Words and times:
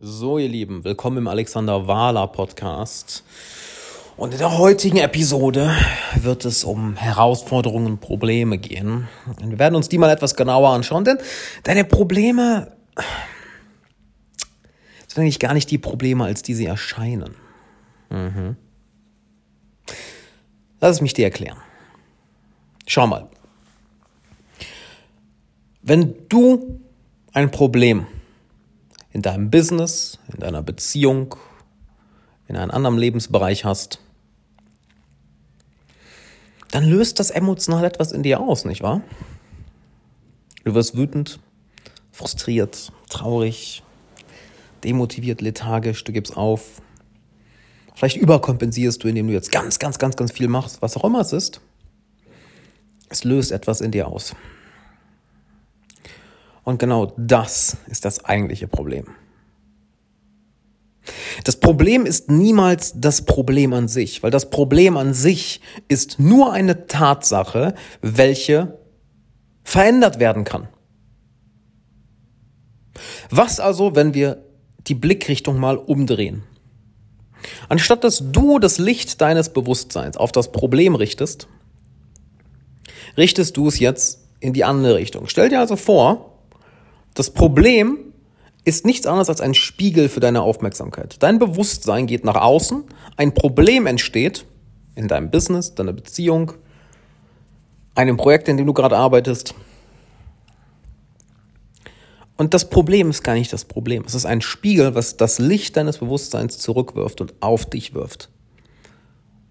So, 0.00 0.38
ihr 0.38 0.48
Lieben, 0.48 0.84
willkommen 0.84 1.16
im 1.16 1.26
Alexander 1.26 1.88
Wahler 1.88 2.28
Podcast. 2.28 3.24
Und 4.16 4.30
in 4.30 4.38
der 4.38 4.56
heutigen 4.56 4.98
Episode 4.98 5.76
wird 6.14 6.44
es 6.44 6.62
um 6.62 6.94
Herausforderungen 6.94 7.86
und 7.86 8.00
Probleme 8.00 8.58
gehen. 8.58 9.08
Und 9.26 9.50
wir 9.50 9.58
werden 9.58 9.74
uns 9.74 9.88
die 9.88 9.98
mal 9.98 10.08
etwas 10.10 10.36
genauer 10.36 10.70
anschauen, 10.70 11.04
denn 11.04 11.18
deine 11.64 11.84
Probleme 11.84 12.76
sind 15.08 15.18
eigentlich 15.18 15.40
gar 15.40 15.52
nicht 15.52 15.68
die 15.68 15.78
Probleme, 15.78 16.22
als 16.26 16.44
die 16.44 16.54
sie 16.54 16.66
erscheinen. 16.66 17.34
Mhm. 18.08 18.54
Lass 20.80 20.92
es 20.92 21.00
mich 21.00 21.14
dir 21.14 21.24
erklären. 21.24 21.58
Schau 22.86 23.08
mal. 23.08 23.28
Wenn 25.82 26.14
du 26.28 26.78
ein 27.32 27.50
Problem 27.50 28.06
in 29.10 29.22
deinem 29.22 29.50
Business, 29.50 30.18
in 30.32 30.40
deiner 30.40 30.62
Beziehung, 30.62 31.34
in 32.46 32.56
einem 32.56 32.70
anderen 32.70 32.98
Lebensbereich 32.98 33.64
hast, 33.64 34.00
dann 36.70 36.84
löst 36.84 37.18
das 37.18 37.30
emotional 37.30 37.84
etwas 37.84 38.12
in 38.12 38.22
dir 38.22 38.40
aus, 38.40 38.64
nicht 38.64 38.82
wahr? 38.82 39.00
Du 40.64 40.74
wirst 40.74 40.96
wütend, 40.96 41.40
frustriert, 42.12 42.92
traurig, 43.08 43.82
demotiviert, 44.84 45.40
lethargisch, 45.40 46.04
du 46.04 46.12
gibst 46.12 46.36
auf. 46.36 46.82
Vielleicht 47.94 48.16
überkompensierst 48.16 49.02
du, 49.02 49.08
indem 49.08 49.28
du 49.28 49.32
jetzt 49.32 49.50
ganz, 49.50 49.78
ganz, 49.78 49.98
ganz, 49.98 50.16
ganz 50.16 50.32
viel 50.32 50.48
machst, 50.48 50.82
was 50.82 50.96
auch 50.96 51.04
immer 51.04 51.20
es 51.20 51.32
ist. 51.32 51.60
Es 53.08 53.24
löst 53.24 53.50
etwas 53.50 53.80
in 53.80 53.90
dir 53.90 54.08
aus. 54.08 54.36
Und 56.68 56.78
genau 56.78 57.14
das 57.16 57.78
ist 57.86 58.04
das 58.04 58.26
eigentliche 58.26 58.68
Problem. 58.68 59.06
Das 61.44 61.56
Problem 61.60 62.04
ist 62.04 62.30
niemals 62.30 62.92
das 62.94 63.24
Problem 63.24 63.72
an 63.72 63.88
sich, 63.88 64.22
weil 64.22 64.30
das 64.30 64.50
Problem 64.50 64.98
an 64.98 65.14
sich 65.14 65.62
ist 65.88 66.20
nur 66.20 66.52
eine 66.52 66.86
Tatsache, 66.86 67.74
welche 68.02 68.78
verändert 69.64 70.20
werden 70.20 70.44
kann. 70.44 70.68
Was 73.30 73.60
also, 73.60 73.94
wenn 73.96 74.12
wir 74.12 74.44
die 74.88 74.94
Blickrichtung 74.94 75.58
mal 75.58 75.78
umdrehen? 75.78 76.42
Anstatt 77.70 78.04
dass 78.04 78.30
du 78.30 78.58
das 78.58 78.76
Licht 78.76 79.22
deines 79.22 79.54
Bewusstseins 79.54 80.18
auf 80.18 80.32
das 80.32 80.52
Problem 80.52 80.94
richtest, 80.94 81.48
richtest 83.16 83.56
du 83.56 83.68
es 83.68 83.78
jetzt 83.78 84.28
in 84.40 84.52
die 84.52 84.64
andere 84.64 84.96
Richtung. 84.96 85.28
Stell 85.28 85.48
dir 85.48 85.60
also 85.60 85.74
vor, 85.74 86.34
das 87.18 87.30
Problem 87.30 87.98
ist 88.64 88.86
nichts 88.86 89.06
anderes 89.06 89.28
als 89.28 89.40
ein 89.40 89.54
Spiegel 89.54 90.08
für 90.08 90.20
deine 90.20 90.42
Aufmerksamkeit. 90.42 91.16
Dein 91.20 91.40
Bewusstsein 91.40 92.06
geht 92.06 92.24
nach 92.24 92.36
außen, 92.36 92.84
ein 93.16 93.34
Problem 93.34 93.86
entsteht 93.86 94.46
in 94.94 95.08
deinem 95.08 95.30
Business, 95.30 95.74
deiner 95.74 95.92
Beziehung, 95.92 96.52
einem 97.96 98.16
Projekt, 98.16 98.46
in 98.46 98.56
dem 98.56 98.66
du 98.66 98.72
gerade 98.72 98.96
arbeitest. 98.96 99.54
Und 102.36 102.54
das 102.54 102.70
Problem 102.70 103.10
ist 103.10 103.24
gar 103.24 103.34
nicht 103.34 103.52
das 103.52 103.64
Problem. 103.64 104.04
Es 104.06 104.14
ist 104.14 104.24
ein 104.24 104.40
Spiegel, 104.40 104.94
was 104.94 105.16
das 105.16 105.40
Licht 105.40 105.76
deines 105.76 105.98
Bewusstseins 105.98 106.58
zurückwirft 106.58 107.20
und 107.20 107.34
auf 107.40 107.66
dich 107.66 107.94
wirft. 107.94 108.28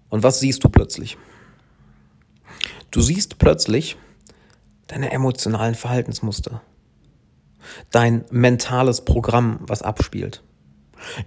Und 0.08 0.22
was 0.22 0.40
siehst 0.40 0.64
du 0.64 0.70
plötzlich? 0.70 1.18
Du 2.90 3.02
siehst 3.02 3.38
plötzlich 3.38 3.96
deine 4.86 5.12
emotionalen 5.12 5.74
Verhaltensmuster 5.74 6.62
dein 7.90 8.24
mentales 8.30 9.04
Programm, 9.04 9.60
was 9.60 9.82
abspielt. 9.82 10.42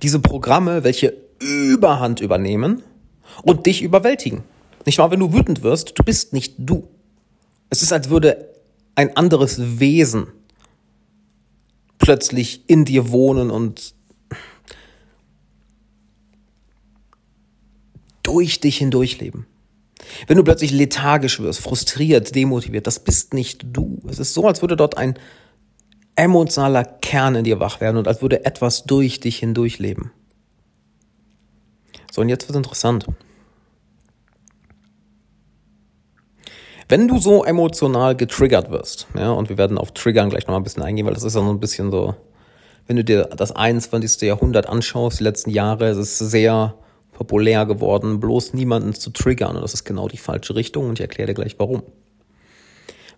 Diese 0.01 0.19
Programme, 0.19 0.83
welche 0.83 1.15
Überhand 1.39 2.19
übernehmen 2.19 2.83
und 3.43 3.65
dich 3.65 3.81
überwältigen. 3.81 4.43
Nicht 4.85 4.97
wahr, 4.97 5.11
wenn 5.11 5.19
du 5.19 5.33
wütend 5.33 5.63
wirst, 5.63 5.97
du 5.97 6.03
bist 6.03 6.33
nicht 6.33 6.55
du. 6.57 6.87
Es 7.69 7.81
ist, 7.81 7.93
als 7.93 8.09
würde 8.09 8.49
ein 8.95 9.15
anderes 9.15 9.79
Wesen 9.79 10.27
plötzlich 11.97 12.63
in 12.67 12.85
dir 12.85 13.11
wohnen 13.11 13.51
und 13.51 13.93
durch 18.23 18.59
dich 18.59 18.77
hindurchleben. 18.77 19.45
Wenn 20.27 20.37
du 20.37 20.43
plötzlich 20.43 20.71
lethargisch 20.71 21.39
wirst, 21.39 21.61
frustriert, 21.61 22.35
demotiviert, 22.35 22.87
das 22.87 22.99
bist 22.99 23.33
nicht 23.33 23.65
du. 23.71 24.01
Es 24.07 24.19
ist 24.19 24.33
so, 24.33 24.47
als 24.47 24.61
würde 24.61 24.75
dort 24.75 24.97
ein 24.97 25.15
emotionaler 26.15 26.83
Kern 26.83 27.35
in 27.35 27.43
dir 27.43 27.59
wach 27.59 27.81
werden 27.81 27.97
und 27.97 28.07
als 28.07 28.21
würde 28.21 28.45
etwas 28.45 28.83
durch 28.83 29.19
dich 29.19 29.37
hindurch 29.37 29.79
leben. 29.79 30.11
So, 32.11 32.21
und 32.21 32.29
jetzt 32.29 32.47
wird 32.47 32.57
interessant. 32.57 33.07
Wenn 36.89 37.07
du 37.07 37.19
so 37.19 37.45
emotional 37.45 38.17
getriggert 38.17 38.69
wirst, 38.69 39.07
ja, 39.15 39.31
und 39.31 39.47
wir 39.47 39.57
werden 39.57 39.77
auf 39.77 39.93
Triggern 39.93 40.29
gleich 40.29 40.45
nochmal 40.45 40.59
ein 40.59 40.65
bisschen 40.65 40.83
eingehen, 40.83 41.05
weil 41.05 41.13
das 41.13 41.23
ist 41.23 41.35
ja 41.35 41.41
so 41.41 41.49
ein 41.49 41.59
bisschen 41.61 41.89
so, 41.89 42.15
wenn 42.85 42.97
du 42.97 43.05
dir 43.05 43.29
das 43.37 43.53
21. 43.53 44.21
Jahrhundert 44.23 44.67
anschaust, 44.67 45.21
die 45.21 45.23
letzten 45.23 45.51
Jahre, 45.51 45.87
es 45.87 45.97
ist 45.97 46.17
sehr 46.17 46.75
populär 47.13 47.65
geworden, 47.65 48.19
bloß 48.19 48.53
niemanden 48.55 48.93
zu 48.93 49.11
triggern. 49.11 49.55
Und 49.55 49.61
das 49.61 49.73
ist 49.73 49.85
genau 49.85 50.09
die 50.09 50.17
falsche 50.17 50.53
Richtung 50.55 50.89
und 50.89 50.99
ich 50.99 51.01
erkläre 51.01 51.27
dir 51.27 51.33
gleich 51.33 51.55
warum. 51.59 51.83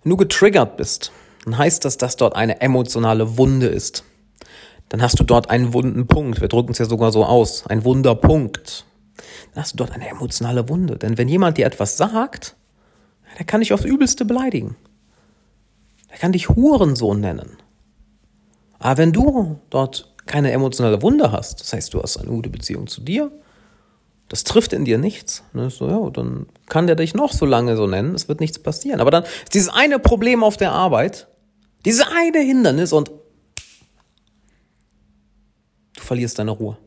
Wenn 0.03 0.09
du 0.11 0.17
getriggert 0.17 0.77
bist, 0.77 1.11
dann 1.45 1.57
heißt 1.57 1.83
das, 1.85 1.97
dass 1.97 2.15
dort 2.15 2.35
eine 2.35 2.61
emotionale 2.61 3.37
Wunde 3.37 3.67
ist. 3.67 4.03
Dann 4.89 5.01
hast 5.01 5.19
du 5.19 5.23
dort 5.23 5.49
einen 5.49 5.73
wunden 5.73 6.07
Punkt. 6.07 6.41
Wir 6.41 6.47
drücken 6.47 6.71
es 6.71 6.77
ja 6.77 6.85
sogar 6.85 7.11
so 7.11 7.25
aus. 7.25 7.65
Ein 7.67 7.83
Wunderpunkt. 7.83 8.85
Dann 9.53 9.63
hast 9.63 9.73
du 9.73 9.77
dort 9.77 9.91
eine 9.91 10.07
emotionale 10.07 10.69
Wunde. 10.69 10.97
Denn 10.97 11.17
wenn 11.17 11.27
jemand 11.27 11.57
dir 11.57 11.65
etwas 11.65 11.97
sagt, 11.97 12.55
der 13.37 13.45
kann 13.45 13.61
dich 13.61 13.73
aufs 13.73 13.85
Übelste 13.85 14.25
beleidigen. 14.25 14.75
Der 16.11 16.19
kann 16.19 16.31
dich 16.31 16.49
Hurensohn 16.49 17.19
nennen. 17.19 17.57
Aber 18.79 18.97
wenn 18.97 19.11
du 19.11 19.59
dort 19.69 20.13
keine 20.25 20.51
emotionale 20.51 21.01
Wunde 21.01 21.31
hast, 21.31 21.59
das 21.61 21.73
heißt, 21.73 21.93
du 21.93 22.01
hast 22.01 22.17
eine 22.17 22.29
gute 22.29 22.49
Beziehung 22.49 22.87
zu 22.87 23.01
dir, 23.01 23.31
das 24.29 24.43
trifft 24.43 24.73
in 24.73 24.85
dir 24.85 24.97
nichts. 24.97 25.43
Ne? 25.53 25.69
So, 25.69 25.87
ja, 25.87 26.09
dann 26.09 26.47
kann 26.67 26.87
der 26.87 26.95
dich 26.95 27.13
noch 27.13 27.33
so 27.33 27.45
lange 27.45 27.75
so 27.75 27.87
nennen, 27.87 28.15
es 28.15 28.27
wird 28.27 28.39
nichts 28.39 28.59
passieren. 28.59 29.01
Aber 29.01 29.11
dann 29.11 29.23
ist 29.23 29.53
dieses 29.53 29.69
eine 29.69 29.99
Problem 29.99 30.43
auf 30.43 30.57
der 30.57 30.71
Arbeit, 30.71 31.27
diese 31.85 32.07
eine 32.07 32.39
Hindernis 32.39 32.93
und 32.93 33.11
du 35.95 36.01
verlierst 36.01 36.39
deine 36.39 36.51
Ruhe. 36.51 36.77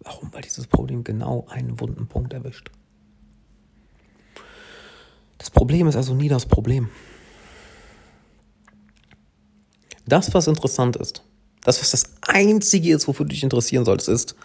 Warum? 0.00 0.32
Weil 0.32 0.42
dieses 0.42 0.66
Problem 0.66 1.04
genau 1.04 1.46
einen 1.48 1.78
wunden 1.80 2.06
Punkt 2.08 2.32
erwischt. 2.32 2.70
Das 5.38 5.50
Problem 5.50 5.86
ist 5.86 5.96
also 5.96 6.14
nie 6.14 6.28
das 6.28 6.46
Problem. 6.46 6.88
Das, 10.06 10.32
was 10.32 10.46
interessant 10.46 10.96
ist, 10.96 11.22
das, 11.62 11.80
was 11.80 11.90
das 11.90 12.14
Einzige 12.22 12.94
ist, 12.94 13.08
wofür 13.08 13.26
du 13.26 13.30
dich 13.30 13.42
interessieren 13.42 13.84
solltest, 13.84 14.08
ist, 14.08 14.36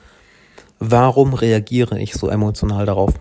warum 0.80 1.34
reagiere 1.34 2.00
ich 2.00 2.14
so 2.14 2.28
emotional 2.28 2.86
darauf? 2.86 3.14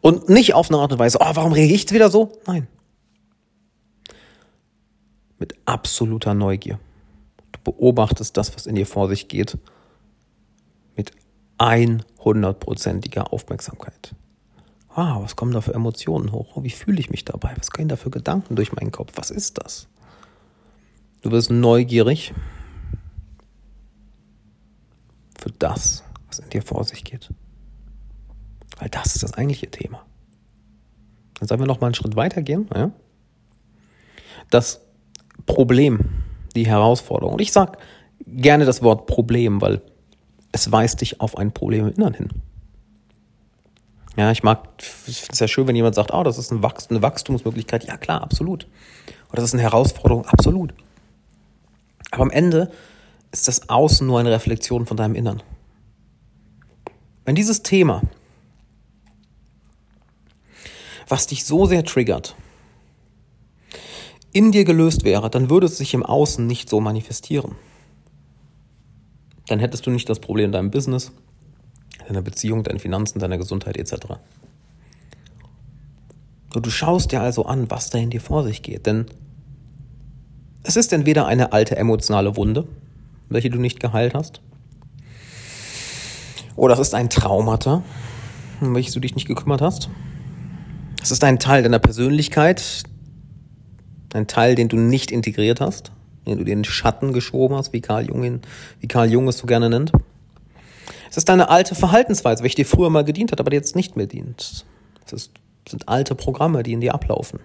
Und 0.00 0.28
nicht 0.28 0.54
auf 0.54 0.70
eine 0.70 0.78
Art 0.78 0.92
und 0.92 0.98
Weise, 0.98 1.18
oh, 1.20 1.30
warum 1.34 1.52
reagiere 1.52 1.76
ich 1.76 1.90
wieder 1.92 2.10
so? 2.10 2.32
Nein. 2.46 2.66
Mit 5.38 5.54
absoluter 5.64 6.34
Neugier. 6.34 6.78
Du 7.52 7.72
beobachtest 7.72 8.36
das, 8.36 8.54
was 8.54 8.66
in 8.66 8.74
dir 8.74 8.86
vor 8.86 9.08
sich 9.08 9.28
geht, 9.28 9.58
mit 10.96 11.12
100%iger 11.58 13.32
Aufmerksamkeit. 13.32 14.14
Ah, 14.94 15.20
was 15.22 15.36
kommen 15.36 15.52
da 15.52 15.60
für 15.60 15.74
Emotionen 15.74 16.32
hoch? 16.32 16.56
Oh, 16.56 16.64
wie 16.64 16.70
fühle 16.70 17.00
ich 17.00 17.10
mich 17.10 17.24
dabei? 17.24 17.54
Was 17.56 17.70
gehen 17.70 17.88
da 17.88 17.96
für 17.96 18.10
Gedanken 18.10 18.56
durch 18.56 18.72
meinen 18.72 18.92
Kopf? 18.92 19.12
Was 19.16 19.30
ist 19.30 19.58
das? 19.58 19.88
Du 21.22 21.30
wirst 21.30 21.50
neugierig 21.50 22.34
für 25.38 25.50
das, 25.58 26.04
was 26.26 26.40
in 26.40 26.50
dir 26.50 26.62
vor 26.62 26.84
sich 26.84 27.04
geht. 27.04 27.30
Weil 28.78 28.88
das 28.88 29.14
ist 29.14 29.22
das 29.22 29.34
eigentliche 29.34 29.70
Thema. 29.70 30.04
Dann 31.38 31.48
sollen 31.48 31.60
wir 31.60 31.66
noch 31.66 31.80
mal 31.80 31.88
einen 31.88 31.94
Schritt 31.94 32.16
weiter 32.16 32.42
gehen. 32.42 32.68
Ja? 32.74 32.90
Das 34.50 34.80
Problem, 35.46 36.22
die 36.54 36.66
Herausforderung. 36.66 37.34
Und 37.34 37.40
ich 37.40 37.52
sage 37.52 37.78
gerne 38.26 38.64
das 38.64 38.82
Wort 38.82 39.06
Problem, 39.06 39.60
weil 39.60 39.82
es 40.52 40.70
weist 40.70 41.00
dich 41.00 41.20
auf 41.20 41.36
ein 41.36 41.52
Problem 41.52 41.86
im 41.86 41.94
Innern 41.94 42.14
hin. 42.14 42.28
Ja, 44.16 44.30
ich 44.30 44.42
mag, 44.42 44.68
ich 45.06 45.20
finde 45.20 45.32
es 45.32 45.38
ja 45.38 45.48
schön, 45.48 45.66
wenn 45.66 45.76
jemand 45.76 45.94
sagt, 45.94 46.12
oh, 46.12 46.22
das 46.22 46.36
ist 46.36 46.52
eine 46.52 46.62
Wachstumsmöglichkeit. 46.62 47.84
Ja, 47.84 47.96
klar, 47.96 48.22
absolut. 48.22 48.68
Oder 49.30 49.36
das 49.36 49.46
ist 49.46 49.54
eine 49.54 49.62
Herausforderung, 49.62 50.26
absolut. 50.26 50.74
Aber 52.10 52.22
am 52.22 52.30
Ende 52.30 52.70
ist 53.30 53.48
das 53.48 53.70
Außen 53.70 54.06
nur 54.06 54.20
eine 54.20 54.30
Reflexion 54.30 54.84
von 54.86 54.98
deinem 54.98 55.14
Innern. 55.14 55.42
Wenn 57.24 57.34
dieses 57.34 57.62
Thema 57.62 58.02
was 61.12 61.26
dich 61.26 61.44
so 61.44 61.66
sehr 61.66 61.84
triggert, 61.84 62.34
in 64.32 64.50
dir 64.50 64.64
gelöst 64.64 65.04
wäre, 65.04 65.28
dann 65.28 65.50
würde 65.50 65.66
es 65.66 65.76
sich 65.76 65.92
im 65.92 66.02
Außen 66.02 66.46
nicht 66.46 66.70
so 66.70 66.80
manifestieren. 66.80 67.54
Dann 69.46 69.58
hättest 69.58 69.84
du 69.84 69.90
nicht 69.90 70.08
das 70.08 70.20
Problem 70.20 70.46
in 70.46 70.52
deinem 70.52 70.70
Business, 70.70 71.12
deiner 72.08 72.22
Beziehung, 72.22 72.62
deinen 72.62 72.78
Finanzen, 72.78 73.18
deiner 73.18 73.36
Gesundheit 73.36 73.76
etc. 73.76 74.14
Du 76.50 76.70
schaust 76.70 77.12
dir 77.12 77.20
also 77.20 77.44
an, 77.44 77.70
was 77.70 77.90
da 77.90 77.98
in 77.98 78.08
dir 78.08 78.22
vor 78.22 78.42
sich 78.42 78.62
geht. 78.62 78.86
Denn 78.86 79.04
es 80.62 80.76
ist 80.76 80.94
entweder 80.94 81.26
eine 81.26 81.52
alte 81.52 81.76
emotionale 81.76 82.38
Wunde, 82.38 82.66
welche 83.28 83.50
du 83.50 83.58
nicht 83.58 83.80
geheilt 83.80 84.14
hast, 84.14 84.40
oder 86.56 86.72
es 86.72 86.80
ist 86.80 86.94
ein 86.94 87.10
Traumata, 87.10 87.82
um 88.62 88.74
welches 88.74 88.94
du 88.94 89.00
dich 89.00 89.14
nicht 89.14 89.28
gekümmert 89.28 89.60
hast. 89.60 89.90
Es 91.02 91.10
ist 91.10 91.24
ein 91.24 91.40
Teil 91.40 91.64
deiner 91.64 91.80
Persönlichkeit, 91.80 92.84
ein 94.14 94.28
Teil, 94.28 94.54
den 94.54 94.68
du 94.68 94.76
nicht 94.76 95.10
integriert 95.10 95.60
hast, 95.60 95.90
den 96.26 96.38
du 96.38 96.44
den 96.44 96.62
Schatten 96.64 97.12
geschoben 97.12 97.56
hast, 97.56 97.72
wie 97.72 97.80
Karl 97.80 98.06
Jung, 98.06 98.40
wie 98.78 98.86
Karl 98.86 99.10
Jung 99.10 99.26
es 99.26 99.38
so 99.38 99.46
gerne 99.46 99.68
nennt. 99.68 99.90
Es 101.10 101.16
ist 101.16 101.28
deine 101.28 101.48
alte 101.48 101.74
Verhaltensweise, 101.74 102.44
welche 102.44 102.56
dir 102.56 102.66
früher 102.66 102.88
mal 102.88 103.02
gedient 103.02 103.32
hat, 103.32 103.40
aber 103.40 103.50
dir 103.50 103.56
jetzt 103.56 103.74
nicht 103.74 103.96
mehr 103.96 104.06
dient. 104.06 104.64
Es 105.04 105.12
ist, 105.12 105.32
sind 105.68 105.88
alte 105.88 106.14
Programme, 106.14 106.62
die 106.62 106.72
in 106.72 106.80
dir 106.80 106.94
ablaufen. 106.94 107.40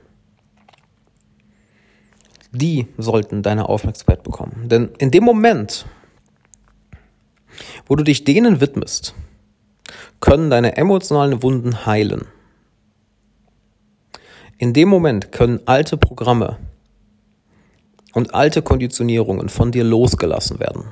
Die 2.52 2.88
sollten 2.98 3.42
deine 3.42 3.68
Aufmerksamkeit 3.70 4.22
bekommen. 4.22 4.70
Denn 4.70 4.90
in 5.00 5.10
dem 5.10 5.24
Moment, 5.24 5.88
wo 7.88 7.96
du 7.96 8.04
dich 8.04 8.24
denen 8.24 8.62
widmest, 8.62 9.16
können 10.20 10.52
deine 10.52 10.78
emotionalen 10.78 11.42
Wunden 11.42 11.86
heilen. 11.88 12.26
In 14.58 14.74
dem 14.74 14.90
Moment 14.90 15.32
können 15.32 15.60
alte 15.66 15.98
Programme 15.98 16.58
und 18.14 18.34
alte 18.34 18.64
Konditionierungen 18.64 19.50
von 19.50 19.72
dir 19.72 19.84
losgelassen 19.84 20.60
werden. 20.60 20.86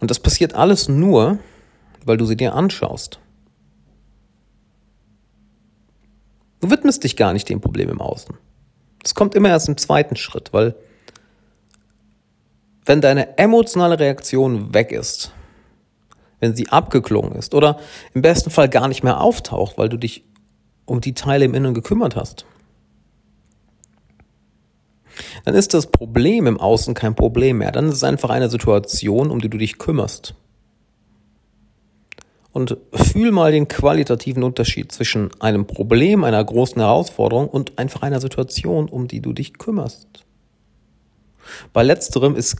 Und 0.00 0.10
das 0.10 0.18
passiert 0.18 0.54
alles 0.54 0.88
nur, 0.88 1.38
weil 2.04 2.16
du 2.16 2.24
sie 2.24 2.36
dir 2.36 2.54
anschaust. 2.54 3.20
Du 6.60 6.70
widmest 6.70 7.04
dich 7.04 7.16
gar 7.16 7.32
nicht 7.32 7.48
dem 7.48 7.60
Problem 7.60 7.90
im 7.90 8.00
Außen. 8.00 8.36
Das 9.02 9.14
kommt 9.14 9.34
immer 9.34 9.50
erst 9.50 9.68
im 9.68 9.76
zweiten 9.76 10.16
Schritt, 10.16 10.52
weil 10.52 10.74
wenn 12.84 13.00
deine 13.00 13.38
emotionale 13.38 13.98
Reaktion 13.98 14.74
weg 14.74 14.90
ist, 14.90 15.32
wenn 16.40 16.56
sie 16.56 16.68
abgeklungen 16.70 17.32
ist 17.32 17.54
oder 17.54 17.78
im 18.14 18.22
besten 18.22 18.50
Fall 18.50 18.68
gar 18.68 18.88
nicht 18.88 19.04
mehr 19.04 19.20
auftaucht, 19.20 19.78
weil 19.78 19.88
du 19.88 19.96
dich 19.96 20.24
um 20.90 21.00
die 21.00 21.14
Teile 21.14 21.44
im 21.44 21.54
Inneren 21.54 21.74
gekümmert 21.74 22.16
hast, 22.16 22.44
dann 25.44 25.54
ist 25.54 25.72
das 25.72 25.86
Problem 25.86 26.46
im 26.46 26.58
Außen 26.58 26.94
kein 26.94 27.14
Problem 27.14 27.58
mehr. 27.58 27.70
Dann 27.70 27.88
ist 27.88 27.94
es 27.94 28.04
einfach 28.04 28.30
eine 28.30 28.50
Situation, 28.50 29.30
um 29.30 29.40
die 29.40 29.48
du 29.48 29.56
dich 29.56 29.78
kümmerst. 29.78 30.34
Und 32.52 32.76
fühl 32.92 33.30
mal 33.30 33.52
den 33.52 33.68
qualitativen 33.68 34.42
Unterschied 34.42 34.90
zwischen 34.90 35.30
einem 35.40 35.66
Problem, 35.66 36.24
einer 36.24 36.42
großen 36.42 36.80
Herausforderung 36.80 37.48
und 37.48 37.78
einfach 37.78 38.02
einer 38.02 38.20
Situation, 38.20 38.88
um 38.88 39.06
die 39.06 39.20
du 39.20 39.32
dich 39.32 39.58
kümmerst. 39.58 40.08
Bei 41.72 41.84
letzterem 41.84 42.34
ist 42.34 42.56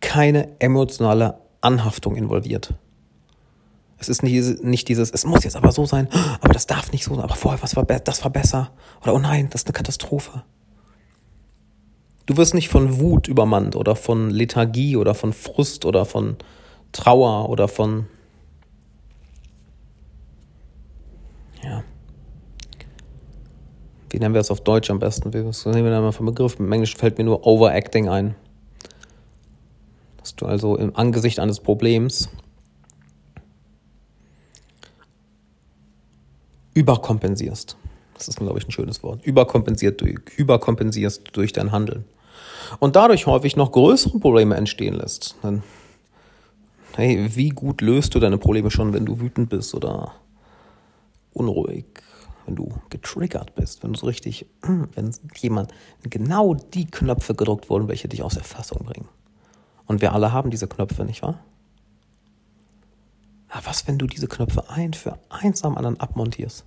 keine 0.00 0.60
emotionale 0.60 1.38
Anhaftung 1.60 2.14
involviert. 2.14 2.74
Es 3.98 4.08
ist 4.08 4.22
nicht, 4.22 4.62
nicht 4.64 4.88
dieses, 4.88 5.10
es 5.10 5.24
muss 5.24 5.44
jetzt 5.44 5.56
aber 5.56 5.72
so 5.72 5.86
sein, 5.86 6.08
aber 6.40 6.52
das 6.52 6.66
darf 6.66 6.92
nicht 6.92 7.04
so 7.04 7.14
sein, 7.14 7.24
aber 7.24 7.34
vorher, 7.34 7.62
was 7.62 7.76
war, 7.76 7.84
das 7.84 8.24
war 8.24 8.30
besser. 8.30 8.72
Oder 9.02 9.14
oh 9.14 9.18
nein, 9.18 9.48
das 9.50 9.62
ist 9.62 9.68
eine 9.68 9.74
Katastrophe. 9.74 10.42
Du 12.26 12.36
wirst 12.36 12.54
nicht 12.54 12.68
von 12.68 12.98
Wut 12.98 13.28
übermannt 13.28 13.76
oder 13.76 13.96
von 13.96 14.30
Lethargie 14.30 14.96
oder 14.96 15.14
von 15.14 15.32
Frust 15.32 15.84
oder 15.84 16.04
von 16.04 16.36
Trauer 16.92 17.50
oder 17.50 17.68
von 17.68 18.06
ja. 21.62 21.84
Wie 24.10 24.18
nennen 24.18 24.32
wir 24.32 24.40
es 24.40 24.50
auf 24.50 24.62
Deutsch 24.62 24.90
am 24.90 25.00
besten? 25.00 25.34
Was 25.34 25.66
nehmen 25.66 25.84
wir 25.84 25.90
da 25.90 26.00
mal 26.00 26.12
für 26.12 26.24
Begriff? 26.24 26.58
Im 26.58 26.72
Englischen 26.72 26.98
fällt 26.98 27.18
mir 27.18 27.24
nur 27.24 27.46
Overacting 27.46 28.08
ein. 28.08 28.36
Dass 30.18 30.36
du 30.36 30.46
also 30.46 30.76
im 30.76 30.96
Angesicht 30.96 31.40
eines 31.40 31.60
Problems 31.60 32.30
überkompensierst. 36.74 37.76
Das 38.14 38.28
ist, 38.28 38.38
glaube 38.38 38.58
ich, 38.58 38.66
ein 38.66 38.70
schönes 38.70 39.02
Wort. 39.02 39.24
Überkompensiert 39.24 40.00
durch, 40.00 40.18
überkompensierst 40.36 41.22
durch 41.32 41.52
dein 41.52 41.72
Handeln. 41.72 42.04
Und 42.78 42.96
dadurch 42.96 43.26
häufig 43.26 43.56
noch 43.56 43.72
größere 43.72 44.18
Probleme 44.18 44.56
entstehen 44.56 44.94
lässt. 44.94 45.36
Dann, 45.42 45.62
hey, 46.94 47.30
wie 47.34 47.48
gut 47.50 47.80
löst 47.80 48.14
du 48.14 48.20
deine 48.20 48.38
Probleme 48.38 48.70
schon, 48.70 48.92
wenn 48.92 49.06
du 49.06 49.20
wütend 49.20 49.50
bist 49.50 49.74
oder 49.74 50.12
unruhig, 51.32 51.86
wenn 52.46 52.54
du 52.54 52.72
getriggert 52.90 53.54
bist, 53.54 53.82
wenn 53.82 53.92
du 53.92 53.98
so 53.98 54.06
richtig, 54.06 54.46
wenn 54.62 55.10
jemand, 55.36 55.72
genau 56.02 56.54
die 56.54 56.86
Knöpfe 56.86 57.34
gedruckt 57.34 57.68
wurden, 57.68 57.88
welche 57.88 58.08
dich 58.08 58.22
aus 58.22 58.34
der 58.34 58.44
Fassung 58.44 58.84
bringen. 58.84 59.08
Und 59.86 60.00
wir 60.00 60.12
alle 60.12 60.32
haben 60.32 60.50
diese 60.50 60.68
Knöpfe, 60.68 61.04
nicht 61.04 61.22
wahr? 61.22 61.40
Aber 63.54 63.66
was, 63.66 63.86
wenn 63.86 63.98
du 63.98 64.08
diese 64.08 64.26
Knöpfe 64.26 64.68
ein 64.68 64.94
für 64.94 65.16
eins 65.28 65.62
am 65.62 65.76
anderen 65.76 66.00
abmontierst? 66.00 66.64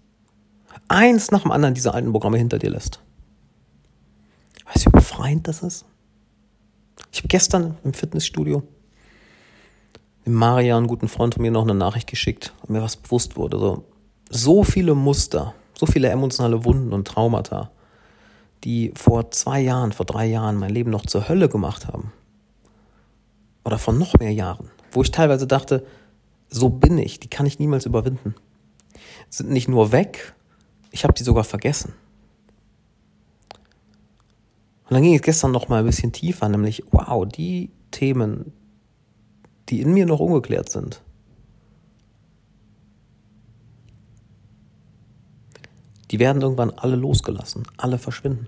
Eins 0.88 1.32
nach 1.32 1.42
dem 1.42 1.52
anderen 1.52 1.74
diese 1.74 1.94
alten 1.94 2.14
Programme 2.14 2.38
hinter 2.38 2.60
dir 2.60 2.70
lässt. 2.70 3.02
Weißt 4.66 4.86
du, 4.86 4.90
wie 4.92 4.94
befreiend 4.94 5.50
das 5.50 5.64
ist? 5.64 5.84
Ich 7.12 7.20
habe 7.20 7.28
gestern 7.28 7.78
im 7.84 7.94
Fitnessstudio 7.94 8.64
dem 10.26 10.34
Marian, 10.34 10.78
einen 10.78 10.88
guten 10.88 11.10
Freund 11.10 11.34
von 11.34 11.42
mir, 11.42 11.52
noch 11.52 11.64
eine 11.64 11.76
Nachricht 11.76 12.08
geschickt 12.08 12.54
und 12.62 12.70
mir 12.70 12.82
was 12.82 12.96
bewusst 12.96 13.36
wurde. 13.36 13.60
So, 13.60 13.84
so 14.30 14.64
viele 14.64 14.96
Muster, 14.96 15.54
so 15.78 15.88
viele 15.88 16.08
emotionale 16.10 16.64
Wunden 16.64 16.94
und 16.94 17.06
Traumata, 17.06 17.70
die 18.64 18.94
vor 18.96 19.32
zwei 19.32 19.60
Jahren, 19.60 19.92
vor 19.92 20.06
drei 20.06 20.26
Jahren 20.26 20.56
mein 20.56 20.74
Leben 20.74 20.92
noch 20.92 21.06
zur 21.06 21.28
Hölle 21.28 21.50
gemacht 21.50 21.88
haben. 21.88 22.14
Oder 23.66 23.78
vor 23.78 23.94
noch 23.94 24.14
mehr 24.20 24.32
Jahren, 24.32 24.70
wo 24.92 25.02
ich 25.02 25.12
teilweise 25.12 25.48
dachte, 25.48 25.86
so 26.50 26.70
bin 26.70 26.98
ich, 26.98 27.20
die 27.20 27.30
kann 27.30 27.46
ich 27.46 27.60
niemals 27.60 27.86
überwinden. 27.86 28.36
Sind 29.30 29.50
nicht 29.50 29.68
nur 29.68 29.92
weg, 29.92 30.36
ich 30.92 31.04
habe 31.04 31.14
die 31.14 31.24
sogar 31.24 31.44
vergessen. 31.44 31.94
Und 34.86 34.94
dann 34.94 35.04
ging 35.04 35.16
es 35.16 35.22
gestern 35.22 35.52
noch 35.52 35.68
mal 35.68 35.80
ein 35.80 35.86
bisschen 35.86 36.14
tiefer, 36.14 36.48
nämlich, 36.48 36.84
wow, 36.92 37.28
die 37.28 37.72
Themen, 37.92 38.54
die 39.68 39.82
in 39.82 39.94
mir 39.94 40.06
noch 40.06 40.22
ungeklärt 40.22 40.70
sind, 40.70 41.02
die 46.12 46.20
werden 46.20 46.42
irgendwann 46.42 46.72
alle 46.72 46.96
losgelassen, 46.96 47.64
alle 47.76 47.98
verschwinden. 47.98 48.48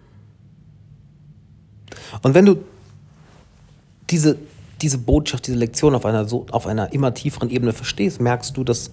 Und 2.22 2.34
wenn 2.34 2.46
du 2.46 2.64
diese, 4.10 4.38
diese 4.82 4.98
Botschaft, 4.98 5.48
diese 5.48 5.58
Lektion 5.58 5.96
auf 5.96 6.06
einer, 6.06 6.28
so, 6.28 6.46
auf 6.52 6.68
einer 6.68 6.94
immer 6.94 7.14
tieferen 7.14 7.50
Ebene 7.50 7.74
verstehst, 7.74 8.22
merkst 8.22 8.56
du, 8.56 8.64
dass 8.64 8.92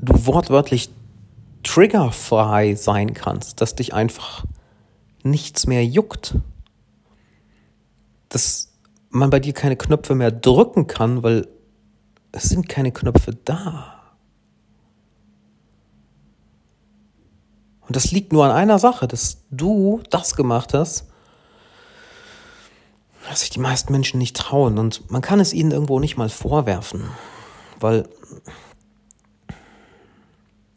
du 0.00 0.26
wortwörtlich 0.26 0.90
triggerfrei 1.62 2.74
sein 2.74 3.12
kannst, 3.12 3.60
dass 3.60 3.74
dich 3.74 3.92
einfach 3.92 4.44
nichts 5.22 5.66
mehr 5.66 5.84
juckt. 5.84 6.36
Dass 8.28 8.72
man 9.10 9.30
bei 9.30 9.40
dir 9.40 9.52
keine 9.52 9.76
Knöpfe 9.76 10.14
mehr 10.14 10.30
drücken 10.30 10.86
kann, 10.86 11.22
weil 11.22 11.48
es 12.32 12.44
sind 12.44 12.68
keine 12.68 12.92
Knöpfe 12.92 13.32
da. 13.44 13.92
Und 17.80 17.96
das 17.96 18.10
liegt 18.10 18.32
nur 18.32 18.44
an 18.44 18.50
einer 18.50 18.78
Sache, 18.78 19.06
dass 19.06 19.42
du 19.50 20.02
das 20.10 20.34
gemacht 20.34 20.74
hast, 20.74 21.08
was 23.28 23.40
sich 23.40 23.50
die 23.50 23.60
meisten 23.60 23.92
Menschen 23.92 24.18
nicht 24.18 24.36
trauen. 24.36 24.78
Und 24.78 25.10
man 25.10 25.22
kann 25.22 25.40
es 25.40 25.52
ihnen 25.52 25.72
irgendwo 25.72 25.98
nicht 25.98 26.16
mal 26.16 26.28
vorwerfen, 26.28 27.04
weil 27.80 28.08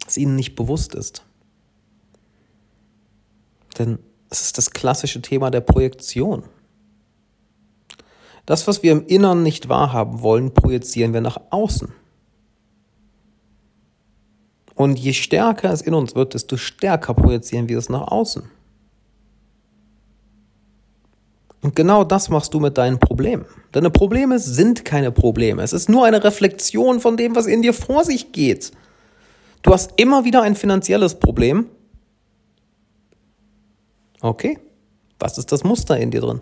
es 0.06 0.16
ihnen 0.16 0.36
nicht 0.36 0.56
bewusst 0.56 0.94
ist. 0.94 1.24
Denn 3.78 3.98
es 4.28 4.42
ist 4.42 4.58
das 4.58 4.70
klassische 4.70 5.22
Thema 5.22 5.50
der 5.50 5.60
Projektion. 5.60 6.44
Das, 8.46 8.66
was 8.66 8.82
wir 8.82 8.92
im 8.92 9.06
Innern 9.06 9.42
nicht 9.42 9.68
wahrhaben 9.68 10.22
wollen, 10.22 10.52
projizieren 10.52 11.12
wir 11.12 11.20
nach 11.20 11.40
außen. 11.50 11.92
Und 14.74 14.98
je 14.98 15.12
stärker 15.12 15.72
es 15.72 15.82
in 15.82 15.94
uns 15.94 16.14
wird, 16.14 16.34
desto 16.34 16.56
stärker 16.56 17.14
projizieren 17.14 17.68
wir 17.68 17.78
es 17.78 17.88
nach 17.88 18.08
außen. 18.08 18.50
Und 21.62 21.76
genau 21.76 22.04
das 22.04 22.30
machst 22.30 22.54
du 22.54 22.60
mit 22.60 22.78
deinen 22.78 22.98
Problemen. 22.98 23.44
Deine 23.72 23.90
Probleme 23.90 24.38
sind 24.38 24.84
keine 24.84 25.12
Probleme. 25.12 25.62
Es 25.62 25.72
ist 25.72 25.88
nur 25.88 26.06
eine 26.06 26.24
Reflexion 26.24 27.00
von 27.00 27.16
dem, 27.16 27.36
was 27.36 27.46
in 27.46 27.62
dir 27.62 27.74
vor 27.74 28.04
sich 28.04 28.32
geht. 28.32 28.72
Du 29.62 29.72
hast 29.72 29.92
immer 29.96 30.24
wieder 30.24 30.42
ein 30.42 30.56
finanzielles 30.56 31.16
Problem 31.16 31.66
Okay. 34.20 34.58
Was 35.18 35.38
ist 35.38 35.52
das 35.52 35.64
Muster 35.64 35.98
in 35.98 36.10
dir 36.10 36.20
drin? 36.20 36.40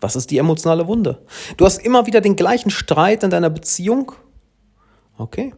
Was 0.00 0.14
ist 0.14 0.30
die 0.30 0.38
emotionale 0.38 0.86
Wunde? 0.86 1.20
Du 1.56 1.64
hast 1.64 1.78
immer 1.78 2.06
wieder 2.06 2.20
den 2.20 2.36
gleichen 2.36 2.70
Streit 2.70 3.22
in 3.22 3.30
deiner 3.30 3.50
Beziehung? 3.50 4.12
Okay. 5.16 5.54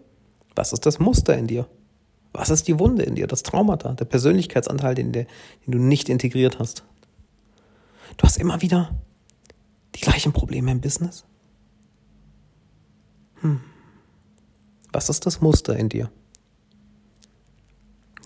Was 0.57 0.73
ist 0.73 0.87
das 0.87 0.99
Muster 0.99 1.37
in 1.37 1.47
dir? 1.47 1.67
Was 2.33 2.49
ist 2.49 2.69
die 2.69 2.79
Wunde 2.79 3.03
in 3.03 3.17
dir, 3.17 3.27
das 3.27 3.43
Traumata, 3.43 3.93
der 3.93 4.05
Persönlichkeitsanteil, 4.05 4.95
den, 4.95 5.13
den 5.13 5.27
du 5.67 5.79
nicht 5.79 6.09
integriert 6.09 6.59
hast? 6.59 6.85
Du 8.21 8.27
hast 8.27 8.37
immer 8.37 8.61
wieder 8.61 8.95
die 9.95 10.03
gleichen 10.03 10.35
Probleme 10.35 10.71
im 10.71 10.83
Business? 10.83 11.25
Hm. 13.41 13.63
Was 14.93 15.09
ist 15.09 15.25
das 15.25 15.41
Muster 15.41 15.75
in 15.75 15.89
dir? 15.89 16.11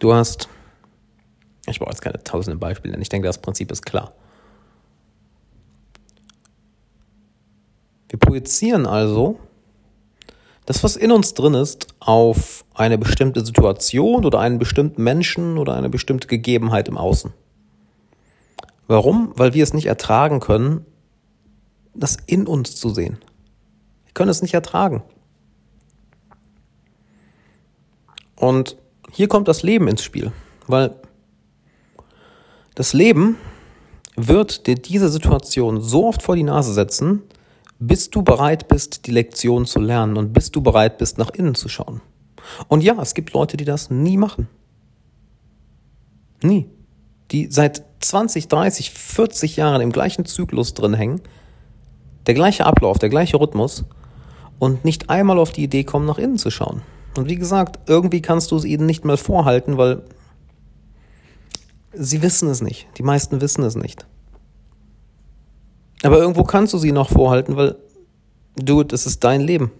Du 0.00 0.12
hast, 0.12 0.48
ich 1.68 1.78
brauche 1.78 1.90
jetzt 1.90 2.02
keine 2.02 2.20
tausende 2.24 2.56
Beispiele, 2.56 2.90
denn 2.90 3.02
ich 3.02 3.08
denke, 3.08 3.28
das 3.28 3.40
Prinzip 3.40 3.70
ist 3.70 3.86
klar. 3.86 4.12
Wir 8.08 8.18
projizieren 8.18 8.86
also 8.86 9.38
das, 10.66 10.82
was 10.82 10.96
in 10.96 11.12
uns 11.12 11.34
drin 11.34 11.54
ist, 11.54 11.94
auf 12.00 12.64
eine 12.74 12.98
bestimmte 12.98 13.46
Situation 13.46 14.24
oder 14.24 14.40
einen 14.40 14.58
bestimmten 14.58 15.04
Menschen 15.04 15.56
oder 15.56 15.76
eine 15.76 15.88
bestimmte 15.88 16.26
Gegebenheit 16.26 16.88
im 16.88 16.98
Außen. 16.98 17.32
Warum? 18.87 19.33
Weil 19.37 19.55
wir 19.55 19.62
es 19.62 19.73
nicht 19.73 19.87
ertragen 19.87 20.41
können, 20.41 20.85
das 21.95 22.17
in 22.26 22.47
uns 22.47 22.76
zu 22.76 22.91
sehen. 22.91 23.19
Wir 24.05 24.12
können 24.12 24.31
es 24.31 24.43
nicht 24.43 24.55
ertragen. 24.55 25.03
Und 28.37 28.76
hier 29.11 29.29
kommt 29.29 29.49
das 29.49 29.62
Leben 29.62 29.88
ins 29.88 30.03
Spiel, 30.03 30.33
weil 30.67 30.95
das 32.75 32.93
Leben 32.93 33.37
wird 34.17 34.67
dir 34.67 34.75
diese 34.75 35.09
Situation 35.09 35.81
so 35.81 36.07
oft 36.07 36.23
vor 36.23 36.37
die 36.37 36.43
Nase 36.43 36.73
setzen, 36.73 37.23
bis 37.79 38.11
du 38.11 38.23
bereit 38.23 38.69
bist, 38.69 39.07
die 39.07 39.12
Lektion 39.12 39.67
zu 39.67 39.81
lernen 39.81 40.17
und 40.17 40.33
bis 40.33 40.50
du 40.50 40.61
bereit 40.61 40.99
bist, 40.99 41.19
nach 41.19 41.31
innen 41.31 41.55
zu 41.55 41.69
schauen. 41.69 42.00
Und 42.69 42.83
ja, 42.83 43.00
es 43.00 43.14
gibt 43.14 43.33
Leute, 43.33 43.57
die 43.57 43.64
das 43.64 43.91
nie 43.91 44.17
machen. 44.17 44.49
Nie. 46.43 46.69
Die 47.31 47.49
seit 47.50 47.93
20, 48.04 48.49
30, 48.49 48.90
40 48.90 49.56
Jahren 49.56 49.80
im 49.80 49.92
gleichen 49.92 50.25
Zyklus 50.25 50.75
drin 50.75 50.94
hängen, 50.94 51.20
der 52.26 52.34
gleiche 52.34 52.66
Ablauf, 52.66 52.99
der 52.99 53.08
gleiche 53.08 53.38
Rhythmus 53.40 53.84
und 54.58 54.84
nicht 54.84 55.11
einmal 55.11 55.38
auf 55.38 55.52
die 55.52 55.64
Idee 55.64 55.84
kommen, 55.84 56.06
nach 56.06 56.18
innen 56.18 56.38
zu 56.38 56.50
schauen. 56.50 56.82
Und 57.16 57.28
wie 57.28 57.37
gesagt, 57.37 57.78
irgendwie 57.87 58.23
kannst 58.23 58.50
du 58.50 58.56
es 58.56 58.64
ihnen 58.64 58.87
nicht 58.87 59.04
mal 59.04 59.16
vorhalten, 59.16 59.78
weil 59.78 60.02
sie 61.92 62.23
wissen 62.23 62.49
es 62.49 62.61
nicht. 62.61 62.88
Die 62.99 63.02
meisten 63.02 63.40
wissen 63.40 63.62
es 63.64 63.76
nicht. 63.76 64.06
Aber 66.02 66.18
irgendwo 66.18 66.44
kannst 66.44 66.75
du 66.75 66.78
sie 66.78 66.92
noch 66.92 67.11
vorhalten, 67.11 67.56
weil 67.56 67.76
du, 68.56 68.82
das 68.82 69.06
ist 69.06 69.23
dein 69.25 69.40
Leben. 69.40 69.70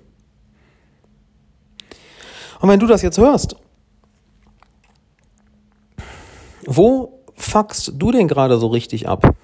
Und 2.61 2.69
wenn 2.69 2.81
du 2.81 2.87
das 2.87 3.02
jetzt 3.02 3.19
hörst, 3.19 3.57
wo 6.66 7.13
fuckst 7.35 7.93
du 7.97 8.12
denn 8.12 8.29
gerade 8.29 8.59
so 8.59 8.69
richtig 8.69 9.09
ab? 9.09 9.35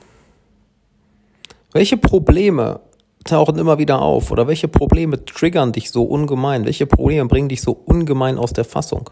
Welche 1.73 1.97
Probleme 1.97 2.81
tauchen 3.25 3.59
immer 3.59 3.79
wieder 3.79 4.03
auf? 4.03 4.31
Oder 4.31 4.47
welche 4.47 4.69
Probleme 4.69 5.25
triggern 5.25 5.73
dich 5.73 5.91
so 5.91 6.05
ungemein? 6.05 6.65
Welche 6.65 6.87
Probleme 6.87 7.29
bringen 7.29 7.49
dich 7.49 7.63
so 7.63 7.73
ungemein 7.73 8.39
aus 8.39 8.53
der 8.53 8.65
Fassung? 8.65 9.11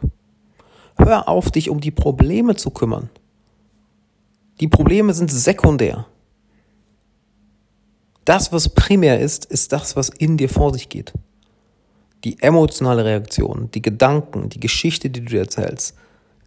Hör 0.96 1.28
auf, 1.28 1.50
dich 1.50 1.70
um 1.70 1.80
die 1.80 1.92
Probleme 1.92 2.56
zu 2.56 2.70
kümmern. 2.70 3.10
Die 4.60 4.68
Probleme 4.68 5.14
sind 5.14 5.30
sekundär. 5.30 6.06
Das, 8.24 8.52
was 8.52 8.68
primär 8.68 9.20
ist, 9.20 9.44
ist 9.46 9.72
das, 9.72 9.96
was 9.96 10.08
in 10.08 10.36
dir 10.36 10.48
vor 10.48 10.72
sich 10.72 10.88
geht. 10.88 11.12
Die 12.24 12.42
emotionale 12.42 13.04
Reaktion, 13.04 13.70
die 13.72 13.80
Gedanken, 13.80 14.48
die 14.48 14.60
Geschichte, 14.60 15.08
die 15.08 15.20
du 15.20 15.26
dir 15.26 15.40
erzählst, 15.40 15.94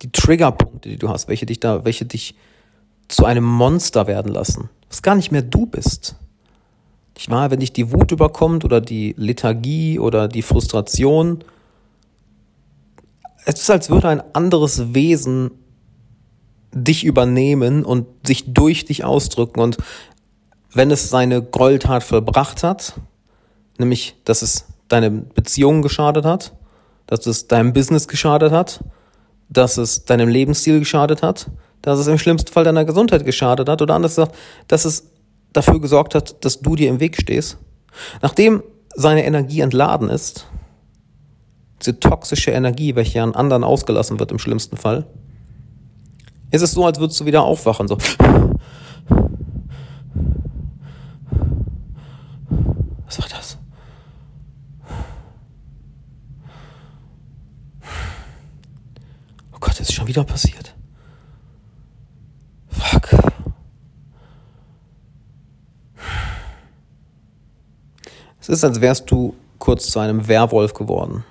die 0.02 0.12
Triggerpunkte, 0.12 0.90
die 0.90 0.98
du 0.98 1.10
hast, 1.10 1.28
welche 1.28 1.46
dich 1.46 1.60
da, 1.60 1.86
welche 1.86 2.06
dich 2.06 2.36
zu 3.08 3.26
einem 3.26 3.44
Monster 3.44 4.08
werden 4.08 4.32
lassen, 4.32 4.70
was 4.90 5.02
gar 5.02 5.16
nicht 5.16 5.32
mehr 5.32 5.42
du 5.42 5.66
bist. 5.66 6.16
Ich 7.18 7.30
wahr, 7.30 7.52
wenn 7.52 7.60
dich 7.60 7.74
die 7.74 7.92
Wut 7.92 8.12
überkommt 8.12 8.66
oder 8.66 8.82
die 8.82 9.14
Lethargie 9.18 10.00
oder 10.00 10.28
die 10.28 10.42
Frustration, 10.42 11.44
es 13.46 13.62
ist, 13.62 13.70
als 13.70 13.90
würde 13.90 14.10
ein 14.10 14.24
anderes 14.34 14.94
Wesen 14.94 15.52
dich 16.74 17.04
übernehmen 17.04 17.84
und 17.84 18.08
sich 18.26 18.54
durch 18.54 18.86
dich 18.86 19.04
ausdrücken. 19.04 19.60
Und 19.60 19.78
wenn 20.74 20.90
es 20.92 21.10
seine 21.10 21.44
Gräueltat 21.44 22.04
vollbracht 22.04 22.64
hat, 22.64 23.00
nämlich, 23.78 24.16
dass 24.26 24.42
es 24.42 24.66
deine 24.88 25.12
Beziehung 25.12 25.82
geschadet 25.82 26.26
hat, 26.26 26.54
dass 27.08 27.26
es 27.26 27.48
deinem 27.48 27.74
Business 27.74 28.08
geschadet 28.08 28.52
hat, 28.52 28.84
dass 29.52 29.78
es 29.78 30.06
deinem 30.06 30.30
Lebensstil 30.30 30.80
geschadet 30.80 31.22
hat, 31.22 31.52
dass 31.82 32.00
es 32.00 32.08
im 32.08 32.18
schlimmsten 32.18 32.52
Fall 32.52 32.64
deiner 32.64 32.86
Gesundheit 32.86 33.26
geschadet 33.26 33.68
hat 33.70 33.82
oder 33.82 33.94
anders 33.94 34.16
gesagt, 34.16 34.36
dass 34.68 34.86
es 34.86 35.12
dafür 35.54 35.80
gesorgt 35.82 36.16
hat, 36.16 36.44
dass 36.46 36.62
du 36.62 36.76
dir 36.76 36.90
im 36.90 37.00
Weg 37.00 37.18
stehst. 37.18 37.58
Nachdem 38.22 38.64
seine 38.96 39.26
Energie 39.26 39.60
entladen 39.60 40.10
ist, 40.10 40.48
diese 41.82 42.00
toxische 42.00 42.52
Energie, 42.52 42.96
welche 42.96 43.22
an 43.22 43.36
anderen 43.36 43.64
ausgelassen 43.64 44.20
wird 44.20 44.32
im 44.32 44.40
schlimmsten 44.40 44.78
Fall, 44.78 45.06
ist 46.52 46.62
es 46.62 46.72
so, 46.72 46.86
als 46.86 47.00
würdest 47.00 47.20
du 47.20 47.26
wieder 47.26 47.44
aufwachen, 47.44 47.88
so. 47.88 47.98
Was 53.06 53.20
war 53.20 53.28
das? 53.30 53.58
Oh 59.62 59.68
Gott, 59.68 59.80
ist 59.80 59.94
schon 59.94 60.08
wieder 60.08 60.24
passiert. 60.24 60.76
Es 68.40 68.50
ist, 68.50 68.64
als 68.64 68.82
wärst 68.82 69.12
du 69.12 69.36
kurz 69.60 69.92
zu 69.92 70.00
einem 70.00 70.28
Werwolf 70.28 70.74
geworden. 70.74 71.24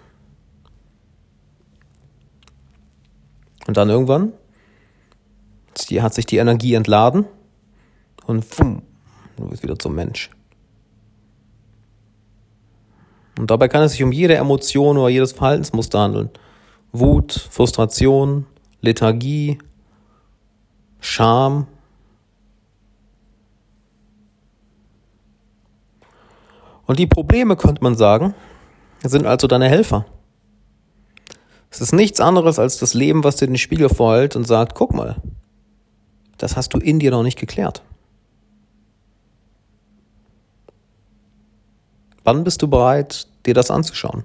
Und 3.67 3.77
dann 3.77 3.91
irgendwann 3.91 4.33
hat 5.99 6.15
sich 6.15 6.27
die 6.27 6.37
Energie 6.37 6.75
entladen 6.75 7.25
und 8.27 8.45
pfumm, 8.45 8.83
du 9.37 9.49
bist 9.49 9.65
wieder 9.65 9.77
zum 9.77 9.97
Mensch. 9.97 10.31
Und 13.37 13.51
dabei 13.51 13.67
kann 13.67 13.83
es 13.83 13.93
sich 13.93 14.05
um 14.05 14.13
jede 14.13 14.37
Emotion 14.37 14.99
oder 14.99 15.09
jedes 15.09 15.33
Verhaltensmuster 15.33 15.99
handeln. 15.99 16.31
Wut, 16.93 17.33
Frustration, 17.51 18.47
Lethargie, 18.81 19.59
Scham, 21.01 21.67
Und 26.91 26.99
die 26.99 27.07
Probleme, 27.07 27.55
könnte 27.55 27.85
man 27.85 27.95
sagen, 27.95 28.35
sind 29.05 29.25
also 29.25 29.47
deine 29.47 29.69
Helfer. 29.69 30.07
Es 31.71 31.81
ist 31.81 31.93
nichts 31.93 32.19
anderes 32.19 32.59
als 32.59 32.79
das 32.79 32.95
Leben, 32.95 33.23
was 33.23 33.37
dir 33.37 33.47
den 33.47 33.59
Spiegel 33.59 33.89
vorhält 33.89 34.35
und 34.35 34.45
sagt, 34.45 34.75
guck 34.75 34.93
mal, 34.93 35.23
das 36.37 36.57
hast 36.57 36.75
du 36.75 36.79
in 36.79 36.99
dir 36.99 37.13
noch 37.13 37.23
nicht 37.23 37.39
geklärt. 37.39 37.85
Wann 42.25 42.43
bist 42.43 42.61
du 42.61 42.67
bereit, 42.67 43.29
dir 43.47 43.55
das 43.55 43.71
anzuschauen? 43.71 44.25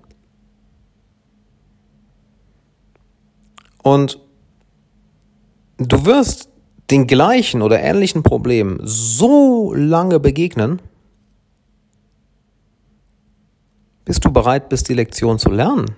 Und 3.85 4.19
du 5.77 6.05
wirst 6.07 6.49
den 6.89 7.05
gleichen 7.05 7.61
oder 7.61 7.79
ähnlichen 7.79 8.23
Problemen 8.23 8.79
so 8.81 9.75
lange 9.75 10.19
begegnen, 10.19 10.81
bis 14.03 14.19
du 14.19 14.33
bereit 14.33 14.69
bist, 14.69 14.89
die 14.89 14.95
Lektion 14.95 15.37
zu 15.37 15.51
lernen. 15.51 15.95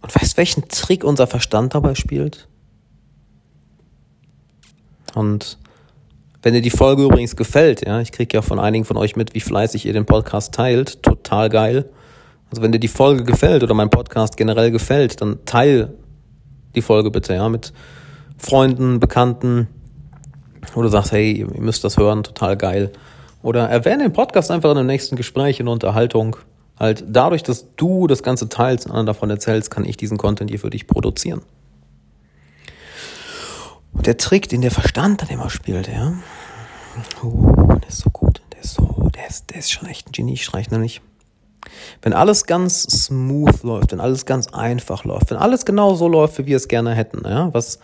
Und 0.00 0.14
weißt, 0.14 0.38
welchen 0.38 0.66
Trick 0.68 1.04
unser 1.04 1.26
Verstand 1.26 1.74
dabei 1.74 1.94
spielt? 1.94 2.48
Und 5.14 5.58
wenn 6.42 6.54
dir 6.54 6.62
die 6.62 6.70
Folge 6.70 7.04
übrigens 7.04 7.36
gefällt, 7.36 7.86
ja, 7.86 8.00
ich 8.00 8.12
kriege 8.12 8.34
ja 8.34 8.40
von 8.40 8.58
einigen 8.58 8.86
von 8.86 8.96
euch 8.96 9.14
mit, 9.14 9.34
wie 9.34 9.40
fleißig 9.40 9.84
ihr 9.84 9.92
den 9.92 10.06
Podcast 10.06 10.54
teilt, 10.54 11.02
total 11.02 11.50
geil. 11.50 11.90
Also 12.54 12.62
wenn 12.62 12.70
dir 12.70 12.78
die 12.78 12.86
Folge 12.86 13.24
gefällt 13.24 13.64
oder 13.64 13.74
mein 13.74 13.90
Podcast 13.90 14.36
generell 14.36 14.70
gefällt, 14.70 15.20
dann 15.20 15.44
teil 15.44 15.92
die 16.76 16.82
Folge 16.82 17.10
bitte, 17.10 17.34
ja, 17.34 17.48
mit 17.48 17.72
Freunden, 18.38 19.00
Bekannten, 19.00 19.66
wo 20.72 20.80
du 20.80 20.86
sagst, 20.86 21.10
hey, 21.10 21.32
ihr 21.32 21.60
müsst 21.60 21.82
das 21.82 21.96
hören, 21.96 22.22
total 22.22 22.56
geil. 22.56 22.92
Oder 23.42 23.68
erwähne 23.68 24.04
den 24.04 24.12
Podcast 24.12 24.52
einfach 24.52 24.70
in 24.70 24.76
dem 24.76 24.86
nächsten 24.86 25.16
Gespräch, 25.16 25.58
in 25.58 25.66
der 25.66 25.72
Unterhaltung. 25.72 26.36
Halt 26.78 27.04
dadurch, 27.08 27.42
dass 27.42 27.74
du 27.74 28.06
das 28.06 28.22
Ganze 28.22 28.48
teilst 28.48 28.86
und 28.86 28.92
anderen 28.92 29.06
davon 29.06 29.30
erzählst, 29.30 29.72
kann 29.72 29.84
ich 29.84 29.96
diesen 29.96 30.16
Content 30.16 30.48
hier 30.48 30.60
für 30.60 30.70
dich 30.70 30.86
produzieren. 30.86 31.40
der 33.94 34.16
Trick, 34.16 34.48
den 34.48 34.60
der 34.60 34.70
Verstand 34.70 35.22
dann 35.22 35.28
immer 35.28 35.50
spielt, 35.50 35.88
ja. 35.88 36.12
Uh, 37.20 37.78
der 37.80 37.88
ist 37.88 37.98
so 37.98 38.10
gut. 38.10 38.42
Der 38.52 38.60
ist 38.60 38.74
so, 38.74 39.10
der 39.12 39.26
ist, 39.26 39.50
der 39.50 39.58
ist 39.58 39.72
schon 39.72 39.88
echt 39.88 40.06
ein 40.06 40.12
Geniestreich, 40.12 40.70
nämlich. 40.70 41.00
Wenn 42.02 42.12
alles 42.12 42.46
ganz 42.46 42.82
smooth 42.82 43.62
läuft, 43.62 43.92
wenn 43.92 44.00
alles 44.00 44.26
ganz 44.26 44.48
einfach 44.48 45.04
läuft, 45.04 45.30
wenn 45.30 45.38
alles 45.38 45.64
genau 45.64 45.94
so 45.94 46.08
läuft, 46.08 46.38
wie 46.38 46.46
wir 46.46 46.56
es 46.56 46.68
gerne 46.68 46.94
hätten, 46.94 47.22
ja, 47.26 47.52
was 47.52 47.78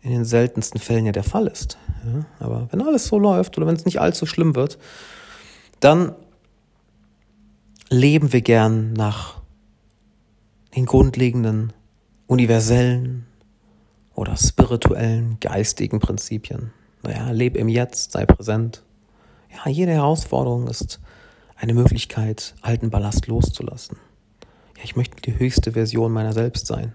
in 0.00 0.12
den 0.12 0.24
seltensten 0.24 0.80
Fällen 0.80 1.06
ja 1.06 1.12
der 1.12 1.24
Fall 1.24 1.46
ist. 1.46 1.76
Ja, 2.04 2.24
aber 2.38 2.68
wenn 2.70 2.82
alles 2.82 3.06
so 3.06 3.18
läuft 3.18 3.58
oder 3.58 3.66
wenn 3.66 3.76
es 3.76 3.84
nicht 3.84 4.00
allzu 4.00 4.26
schlimm 4.26 4.54
wird, 4.54 4.78
dann 5.80 6.14
leben 7.90 8.32
wir 8.32 8.42
gern 8.42 8.92
nach 8.92 9.38
den 10.76 10.86
grundlegenden, 10.86 11.72
universellen 12.26 13.26
oder 14.14 14.36
spirituellen, 14.36 15.38
geistigen 15.40 15.98
Prinzipien. 15.98 16.72
Naja, 17.02 17.30
leb 17.30 17.56
im 17.56 17.68
Jetzt, 17.68 18.12
sei 18.12 18.26
präsent. 18.26 18.82
Ja, 19.50 19.70
jede 19.70 19.92
Herausforderung 19.92 20.68
ist 20.68 21.00
eine 21.60 21.74
Möglichkeit, 21.74 22.54
alten 22.62 22.90
Ballast 22.90 23.26
loszulassen. 23.26 23.98
Ja, 24.76 24.84
ich 24.84 24.96
möchte 24.96 25.20
die 25.20 25.38
höchste 25.38 25.72
Version 25.72 26.12
meiner 26.12 26.32
selbst 26.32 26.66
sein. 26.66 26.94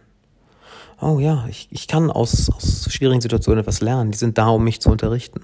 Oh 1.02 1.20
ja, 1.20 1.46
ich, 1.50 1.68
ich 1.72 1.88
kann 1.88 2.10
aus, 2.10 2.50
aus 2.50 2.88
schwierigen 2.90 3.20
Situationen 3.20 3.62
etwas 3.62 3.82
lernen. 3.82 4.12
Die 4.12 4.18
sind 4.18 4.38
da, 4.38 4.48
um 4.50 4.64
mich 4.64 4.80
zu 4.80 4.90
unterrichten. 4.90 5.42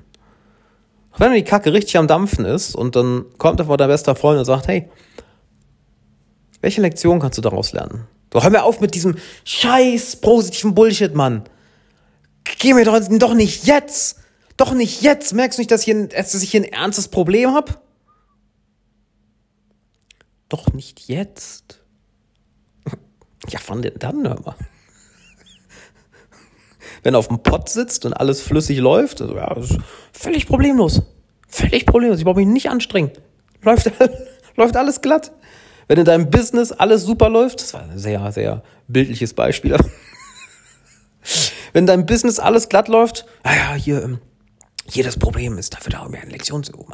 Auch 1.11 1.19
wenn 1.19 1.33
die 1.33 1.43
Kacke 1.43 1.73
richtig 1.73 1.97
am 1.97 2.07
Dampfen 2.07 2.45
ist 2.45 2.75
und 2.75 2.95
dann 2.95 3.25
kommt 3.37 3.59
einfach 3.59 3.75
dein 3.75 3.89
bester 3.89 4.15
Freund 4.15 4.39
und 4.39 4.45
sagt, 4.45 4.67
hey, 4.67 4.89
welche 6.61 6.81
Lektion 6.81 7.19
kannst 7.19 7.37
du 7.37 7.41
daraus 7.41 7.73
lernen? 7.73 8.07
Du 8.29 8.41
hör 8.41 8.49
mir 8.49 8.63
auf 8.63 8.79
mit 8.79 8.93
diesem 8.95 9.17
scheiß 9.43 10.17
positiven 10.17 10.75
Bullshit, 10.75 11.13
Mann. 11.13 11.43
Geh 12.59 12.73
mir 12.73 12.85
doch, 12.85 12.99
doch 13.09 13.33
nicht 13.33 13.65
jetzt. 13.65 14.19
Doch 14.55 14.73
nicht 14.73 15.01
jetzt. 15.01 15.33
Merkst 15.33 15.57
du 15.57 15.61
nicht, 15.61 15.71
dass, 15.71 15.83
hier, 15.83 16.07
dass 16.07 16.35
ich 16.35 16.51
hier 16.51 16.61
ein 16.61 16.71
ernstes 16.71 17.07
Problem 17.07 17.53
hab? 17.53 17.81
Doch 20.49 20.73
nicht 20.73 21.07
jetzt. 21.07 21.79
Ja, 23.47 23.59
wann 23.67 23.81
denn 23.81 23.97
dann, 23.97 24.27
hör 24.27 24.39
mal? 24.41 24.55
Wenn 27.03 27.15
er 27.15 27.19
auf 27.19 27.29
dem 27.29 27.41
Pott 27.41 27.69
sitzt 27.69 28.05
und 28.05 28.13
alles 28.13 28.41
flüssig 28.41 28.79
läuft, 28.79 29.21
also, 29.21 29.35
ja, 29.35 29.55
völlig 30.11 30.45
problemlos. 30.45 31.01
Völlig 31.47 31.85
problemlos. 31.85 32.19
Ich 32.19 32.25
brauche 32.25 32.35
mich 32.35 32.47
nicht 32.47 32.69
anstrengen. 32.69 33.11
Läuft, 33.61 33.91
läuft 34.55 34.75
alles 34.75 35.01
glatt. 35.01 35.31
Wenn 35.87 35.99
in 35.99 36.05
deinem 36.05 36.29
Business 36.29 36.71
alles 36.71 37.03
super 37.03 37.29
läuft, 37.29 37.61
das 37.61 37.73
war 37.73 37.81
ein 37.81 37.97
sehr, 37.97 38.31
sehr 38.31 38.61
bildliches 38.87 39.33
Beispiel. 39.33 39.75
Wenn 41.73 41.83
in 41.83 41.87
deinem 41.87 42.05
Business 42.05 42.39
alles 42.39 42.69
glatt 42.69 42.87
läuft, 42.87 43.25
naja, 43.43 43.73
hier, 43.73 44.03
ähm, 44.03 44.19
jedes 44.87 45.17
Problem 45.17 45.57
ist 45.57 45.73
dafür 45.73 45.91
da, 45.91 45.99
um 46.01 46.13
eine 46.13 46.29
Lektion 46.29 46.63
zu, 46.63 46.73
um 46.73 46.87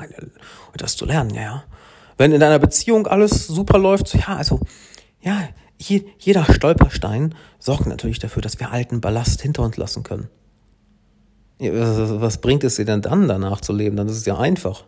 etwas 0.74 0.96
zu 0.96 1.06
lernen, 1.06 1.32
ja, 1.32 1.42
ja. 1.42 1.64
Wenn 2.17 2.31
in 2.31 2.39
deiner 2.39 2.60
Beziehung 2.60 3.07
alles 3.07 3.48
super 3.48 3.77
läuft, 3.77 4.13
ja, 4.15 4.36
also, 4.36 4.60
ja, 5.22 5.50
je, 5.77 6.03
jeder 6.17 6.45
Stolperstein 6.45 7.36
sorgt 7.60 7.88
natürlich 7.88 8.19
dafür, 8.19 8.41
dass 8.41 8.60
wir 8.60 8.72
alten 8.72 9.01
Ballast 9.01 9.41
hinter 9.41 9.63
uns 9.63 9.77
lassen 9.77 10.03
können. 10.03 10.29
Was 11.60 12.39
bringt 12.39 12.63
es 12.63 12.75
dir 12.75 12.86
denn 12.86 13.01
dann, 13.01 13.27
danach 13.27 13.62
zu 13.62 13.74
leben? 13.74 13.95
Dann 13.95 14.07
ist 14.07 14.17
es 14.17 14.25
ja 14.25 14.38
einfach. 14.38 14.84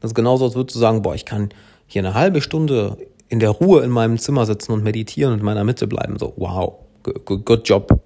Das 0.00 0.10
ist 0.10 0.14
genauso, 0.14 0.44
als 0.44 0.54
würdest 0.54 0.74
du 0.74 0.80
sagen, 0.80 1.02
boah, 1.02 1.14
ich 1.14 1.24
kann 1.24 1.50
hier 1.86 2.02
eine 2.04 2.14
halbe 2.14 2.40
Stunde 2.40 2.96
in 3.28 3.38
der 3.38 3.50
Ruhe 3.50 3.82
in 3.82 3.90
meinem 3.90 4.18
Zimmer 4.18 4.44
sitzen 4.46 4.72
und 4.72 4.82
meditieren 4.82 5.34
und 5.34 5.38
in 5.40 5.44
meiner 5.44 5.64
Mitte 5.64 5.86
bleiben. 5.86 6.18
So, 6.18 6.32
wow, 6.36 6.78
good, 7.02 7.44
good 7.44 7.68
job, 7.68 8.00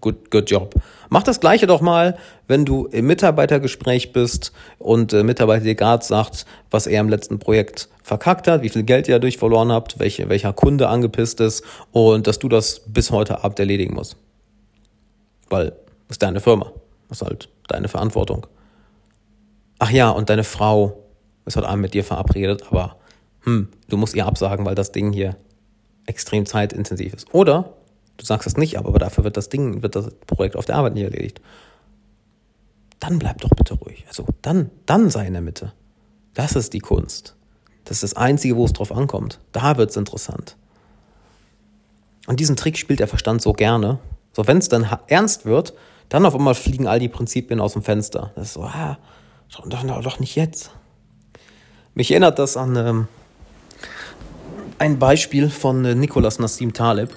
good, 0.00 0.30
good 0.30 0.50
job. 0.50 0.74
Mach 1.08 1.22
das 1.22 1.40
Gleiche 1.40 1.66
doch 1.66 1.80
mal, 1.80 2.16
wenn 2.48 2.64
du 2.64 2.86
im 2.86 3.06
Mitarbeitergespräch 3.06 4.12
bist 4.12 4.52
und 4.78 5.12
äh, 5.12 5.22
Mitarbeiter 5.22 5.64
dir 5.64 5.74
gerade 5.74 6.04
sagt, 6.04 6.46
was 6.70 6.86
er 6.86 7.00
im 7.00 7.08
letzten 7.08 7.38
Projekt 7.38 7.88
verkackt 8.02 8.48
hat, 8.48 8.62
wie 8.62 8.68
viel 8.68 8.82
Geld 8.82 9.08
ihr 9.08 9.14
dadurch 9.14 9.38
verloren 9.38 9.72
habt, 9.72 9.98
welche, 9.98 10.28
welcher 10.28 10.52
Kunde 10.52 10.88
angepisst 10.88 11.40
ist 11.40 11.64
und 11.92 12.26
dass 12.26 12.38
du 12.38 12.48
das 12.48 12.82
bis 12.86 13.10
heute 13.10 13.44
Abend 13.44 13.58
erledigen 13.58 13.94
musst. 13.94 14.16
Weil 15.48 15.70
das 16.08 16.16
ist 16.16 16.22
deine 16.22 16.40
Firma. 16.40 16.72
Ist 17.10 17.22
halt 17.22 17.48
deine 17.68 17.88
Verantwortung. 17.88 18.46
Ach 19.78 19.90
ja, 19.90 20.10
und 20.10 20.30
deine 20.30 20.44
Frau 20.44 21.02
ist 21.44 21.56
heute 21.56 21.68
Abend 21.68 21.82
mit 21.82 21.94
dir 21.94 22.04
verabredet, 22.04 22.64
aber 22.70 22.96
hm, 23.44 23.68
du 23.88 23.96
musst 23.96 24.14
ihr 24.14 24.26
absagen, 24.26 24.64
weil 24.64 24.74
das 24.74 24.92
Ding 24.92 25.12
hier 25.12 25.36
extrem 26.06 26.46
zeitintensiv 26.46 27.14
ist. 27.14 27.34
Oder 27.34 27.74
du 28.22 28.26
sagst 28.26 28.46
es 28.46 28.56
nicht, 28.56 28.78
aber 28.78 28.96
dafür 28.98 29.24
wird 29.24 29.36
das 29.36 29.48
Ding, 29.48 29.82
wird 29.82 29.96
das 29.96 30.10
Projekt 30.26 30.56
auf 30.56 30.64
der 30.64 30.76
Arbeit 30.76 30.94
nicht 30.94 31.02
erledigt. 31.02 31.40
Dann 33.00 33.18
bleib 33.18 33.40
doch 33.40 33.50
bitte 33.50 33.74
ruhig. 33.74 34.04
Also 34.06 34.26
dann, 34.42 34.70
dann 34.86 35.10
sei 35.10 35.26
in 35.26 35.32
der 35.32 35.42
Mitte. 35.42 35.72
Das 36.34 36.54
ist 36.54 36.72
die 36.72 36.78
Kunst. 36.78 37.34
Das 37.84 37.96
ist 37.96 38.04
das 38.04 38.14
Einzige, 38.14 38.56
wo 38.56 38.64
es 38.64 38.72
drauf 38.72 38.92
ankommt. 38.92 39.40
Da 39.50 39.76
wird's 39.76 39.96
interessant. 39.96 40.56
Und 42.28 42.38
diesen 42.38 42.54
Trick 42.54 42.78
spielt 42.78 43.00
der 43.00 43.08
Verstand 43.08 43.42
so 43.42 43.52
gerne. 43.52 43.98
So, 44.32 44.46
wenn 44.46 44.58
es 44.58 44.68
dann 44.68 44.86
ernst 45.08 45.44
wird, 45.44 45.74
dann 46.08 46.24
auf 46.24 46.36
einmal 46.36 46.54
fliegen 46.54 46.86
all 46.86 47.00
die 47.00 47.08
Prinzipien 47.08 47.60
aus 47.60 47.72
dem 47.72 47.82
Fenster. 47.82 48.30
Das 48.36 48.48
ist 48.48 48.54
so, 48.54 48.62
ah, 48.62 48.98
doch, 49.52 49.66
doch, 49.66 50.02
doch 50.02 50.20
nicht 50.20 50.36
jetzt. 50.36 50.70
Mich 51.94 52.12
erinnert 52.12 52.38
das 52.38 52.56
an 52.56 52.76
ähm, 52.76 53.08
ein 54.78 55.00
Beispiel 55.00 55.50
von 55.50 55.84
äh, 55.84 55.96
Nicolas 55.96 56.38
Nassim 56.38 56.72
Taleb, 56.72 57.10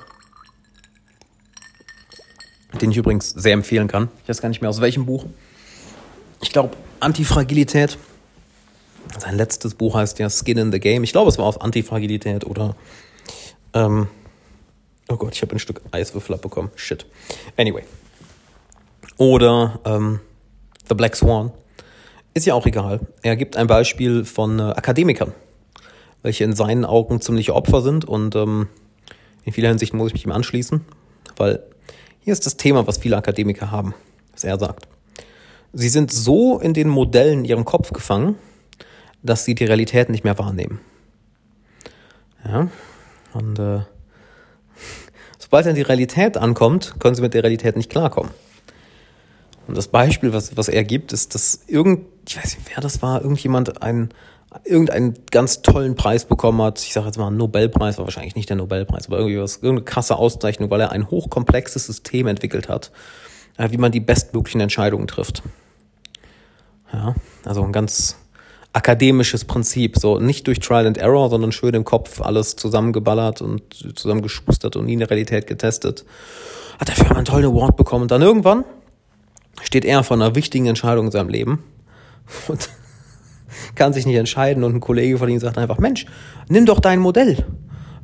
den 2.82 2.92
ich 2.92 2.98
übrigens 2.98 3.30
sehr 3.30 3.54
empfehlen 3.54 3.88
kann. 3.88 4.10
Ich 4.24 4.30
weiß 4.30 4.42
gar 4.42 4.50
nicht 4.50 4.62
mehr 4.62 4.70
aus 4.70 4.82
welchem 4.82 5.06
Buch. 5.06 5.26
Ich 6.42 6.52
glaube, 6.52 6.76
Antifragilität. 7.00 7.98
Sein 9.20 9.36
letztes 9.36 9.76
Buch 9.76 9.96
heißt 9.96 10.20
ja 10.20 10.30
Skin 10.30 10.58
in 10.58 10.72
the 10.72 10.80
Game. 10.80 11.04
Ich 11.04 11.12
glaube, 11.12 11.30
es 11.30 11.38
war 11.38 11.46
aus 11.46 11.60
Antifragilität 11.60 12.46
oder. 12.46 12.76
Ähm, 13.74 14.08
oh 15.08 15.16
Gott, 15.18 15.36
ich 15.36 15.42
habe 15.42 15.56
ein 15.56 15.60
Stück 15.60 15.82
Eiswürfel 15.92 16.36
abbekommen. 16.36 16.72
Shit. 16.76 17.06
Anyway. 17.58 17.84
Oder 19.18 19.80
ähm, 19.86 20.20
The 20.90 20.96
Black 20.96 21.16
Swan. 21.16 21.52
Ist 22.34 22.46
ja 22.46 22.54
auch 22.54 22.66
egal. 22.66 23.00
Er 23.22 23.36
gibt 23.36 23.56
ein 23.56 23.68
Beispiel 23.68 24.26
von 24.26 24.60
äh, 24.60 24.64
Akademikern 24.64 25.34
welche 26.26 26.44
in 26.44 26.54
seinen 26.54 26.86
Augen 26.86 27.22
ziemliche 27.22 27.54
Opfer 27.54 27.84
sind. 27.84 28.04
Und 28.04 28.36
ähm, 28.36 28.68
in 29.44 29.54
vieler 29.54 29.70
Hinsicht 29.70 29.94
muss 29.94 30.08
ich 30.08 30.14
mich 30.14 30.26
ihm 30.26 30.32
anschließen, 30.32 30.82
weil 31.38 31.62
hier 32.26 32.32
ist 32.34 32.46
das 32.48 32.58
Thema, 32.58 32.88
was 32.88 32.98
viele 32.98 33.18
Akademiker 33.18 33.70
haben, 33.70 33.94
was 34.34 34.44
er 34.44 34.58
sagt. 34.58 34.88
Sie 35.74 35.90
sind 35.90 36.12
so 36.12 36.58
in 36.58 36.74
den 36.74 36.90
Modellen 36.90 37.40
in 37.40 37.46
ihrem 37.46 37.66
Kopf 37.66 37.94
gefangen, 37.94 38.36
dass 39.22 39.46
sie 39.46 39.54
die 39.54 39.66
Realität 39.66 40.10
nicht 40.10 40.24
mehr 40.24 40.38
wahrnehmen. 40.40 40.80
Ja, 42.44 42.68
und 43.34 43.60
äh, 43.60 43.82
sobald 45.38 45.68
dann 45.68 45.76
die 45.76 45.84
Realität 45.84 46.36
ankommt, 46.36 46.96
können 47.00 47.14
sie 47.14 47.22
mit 47.22 47.36
der 47.36 47.44
Realität 47.44 47.76
nicht 47.76 47.92
klarkommen. 47.92 48.32
Und 49.68 49.78
das 49.78 49.88
Beispiel, 49.88 50.34
was, 50.34 50.58
was 50.58 50.68
er 50.68 50.84
gibt, 50.84 51.14
ist, 51.14 51.36
dass 51.36 51.66
irgend, 51.68 52.08
ich 52.28 52.38
weiß 52.38 52.58
nicht, 52.58 52.72
wer 52.74 52.82
das 52.82 53.04
war, 53.04 53.22
irgendjemand 53.22 53.84
ein 53.84 54.10
irgendeinen 54.64 55.14
ganz 55.32 55.62
tollen 55.62 55.96
Preis 55.96 56.26
bekommen 56.26 56.62
hat. 56.62 56.82
Ich 56.82 56.94
sage 56.94 57.08
jetzt 57.08 57.18
mal 57.18 57.30
Nobelpreis, 57.32 57.98
war 57.98 58.06
wahrscheinlich 58.06 58.36
nicht 58.36 58.50
der 58.50 58.58
Nobelpreis, 58.58 59.08
aber 59.08 59.18
irgendwie 59.18 59.40
was, 59.40 59.58
irgendeine 59.58 59.84
krasse 59.84 60.16
Auszeichnung, 60.16 60.70
weil 60.70 60.82
er 60.82 60.92
ein 60.92 61.10
hochkomplexes 61.10 61.86
System 61.86 62.28
entwickelt 62.28 62.70
hat, 62.70 62.92
äh, 63.58 63.70
wie 63.72 63.78
man 63.78 63.92
die 63.92 64.00
bestmöglichen 64.00 64.62
Entscheidungen 64.62 65.08
trifft. 65.08 65.44
Ja, 66.94 67.16
also 67.44 67.64
ein 67.64 67.72
ganz 67.72 68.18
akademisches 68.74 69.46
Prinzip, 69.46 69.98
so 69.98 70.20
nicht 70.20 70.48
durch 70.48 70.60
Trial 70.60 70.86
and 70.86 70.98
Error, 70.98 71.30
sondern 71.30 71.52
schön 71.52 71.74
im 71.74 71.86
Kopf 71.86 72.22
alles 72.22 72.56
zusammengeballert 72.58 73.42
und 73.42 73.98
zusammengeschustert 73.98 74.76
und 74.76 74.86
nie 74.86 74.94
in 74.94 75.00
der 75.00 75.10
Realität 75.10 75.48
getestet. 75.48 76.06
Hat 76.80 76.90
dafür 76.90 77.16
einen 77.16 77.26
tollen 77.26 77.46
Award 77.46 77.78
bekommen 77.78 78.04
und 78.04 78.12
dann 78.12 78.22
irgendwann 78.22 78.66
steht 79.64 79.86
er 79.86 80.04
vor 80.04 80.18
einer 80.18 80.36
wichtigen 80.36 80.66
Entscheidung 80.66 81.06
in 81.06 81.12
seinem 81.12 81.30
Leben 81.30 81.64
und 82.48 82.70
kann 83.76 83.94
sich 83.94 84.06
nicht 84.06 84.16
entscheiden 84.16 84.64
und 84.64 84.76
ein 84.76 84.80
Kollege 84.80 85.18
von 85.18 85.30
ihm 85.30 85.40
sagt 85.40 85.58
einfach, 85.58 85.78
Mensch, 85.78 86.06
nimm 86.50 86.66
doch 86.66 86.80
dein 86.80 87.00
Modell. 87.00 87.46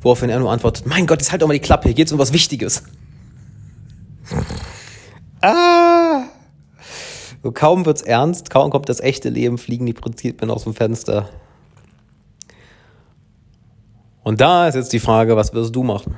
Woraufhin 0.00 0.30
er 0.30 0.40
nur 0.40 0.50
antwortet, 0.50 0.86
mein 0.86 1.06
Gott, 1.06 1.20
jetzt 1.20 1.30
halt 1.30 1.42
doch 1.42 1.46
mal 1.46 1.54
die 1.54 1.60
Klappe, 1.60 1.88
hier 1.88 1.94
geht's 1.94 2.12
um 2.12 2.18
was 2.18 2.32
Wichtiges. 2.32 2.84
ah! 5.42 6.22
So, 7.42 7.50
kaum 7.50 7.86
wird's 7.86 8.02
ernst, 8.02 8.50
kaum 8.50 8.70
kommt 8.70 8.88
das 8.88 9.00
echte 9.00 9.28
Leben, 9.28 9.58
fliegen 9.58 9.86
die 9.86 9.92
Prinzipien 9.92 10.50
aus 10.50 10.64
dem 10.64 10.74
Fenster. 10.74 11.28
Und 14.22 14.40
da 14.40 14.68
ist 14.68 14.76
jetzt 14.76 14.92
die 14.92 15.00
Frage, 15.00 15.36
was 15.36 15.52
wirst 15.52 15.74
du 15.74 15.82
machen? 15.82 16.16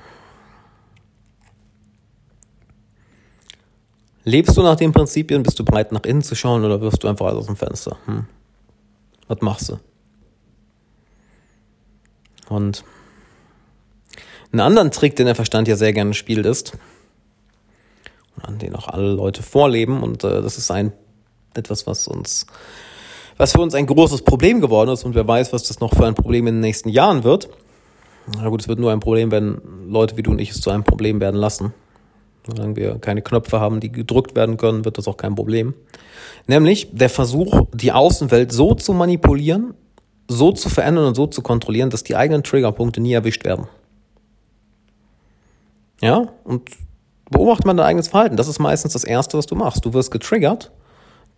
Lebst 4.24 4.56
du 4.56 4.62
nach 4.62 4.76
den 4.76 4.92
Prinzipien, 4.92 5.42
bist 5.42 5.58
du 5.58 5.64
bereit 5.64 5.92
nach 5.92 6.04
innen 6.04 6.22
zu 6.22 6.34
schauen 6.34 6.64
oder 6.64 6.80
wirst 6.80 7.02
du 7.02 7.08
einfach 7.08 7.26
alles 7.26 7.40
aus 7.40 7.46
dem 7.46 7.56
Fenster? 7.56 7.96
Hm? 8.06 8.26
Was 9.28 9.40
machst 9.40 9.70
du? 9.70 9.78
Und 12.48 12.84
einen 14.52 14.60
anderen 14.60 14.90
Trick, 14.90 15.16
den 15.16 15.26
der 15.26 15.34
Verstand 15.34 15.66
ja 15.66 15.76
sehr 15.76 15.92
gerne 15.92 16.14
spielt, 16.14 16.46
ist, 16.46 16.72
an 18.40 18.58
denen 18.58 18.76
auch 18.76 18.88
alle 18.88 19.12
Leute 19.12 19.42
vorleben. 19.42 20.02
Und 20.02 20.24
äh, 20.24 20.42
das 20.42 20.58
ist 20.58 20.70
ein 20.70 20.92
etwas, 21.54 21.86
was 21.86 22.08
uns, 22.08 22.46
was 23.36 23.52
für 23.52 23.60
uns 23.60 23.74
ein 23.74 23.86
großes 23.86 24.22
Problem 24.22 24.60
geworden 24.60 24.90
ist. 24.90 25.04
Und 25.04 25.14
wer 25.14 25.26
weiß, 25.26 25.52
was 25.52 25.64
das 25.64 25.80
noch 25.80 25.94
für 25.94 26.06
ein 26.06 26.14
Problem 26.14 26.46
in 26.46 26.56
den 26.56 26.60
nächsten 26.60 26.88
Jahren 26.88 27.24
wird. 27.24 27.48
Na 28.26 28.48
gut, 28.48 28.62
es 28.62 28.68
wird 28.68 28.78
nur 28.78 28.92
ein 28.92 29.00
Problem, 29.00 29.30
wenn 29.30 29.60
Leute 29.88 30.16
wie 30.16 30.22
du 30.22 30.30
und 30.30 30.38
ich 30.38 30.50
es 30.50 30.60
zu 30.60 30.70
einem 30.70 30.84
Problem 30.84 31.20
werden 31.20 31.36
lassen. 31.36 31.74
Solange 32.46 32.76
wir 32.76 32.98
keine 32.98 33.22
Knöpfe 33.22 33.60
haben, 33.60 33.80
die 33.80 33.90
gedrückt 33.90 34.36
werden 34.36 34.56
können, 34.56 34.84
wird 34.84 34.98
das 34.98 35.08
auch 35.08 35.16
kein 35.16 35.34
Problem. 35.34 35.74
Nämlich 36.46 36.88
der 36.92 37.08
Versuch, 37.08 37.62
die 37.72 37.92
Außenwelt 37.92 38.52
so 38.52 38.74
zu 38.74 38.92
manipulieren, 38.92 39.74
so 40.28 40.52
zu 40.52 40.68
verändern 40.68 41.06
und 41.06 41.14
so 41.14 41.26
zu 41.26 41.42
kontrollieren, 41.42 41.90
dass 41.90 42.02
die 42.02 42.16
eigenen 42.16 42.42
Triggerpunkte 42.42 43.00
nie 43.00 43.12
erwischt 43.12 43.44
werden. 43.44 43.66
Ja, 46.02 46.28
und 46.44 46.68
beobachte 47.30 47.66
mal 47.66 47.74
dein 47.74 47.86
eigenes 47.86 48.08
Verhalten. 48.08 48.36
Das 48.36 48.48
ist 48.48 48.58
meistens 48.58 48.92
das 48.92 49.04
Erste, 49.04 49.38
was 49.38 49.46
du 49.46 49.54
machst. 49.54 49.84
Du 49.84 49.94
wirst 49.94 50.10
getriggert. 50.10 50.70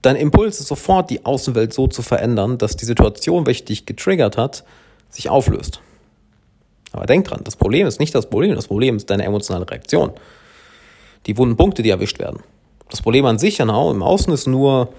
Dein 0.03 0.17
Impuls 0.17 0.61
ist 0.61 0.69
sofort, 0.69 1.11
die 1.11 1.25
Außenwelt 1.25 1.73
so 1.73 1.87
zu 1.87 2.03
verändern, 2.03 2.59
dass 2.59 2.77
die 2.77 2.85
Situation, 2.85 3.47
welche 3.47 3.65
dich 3.65 3.87
getriggert 3.87 4.37
hat, 4.37 4.65
sich 5.11 5.31
auflöst. 5.31 5.81
Aber 6.93 7.07
denk 7.07 7.27
dran, 7.27 7.41
das 7.45 7.57
Problem 7.57 7.87
ist 7.87 8.01
nicht 8.01 8.15
das 8.15 8.29
Problem, 8.29 8.55
das 8.55 8.69
Problem 8.69 8.97
ist 8.97 9.11
deine 9.11 9.25
emotionale 9.25 9.69
Reaktion. 9.69 10.13
Die 11.27 11.37
wunden 11.37 11.57
Punkte, 11.57 11.83
die 11.83 11.91
erwischt 11.91 12.19
werden. 12.19 12.41
Das 12.89 13.03
Problem 13.03 13.27
an 13.27 13.39
sich 13.39 13.61
im 13.61 13.71
Außen 13.71 14.33
ist 14.33 14.47
nur 14.47 14.93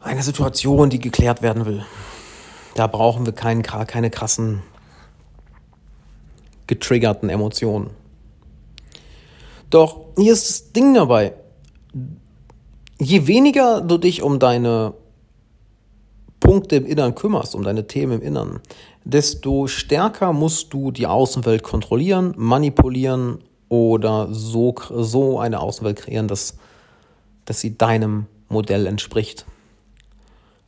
eine 0.00 0.22
Situation, 0.22 0.90
die 0.90 1.00
geklärt 1.00 1.42
werden 1.42 1.66
will. 1.66 1.84
Da 2.74 2.86
brauchen 2.86 3.26
wir 3.26 3.32
keinen, 3.32 3.62
keine 3.62 4.10
krassen 4.10 4.62
getriggerten 6.66 7.28
Emotionen. 7.28 7.90
Doch 9.70 10.00
hier 10.16 10.32
ist 10.32 10.48
das 10.48 10.72
Ding 10.72 10.94
dabei. 10.94 11.34
Je 13.00 13.26
weniger 13.26 13.80
du 13.80 13.98
dich 13.98 14.22
um 14.22 14.38
deine 14.38 14.94
Punkte 16.38 16.76
im 16.76 16.86
Innern 16.86 17.14
kümmerst, 17.14 17.54
um 17.54 17.64
deine 17.64 17.86
Themen 17.86 18.20
im 18.20 18.22
Innern, 18.22 18.60
desto 19.04 19.66
stärker 19.66 20.32
musst 20.32 20.72
du 20.72 20.90
die 20.90 21.06
Außenwelt 21.06 21.62
kontrollieren, 21.62 22.34
manipulieren 22.36 23.38
oder 23.68 24.32
so, 24.32 24.74
so 24.90 25.38
eine 25.38 25.60
Außenwelt 25.60 25.96
kreieren, 25.96 26.28
dass, 26.28 26.56
dass 27.44 27.60
sie 27.60 27.76
deinem 27.76 28.26
Modell 28.48 28.86
entspricht. 28.86 29.46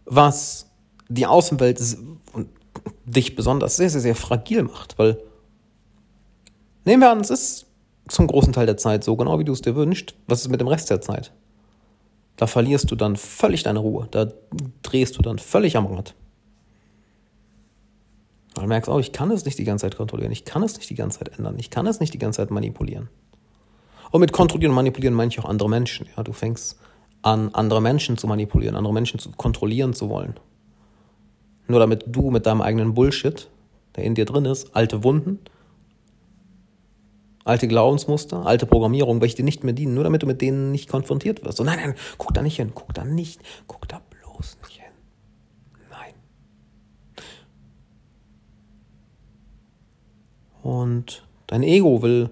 Was 0.04 0.66
die 1.09 1.26
Außenwelt 1.26 1.80
und 2.32 2.48
dich 3.04 3.37
besonders 3.37 3.76
sehr, 3.76 3.90
sehr, 3.90 4.00
sehr 4.00 4.16
fragil 4.16 4.64
macht, 4.64 4.98
weil 4.98 5.18
nehmen 6.85 7.02
wir 7.02 7.11
an, 7.11 7.20
es 7.20 7.30
ist 7.30 7.66
zum 8.09 8.26
großen 8.26 8.52
Teil 8.52 8.66
der 8.66 8.76
Zeit 8.76 9.04
so, 9.04 9.16
genau 9.16 9.38
wie 9.38 9.44
du 9.44 9.52
es 9.52 9.62
dir 9.62 9.74
wünschst. 9.74 10.14
Was 10.28 10.42
ist 10.42 10.48
mit 10.48 10.61
dem 10.61 10.68
Rest 10.68 10.90
der 10.90 11.00
Zeit? 11.00 11.32
Da 12.37 12.46
verlierst 12.46 12.90
du 12.90 12.96
dann 12.96 13.16
völlig 13.16 13.62
deine 13.62 13.78
Ruhe. 13.78 14.09
Da 14.11 14.28
drehst 14.82 15.16
du 15.16 15.22
dann 15.22 15.38
völlig 15.38 15.76
am 15.76 15.87
Rad. 15.87 16.14
Du 18.57 18.66
merkst 18.66 18.90
auch, 18.90 18.99
ich 18.99 19.12
kann 19.12 19.31
es 19.31 19.45
nicht 19.45 19.59
die 19.59 19.64
ganze 19.64 19.83
Zeit 19.83 19.97
kontrollieren. 19.97 20.33
Ich 20.33 20.45
kann 20.45 20.62
es 20.62 20.77
nicht 20.77 20.88
die 20.88 20.95
ganze 20.95 21.19
Zeit 21.19 21.38
ändern. 21.38 21.57
Ich 21.59 21.71
kann 21.71 21.87
es 21.87 22.01
nicht 22.01 22.14
die 22.14 22.19
ganze 22.19 22.38
Zeit 22.38 22.51
manipulieren. 22.51 23.09
Und 24.11 24.21
mit 24.21 24.33
kontrollieren 24.33 24.71
und 24.71 24.77
manipulieren 24.77 25.14
meine 25.14 25.29
ich 25.29 25.38
auch 25.38 25.45
andere 25.45 25.69
Menschen. 25.69 26.09
Ja, 26.16 26.23
du 26.23 26.33
fängst 26.33 26.79
an, 27.23 27.51
andere 27.53 27.83
Menschen 27.83 28.16
zu 28.16 28.27
manipulieren, 28.27 28.77
andere 28.77 28.95
Menschen 28.95 29.21
zu 29.21 29.31
kontrollieren 29.33 29.95
zu 29.95 30.09
wollen. 30.09 30.35
Nur 31.69 31.81
damit 31.81 32.05
du 32.07 32.31
mit 32.31 32.47
deinem 32.47 32.62
eigenen 32.62 32.95
Bullshit, 32.95 33.49
der 33.97 34.05
in 34.05 34.14
dir 34.14 34.25
drin 34.25 34.45
ist, 34.45 34.75
alte 34.77 35.03
Wunden, 35.03 35.40
alte 37.45 37.69
Glaubensmuster, 37.69 38.47
alte 38.47 38.66
Programmierung, 38.66 39.21
welche 39.21 39.37
dir 39.37 39.45
nicht 39.45 39.64
mehr 39.64 39.73
dienen, 39.73 39.95
nur 39.95 40.05
damit 40.05 40.23
du 40.23 40.27
mit 40.27 40.40
denen 40.40 40.73
nicht 40.73 40.88
konfrontiert 40.88 41.45
wirst. 41.45 41.61
Und 41.61 41.66
nein, 41.66 41.79
nein, 41.79 41.95
guck 42.19 42.35
da 42.35 42.42
nicht 42.42 42.57
hin, 42.57 42.73
guck 42.75 42.95
da 42.95 43.05
nicht, 43.05 43.40
guck 43.66 43.88
da 43.88 44.01
bloß 44.11 44.59
nicht 44.64 44.81
hin. 44.81 44.92
Nein. 45.90 46.14
Und 50.66 51.22
dein 51.46 51.62
Ego 51.62 52.02
will 52.02 52.29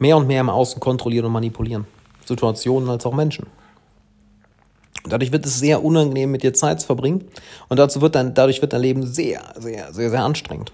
mehr 0.00 0.16
und 0.16 0.26
mehr 0.26 0.40
im 0.40 0.50
Außen 0.50 0.80
kontrollieren 0.80 1.26
und 1.26 1.30
manipulieren. 1.32 1.86
Situationen 2.24 2.88
als 2.88 3.06
auch 3.06 3.14
Menschen. 3.14 3.46
Dadurch 5.04 5.30
wird 5.30 5.46
es 5.46 5.60
sehr 5.60 5.84
unangenehm, 5.84 6.32
mit 6.32 6.42
dir 6.42 6.52
Zeit 6.52 6.80
zu 6.80 6.86
verbringen. 6.86 7.28
Und 7.68 7.78
dazu 7.78 8.00
wird 8.00 8.16
dein, 8.16 8.34
dadurch 8.34 8.60
wird 8.60 8.72
dein 8.72 8.80
Leben 8.80 9.06
sehr, 9.06 9.54
sehr, 9.56 9.92
sehr, 9.92 10.10
sehr 10.10 10.24
anstrengend. 10.24 10.72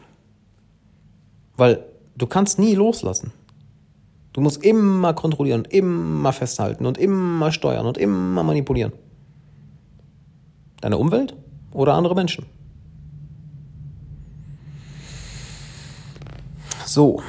Weil 1.58 1.84
du 2.16 2.26
kannst 2.26 2.58
nie 2.58 2.74
loslassen. 2.74 3.34
Du 4.32 4.40
musst 4.40 4.64
immer 4.64 5.12
kontrollieren, 5.12 5.66
immer 5.66 6.32
festhalten 6.32 6.86
und 6.86 6.96
immer 6.96 7.52
steuern 7.52 7.84
und 7.84 7.98
immer 7.98 8.42
manipulieren. 8.42 8.94
Deine 10.80 10.96
Umwelt 10.96 11.36
oder 11.72 11.92
andere 11.92 12.14
Menschen. 12.14 12.46
So. 16.90 17.22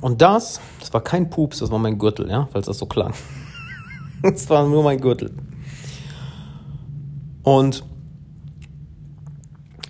Und 0.00 0.22
das, 0.22 0.60
das 0.78 0.92
war 0.92 1.00
kein 1.00 1.28
Pups, 1.28 1.58
das 1.58 1.72
war 1.72 1.78
mein 1.80 1.98
Gürtel, 1.98 2.30
ja, 2.30 2.48
falls 2.52 2.66
das 2.66 2.78
so 2.78 2.86
klang. 2.86 3.14
Das 4.22 4.48
war 4.48 4.66
nur 4.66 4.82
mein 4.82 5.00
Gürtel. 5.00 5.36
Und 7.42 7.84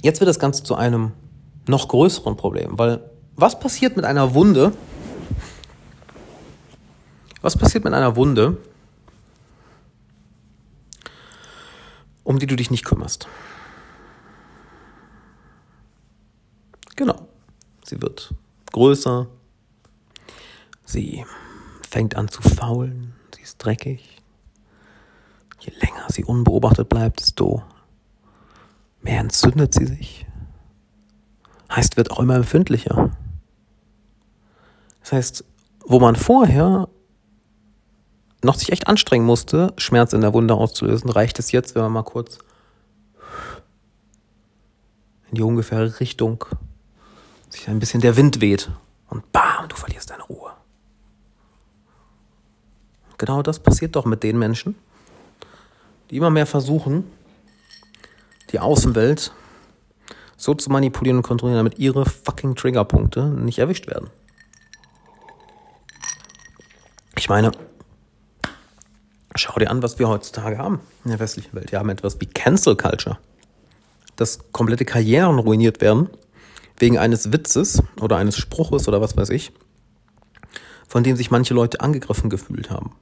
jetzt 0.02 0.20
wird 0.20 0.28
das 0.28 0.40
Ganze 0.40 0.64
zu 0.64 0.74
einem 0.74 1.12
noch 1.68 1.88
größeren 1.88 2.36
Problem, 2.36 2.76
weil 2.76 3.08
was 3.36 3.58
passiert 3.58 3.96
mit 3.96 4.04
einer 4.04 4.34
Wunde? 4.34 4.72
Was 7.40 7.56
passiert 7.56 7.84
mit 7.84 7.94
einer 7.94 8.16
Wunde, 8.16 8.58
um 12.24 12.38
die 12.38 12.46
du 12.46 12.56
dich 12.56 12.70
nicht 12.70 12.84
kümmerst? 12.84 13.28
Genau. 16.96 17.28
Sie 17.84 18.02
wird 18.02 18.34
größer. 18.76 19.26
Sie 20.84 21.24
fängt 21.88 22.14
an 22.14 22.28
zu 22.28 22.42
faulen. 22.42 23.14
Sie 23.34 23.40
ist 23.40 23.56
dreckig. 23.56 24.20
Je 25.60 25.72
länger 25.80 26.04
sie 26.10 26.24
unbeobachtet 26.24 26.90
bleibt, 26.90 27.20
desto 27.20 27.62
mehr 29.00 29.20
entzündet 29.20 29.72
sie 29.72 29.86
sich. 29.86 30.26
Heißt, 31.70 31.96
wird 31.96 32.10
auch 32.10 32.20
immer 32.20 32.34
empfindlicher. 32.34 33.16
Das 35.00 35.12
heißt, 35.12 35.44
wo 35.86 35.98
man 35.98 36.14
vorher 36.14 36.90
noch 38.44 38.56
sich 38.56 38.72
echt 38.72 38.88
anstrengen 38.88 39.24
musste, 39.24 39.72
Schmerz 39.78 40.12
in 40.12 40.20
der 40.20 40.34
Wunde 40.34 40.52
auszulösen, 40.52 41.08
reicht 41.08 41.38
es 41.38 41.50
jetzt, 41.50 41.74
wenn 41.74 41.82
man 41.82 41.92
mal 41.92 42.02
kurz 42.02 42.36
in 45.30 45.36
die 45.36 45.42
ungefähre 45.42 45.98
Richtung 45.98 46.44
sich 47.48 47.68
ein 47.68 47.78
bisschen 47.78 48.00
der 48.00 48.16
Wind 48.16 48.40
weht 48.40 48.70
und 49.08 49.30
bam, 49.32 49.68
du 49.68 49.76
verlierst 49.76 50.10
deine 50.10 50.22
Ruhe. 50.24 50.52
Genau 53.18 53.42
das 53.42 53.58
passiert 53.58 53.96
doch 53.96 54.04
mit 54.04 54.22
den 54.22 54.38
Menschen, 54.38 54.74
die 56.10 56.16
immer 56.16 56.30
mehr 56.30 56.46
versuchen, 56.46 57.04
die 58.52 58.60
Außenwelt 58.60 59.32
so 60.36 60.54
zu 60.54 60.70
manipulieren 60.70 61.18
und 61.18 61.22
kontrollieren, 61.22 61.58
damit 61.58 61.78
ihre 61.78 62.04
fucking 62.04 62.54
Triggerpunkte 62.54 63.24
nicht 63.24 63.58
erwischt 63.58 63.86
werden. 63.86 64.10
Ich 67.16 67.30
meine, 67.30 67.52
schau 69.34 69.58
dir 69.58 69.70
an, 69.70 69.82
was 69.82 69.98
wir 69.98 70.08
heutzutage 70.08 70.58
haben 70.58 70.80
in 71.04 71.10
der 71.10 71.18
westlichen 71.18 71.54
Welt. 71.54 71.72
Wir 71.72 71.78
haben 71.78 71.88
etwas 71.88 72.20
wie 72.20 72.26
Cancel 72.26 72.76
Culture. 72.76 73.18
Dass 74.16 74.52
komplette 74.52 74.84
Karrieren 74.84 75.38
ruiniert 75.38 75.80
werden 75.80 76.10
wegen 76.78 76.98
eines 76.98 77.32
Witzes 77.32 77.82
oder 78.00 78.16
eines 78.16 78.36
Spruches 78.36 78.88
oder 78.88 79.00
was 79.00 79.16
weiß 79.16 79.30
ich, 79.30 79.52
von 80.86 81.02
dem 81.02 81.16
sich 81.16 81.30
manche 81.30 81.54
Leute 81.54 81.80
angegriffen 81.80 82.30
gefühlt 82.30 82.70
haben. 82.70 82.94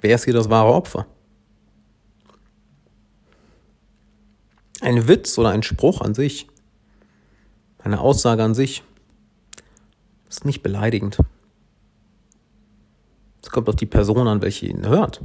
Wer 0.00 0.16
ist 0.16 0.24
hier 0.24 0.34
das 0.34 0.50
wahre 0.50 0.72
Opfer? 0.72 1.06
Ein 4.80 5.06
Witz 5.06 5.38
oder 5.38 5.50
ein 5.50 5.62
Spruch 5.62 6.00
an 6.00 6.12
sich, 6.12 6.48
eine 7.78 8.00
Aussage 8.00 8.42
an 8.42 8.54
sich, 8.54 8.82
ist 10.28 10.44
nicht 10.44 10.62
beleidigend. 10.62 11.18
Es 13.42 13.50
kommt 13.50 13.68
auf 13.68 13.76
die 13.76 13.86
Person 13.86 14.26
an, 14.26 14.42
welche 14.42 14.66
ihn 14.66 14.86
hört. 14.86 15.20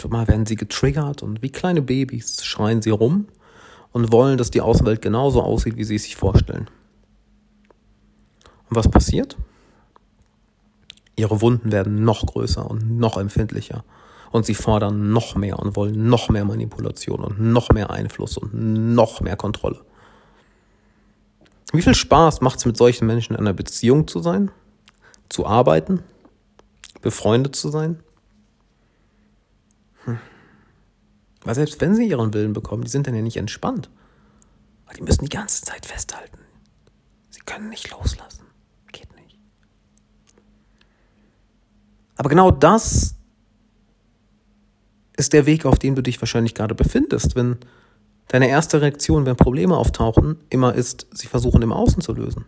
Schon 0.00 0.10
mal 0.12 0.28
werden 0.28 0.46
sie 0.46 0.56
getriggert 0.56 1.22
und 1.22 1.42
wie 1.42 1.50
kleine 1.50 1.82
Babys 1.82 2.44
schreien 2.44 2.82
sie 2.82 2.90
rum 2.90 3.26
und 3.92 4.12
wollen, 4.12 4.38
dass 4.38 4.50
die 4.50 4.60
Außenwelt 4.60 5.02
genauso 5.02 5.42
aussieht, 5.42 5.76
wie 5.76 5.84
sie 5.84 5.96
es 5.96 6.04
sich 6.04 6.16
vorstellen. 6.16 6.68
Und 8.70 8.76
was 8.76 8.88
passiert? 8.88 9.36
Ihre 11.16 11.40
Wunden 11.40 11.72
werden 11.72 12.04
noch 12.04 12.24
größer 12.26 12.70
und 12.70 12.98
noch 12.98 13.16
empfindlicher. 13.16 13.84
Und 14.30 14.46
sie 14.46 14.54
fordern 14.54 15.12
noch 15.12 15.34
mehr 15.34 15.58
und 15.58 15.74
wollen 15.74 16.08
noch 16.08 16.28
mehr 16.28 16.44
Manipulation 16.44 17.24
und 17.24 17.40
noch 17.40 17.70
mehr 17.70 17.90
Einfluss 17.90 18.36
und 18.36 18.94
noch 18.94 19.20
mehr 19.20 19.36
Kontrolle. 19.36 19.80
Wie 21.72 21.82
viel 21.82 21.94
Spaß 21.94 22.40
macht 22.40 22.58
es 22.58 22.66
mit 22.66 22.76
solchen 22.76 23.06
Menschen 23.06 23.34
in 23.34 23.40
einer 23.40 23.52
Beziehung 23.52 24.06
zu 24.06 24.20
sein, 24.20 24.50
zu 25.28 25.46
arbeiten, 25.46 26.02
befreundet 27.02 27.56
zu 27.56 27.68
sein? 27.70 28.00
Hm. 30.04 30.18
Weil 31.42 31.54
selbst 31.54 31.80
wenn 31.80 31.94
sie 31.94 32.08
ihren 32.08 32.34
Willen 32.34 32.52
bekommen, 32.52 32.84
die 32.84 32.90
sind 32.90 33.06
dann 33.06 33.14
ja 33.14 33.22
nicht 33.22 33.36
entspannt. 33.36 33.88
Weil 34.86 34.96
die 34.96 35.02
müssen 35.02 35.24
die 35.24 35.30
ganze 35.30 35.64
Zeit 35.64 35.86
festhalten. 35.86 36.38
Sie 37.30 37.40
können 37.40 37.68
nicht 37.68 37.90
loslassen. 37.90 38.44
Geht 38.92 39.14
nicht. 39.14 39.38
Aber 42.16 42.28
genau 42.28 42.50
das 42.50 43.14
ist 45.16 45.32
der 45.32 45.46
Weg, 45.46 45.66
auf 45.66 45.78
dem 45.78 45.94
du 45.94 46.02
dich 46.02 46.20
wahrscheinlich 46.20 46.54
gerade 46.54 46.74
befindest, 46.74 47.34
wenn 47.34 47.58
deine 48.28 48.48
erste 48.48 48.80
Reaktion, 48.80 49.26
wenn 49.26 49.36
Probleme 49.36 49.76
auftauchen, 49.76 50.36
immer 50.48 50.74
ist, 50.74 51.06
sie 51.12 51.26
versuchen 51.26 51.62
im 51.62 51.72
Außen 51.72 52.02
zu 52.02 52.12
lösen. 52.12 52.44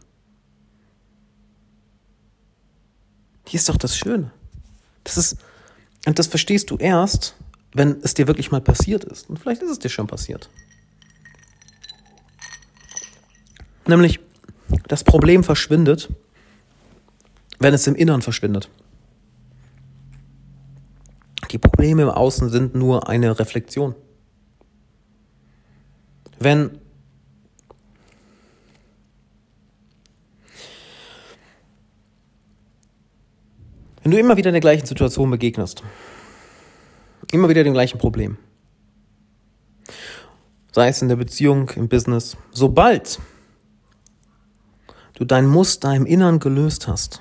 Hier 3.47 3.59
ist 3.59 3.69
doch 3.69 3.77
das 3.77 3.97
Schöne. 3.97 4.31
Das 5.03 5.17
ist, 5.17 5.37
und 6.07 6.19
das 6.19 6.29
verstehst 6.29 6.71
du 6.71 6.77
erst, 6.77 7.35
wenn 7.73 8.01
es 8.03 8.15
dir 8.15 8.27
wirklich 8.27 8.51
mal 8.51 8.61
passiert 8.61 9.05
ist. 9.05 9.29
Und 9.31 9.39
vielleicht 9.39 9.63
ist 9.63 9.71
es 9.71 9.79
dir 9.79 9.89
schon 9.89 10.07
passiert. 10.07 10.51
Nämlich, 13.87 14.21
das 14.89 15.05
Problem 15.05 15.43
verschwindet, 15.45 16.09
wenn 17.59 17.75
es 17.75 17.87
im 17.87 17.95
Innern 17.95 18.23
verschwindet. 18.23 18.69
Die 21.51 21.59
Probleme 21.59 22.03
im 22.03 22.09
Außen 22.09 22.51
sind 22.51 22.75
nur 22.75 23.09
eine 23.09 23.39
Reflexion. 23.39 23.95
Wenn 26.39 26.79
Wenn 34.03 34.13
du 34.13 34.19
immer 34.19 34.37
wieder 34.39 34.49
in 34.49 34.55
der 34.55 34.61
gleichen 34.61 34.87
Situation 34.87 35.31
begegnest, 35.31 35.83
immer 37.33 37.49
wieder 37.49 37.65
dem 37.65 37.73
gleichen 37.73 37.99
Problem, 37.99 38.37
sei 40.73 40.89
es 40.89 41.03
in 41.03 41.09
der 41.09 41.17
Beziehung, 41.17 41.71
im 41.71 41.89
Business, 41.89 42.37
sobald 42.53 43.19
du 45.15 45.25
dein 45.25 45.47
Muster 45.47 45.95
im 45.95 46.07
Innern 46.07 46.39
gelöst 46.39 46.89
hast, 46.89 47.21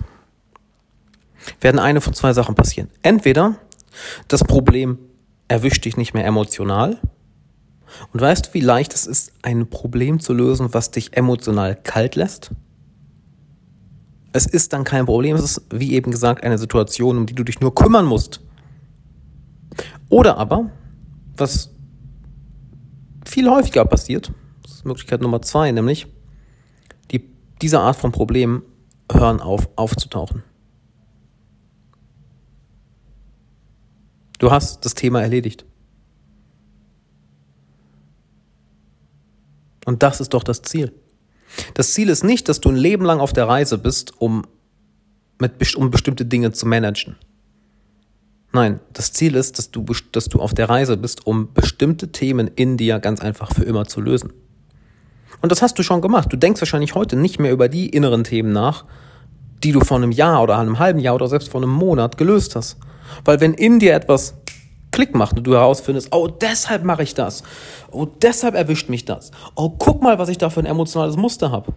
werden 1.61 1.79
eine 1.79 2.01
von 2.01 2.13
zwei 2.13 2.33
Sachen 2.33 2.55
passieren. 2.55 2.89
Entweder 3.01 3.55
das 4.27 4.43
Problem 4.43 4.99
erwischt 5.47 5.85
dich 5.85 5.97
nicht 5.97 6.13
mehr 6.13 6.25
emotional. 6.25 6.99
Und 8.13 8.21
weißt 8.21 8.47
du, 8.47 8.53
wie 8.53 8.59
leicht 8.59 8.93
es 8.93 9.07
ist, 9.07 9.33
ein 9.41 9.69
Problem 9.69 10.19
zu 10.19 10.33
lösen, 10.33 10.73
was 10.73 10.91
dich 10.91 11.17
emotional 11.17 11.75
kalt 11.75 12.15
lässt? 12.15 12.51
Es 14.31 14.45
ist 14.45 14.73
dann 14.73 14.83
kein 14.83 15.07
Problem, 15.07 15.35
es 15.35 15.43
ist, 15.43 15.61
wie 15.71 15.93
eben 15.93 16.11
gesagt, 16.11 16.43
eine 16.43 16.59
Situation, 16.59 17.17
um 17.17 17.25
die 17.25 17.33
du 17.33 17.43
dich 17.43 17.61
nur 17.61 17.73
kümmern 17.73 18.05
musst. 18.05 18.41
Oder 20.09 20.37
aber, 20.37 20.71
was 21.37 21.71
viel 23.25 23.49
häufiger 23.49 23.85
passiert, 23.85 24.31
das 24.63 24.73
ist 24.73 24.85
Möglichkeit 24.85 25.21
Nummer 25.21 25.41
zwei, 25.41 25.71
nämlich, 25.71 26.07
die, 27.11 27.29
diese 27.61 27.79
Art 27.79 27.95
von 27.95 28.11
Problemen 28.11 28.63
hören 29.11 29.39
auf 29.39 29.69
aufzutauchen. 29.75 30.43
Du 34.39 34.51
hast 34.51 34.85
das 34.85 34.95
Thema 34.95 35.21
erledigt. 35.21 35.65
Und 39.85 40.01
das 40.01 40.21
ist 40.21 40.33
doch 40.33 40.43
das 40.43 40.61
Ziel. 40.61 40.93
Das 41.73 41.93
Ziel 41.93 42.09
ist 42.09 42.23
nicht, 42.23 42.47
dass 42.47 42.61
du 42.61 42.69
ein 42.69 42.75
Leben 42.75 43.03
lang 43.03 43.19
auf 43.19 43.33
der 43.33 43.47
Reise 43.47 43.77
bist, 43.77 44.21
um, 44.21 44.45
mit, 45.39 45.75
um 45.75 45.91
bestimmte 45.91 46.25
Dinge 46.25 46.51
zu 46.51 46.67
managen. 46.67 47.17
Nein, 48.51 48.79
das 48.93 49.13
Ziel 49.13 49.35
ist, 49.35 49.57
dass 49.57 49.69
du, 49.69 49.85
dass 50.11 50.25
du 50.25 50.39
auf 50.39 50.53
der 50.53 50.69
Reise 50.69 50.97
bist, 50.97 51.27
um 51.27 51.53
bestimmte 51.53 52.11
Themen 52.11 52.47
in 52.47 52.77
dir 52.77 52.99
ganz 52.99 53.21
einfach 53.21 53.53
für 53.53 53.63
immer 53.63 53.85
zu 53.85 54.01
lösen. 54.01 54.33
Und 55.41 55.51
das 55.51 55.61
hast 55.61 55.77
du 55.77 55.83
schon 55.83 56.01
gemacht. 56.01 56.33
Du 56.33 56.37
denkst 56.37 56.59
wahrscheinlich 56.59 56.95
heute 56.95 57.15
nicht 57.15 57.39
mehr 57.39 57.51
über 57.51 57.69
die 57.69 57.89
inneren 57.89 58.23
Themen 58.23 58.51
nach, 58.51 58.85
die 59.63 59.71
du 59.71 59.81
vor 59.81 59.97
einem 59.97 60.11
Jahr 60.11 60.41
oder 60.41 60.57
einem 60.57 60.79
halben 60.79 60.99
Jahr 60.99 61.15
oder 61.15 61.27
selbst 61.27 61.49
vor 61.49 61.61
einem 61.61 61.69
Monat 61.69 62.17
gelöst 62.17 62.55
hast. 62.55 62.77
Weil 63.23 63.39
wenn 63.39 63.53
in 63.53 63.79
dir 63.79 63.93
etwas 63.93 64.35
Klick 64.91 65.13
macht 65.13 65.37
und 65.37 65.43
du 65.43 65.53
herausfindest, 65.53 66.09
oh, 66.11 66.27
deshalb 66.27 66.83
mache 66.83 67.03
ich 67.03 67.13
das. 67.13 67.43
Oh, 67.91 68.05
deshalb 68.05 68.55
erwischt 68.55 68.89
mich 68.89 69.05
das. 69.05 69.31
Oh, 69.55 69.69
guck 69.69 70.01
mal, 70.01 70.17
was 70.17 70.29
ich 70.29 70.39
da 70.39 70.49
für 70.49 70.59
ein 70.59 70.65
emotionales 70.65 71.15
Muster 71.15 71.51
habe. 71.51 71.73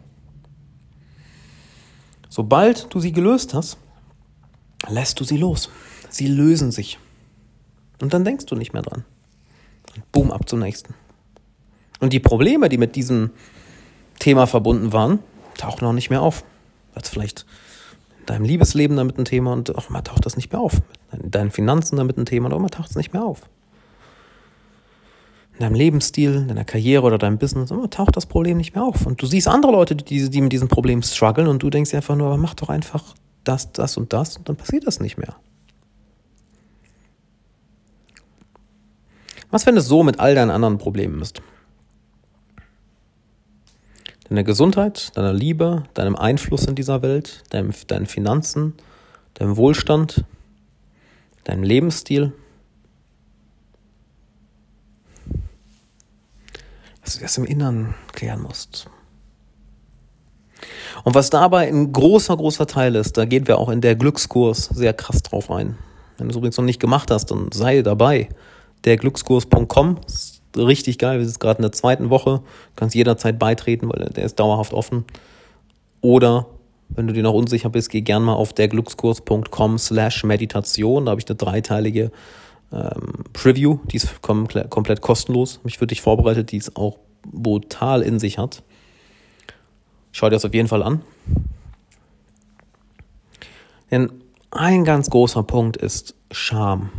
Sobald 2.30 2.92
du 2.92 2.98
sie 2.98 3.12
gelöst 3.12 3.52
hast, 3.52 3.76
lässt 4.88 5.20
du 5.20 5.24
sie 5.24 5.37
los. 5.37 5.68
Sie 6.12 6.29
lösen 6.29 6.70
sich. 6.70 6.98
Und 8.01 8.12
dann 8.12 8.25
denkst 8.25 8.46
du 8.46 8.55
nicht 8.55 8.75
mehr 8.75 8.83
dran. 8.83 9.05
Und 9.96 10.12
boom, 10.12 10.31
ab 10.31 10.48
zum 10.48 10.61
nächsten. 10.61 10.94
Und 12.01 12.12
die 12.12 12.20
Probleme, 12.20 12.68
die 12.68 12.79
mit 12.79 12.96
diesem 12.96 13.31
Thema 14.18 14.46
verbunden 14.46 14.92
waren, 14.92 15.20
tauchen 15.57 15.87
auch 15.87 15.92
nicht 15.92 16.11
mehr 16.11 16.20
auf. 16.20 16.44
Es 16.94 17.09
vielleicht 17.09 17.46
in 18.20 18.27
deinem 18.27 18.44
Liebesleben 18.44 18.96
damit 18.96 19.18
ein 19.18 19.25
Thema 19.25 19.53
und 19.53 19.75
auch 19.75 19.88
mal 19.88 20.03
taucht 20.03 20.27
das 20.27 20.37
nicht 20.37 20.53
mehr 20.53 20.61
auf. 20.61 20.83
In 21.12 21.31
deinen 21.31 21.51
Finanzen 21.51 21.96
damit 21.96 22.18
ein 22.18 22.27
Thema 22.27 22.46
und 22.46 22.53
auch 22.53 22.61
mal 22.61 22.68
taucht 22.68 22.90
es 22.90 22.96
nicht 22.96 23.14
mehr 23.14 23.25
auf. 23.25 23.40
In 25.55 25.61
deinem 25.61 25.75
Lebensstil, 25.75 26.35
in 26.35 26.48
deiner 26.48 26.64
Karriere 26.64 27.07
oder 27.07 27.18
deinem 27.18 27.38
Business, 27.38 27.70
immer 27.70 27.88
taucht 27.88 28.16
das 28.16 28.27
Problem 28.27 28.59
nicht 28.59 28.75
mehr 28.75 28.85
auf. 28.85 29.07
Und 29.07 29.22
du 29.22 29.27
siehst 29.27 29.48
andere 29.48 29.72
Leute, 29.72 29.96
die, 29.96 30.29
die 30.29 30.40
mit 30.40 30.53
diesem 30.53 30.68
Problem 30.68 31.03
strugglen 31.03 31.46
und 31.46 31.62
du 31.62 31.70
denkst 31.70 31.94
einfach 31.94 32.16
nur, 32.16 32.27
aber 32.27 32.37
mach 32.37 32.55
doch 32.55 32.68
einfach 32.68 33.14
das, 33.44 33.72
das 33.72 33.96
und 33.96 34.12
das 34.12 34.37
und 34.37 34.48
dann 34.48 34.57
passiert 34.57 34.87
das 34.87 35.01
nicht 35.01 35.16
mehr. 35.18 35.37
Was, 39.53 39.65
wenn 39.67 39.77
es 39.77 39.87
so 39.87 40.03
mit 40.03 40.19
all 40.19 40.35
deinen 40.35 40.51
anderen 40.51 40.79
Problemen 40.79 41.23
ist? 41.23 41.41
deiner 44.33 44.45
Gesundheit, 44.45 45.15
deiner 45.15 45.35
Liebe, 45.35 45.83
deinem 45.93 46.17
Einfluss 46.17 46.65
in 46.65 46.75
dieser 46.75 47.03
Welt, 47.03 47.43
deinem, 47.51 47.73
deinen 47.87 48.07
Finanzen, 48.07 48.73
deinem 49.35 49.59
Wohlstand, 49.59 50.25
deinem 51.45 51.62
Lebensstil. 51.62 52.33
Dass 57.05 57.17
du 57.17 57.21
das 57.21 57.37
im 57.37 57.45
Innern 57.45 57.95
klären 58.12 58.41
musst. 58.41 58.88
Und 61.05 61.15
was 61.15 61.29
dabei 61.29 61.69
ein 61.69 61.93
großer, 61.93 62.35
großer 62.35 62.67
Teil 62.67 62.95
ist, 62.95 63.19
da 63.19 63.27
gehen 63.27 63.47
wir 63.47 63.59
auch 63.59 63.69
in 63.69 63.83
der 63.83 63.97
Glückskurs 63.97 64.65
sehr 64.67 64.95
krass 64.95 65.23
drauf 65.23 65.51
ein. 65.51 65.77
Wenn 66.17 66.29
du 66.29 66.33
es 66.33 66.37
übrigens 66.38 66.57
noch 66.57 66.65
nicht 66.65 66.81
gemacht 66.81 67.11
hast, 67.11 67.31
dann 67.31 67.53
sei 67.53 67.83
dabei. 67.83 68.31
Derglückskurs.com 68.85 69.99
richtig 70.57 70.99
geil. 70.99 71.18
Wir 71.18 71.27
sind 71.27 71.40
gerade 71.40 71.59
in 71.59 71.62
der 71.62 71.73
zweiten 71.73 72.11
Woche. 72.11 72.38
Du 72.40 72.73
kannst 72.77 72.95
jederzeit 72.95 73.38
beitreten, 73.38 73.88
weil 73.88 74.11
der 74.11 74.25
ist 74.25 74.38
dauerhaft 74.38 74.73
offen. 74.73 75.05
Oder 76.01 76.47
wenn 76.88 77.07
du 77.07 77.12
dir 77.12 77.23
noch 77.23 77.35
unsicher 77.35 77.71
bist, 77.71 77.90
geh 77.90 78.03
gern 78.03 78.23
mal 78.23 78.35
auf 78.35 78.53
derglückskurs.com 78.53 79.79
slash 79.79 80.25
Meditation. 80.25 81.07
Da 81.07 81.12
habe 81.12 81.21
ich 81.21 81.29
eine 81.29 81.37
dreiteilige 81.37 82.11
ähm, 82.73 83.25
Preview, 83.33 83.79
die 83.87 83.97
ist 83.97 84.23
komplett, 84.23 84.71
komplett 84.71 85.01
kostenlos. 85.01 85.61
Mich 85.64 85.79
für 85.79 85.87
dich 85.87 86.03
vorbereitet, 86.03 86.53
die 86.53 86.59
es 86.59 86.75
auch 86.77 86.99
brutal 87.25 88.03
in 88.03 88.18
sich 88.18 88.38
hat. 88.38 88.62
Schau 90.11 90.27
dir 90.27 90.37
das 90.37 90.45
auf 90.45 90.55
jeden 90.55 90.68
Fall 90.68 90.83
an. 90.83 91.03
Denn 93.90 94.11
ein 94.51 94.85
ganz 94.85 95.09
großer 95.09 95.42
Punkt 95.42 95.77
ist 95.77 96.14
Scham. 96.31 96.90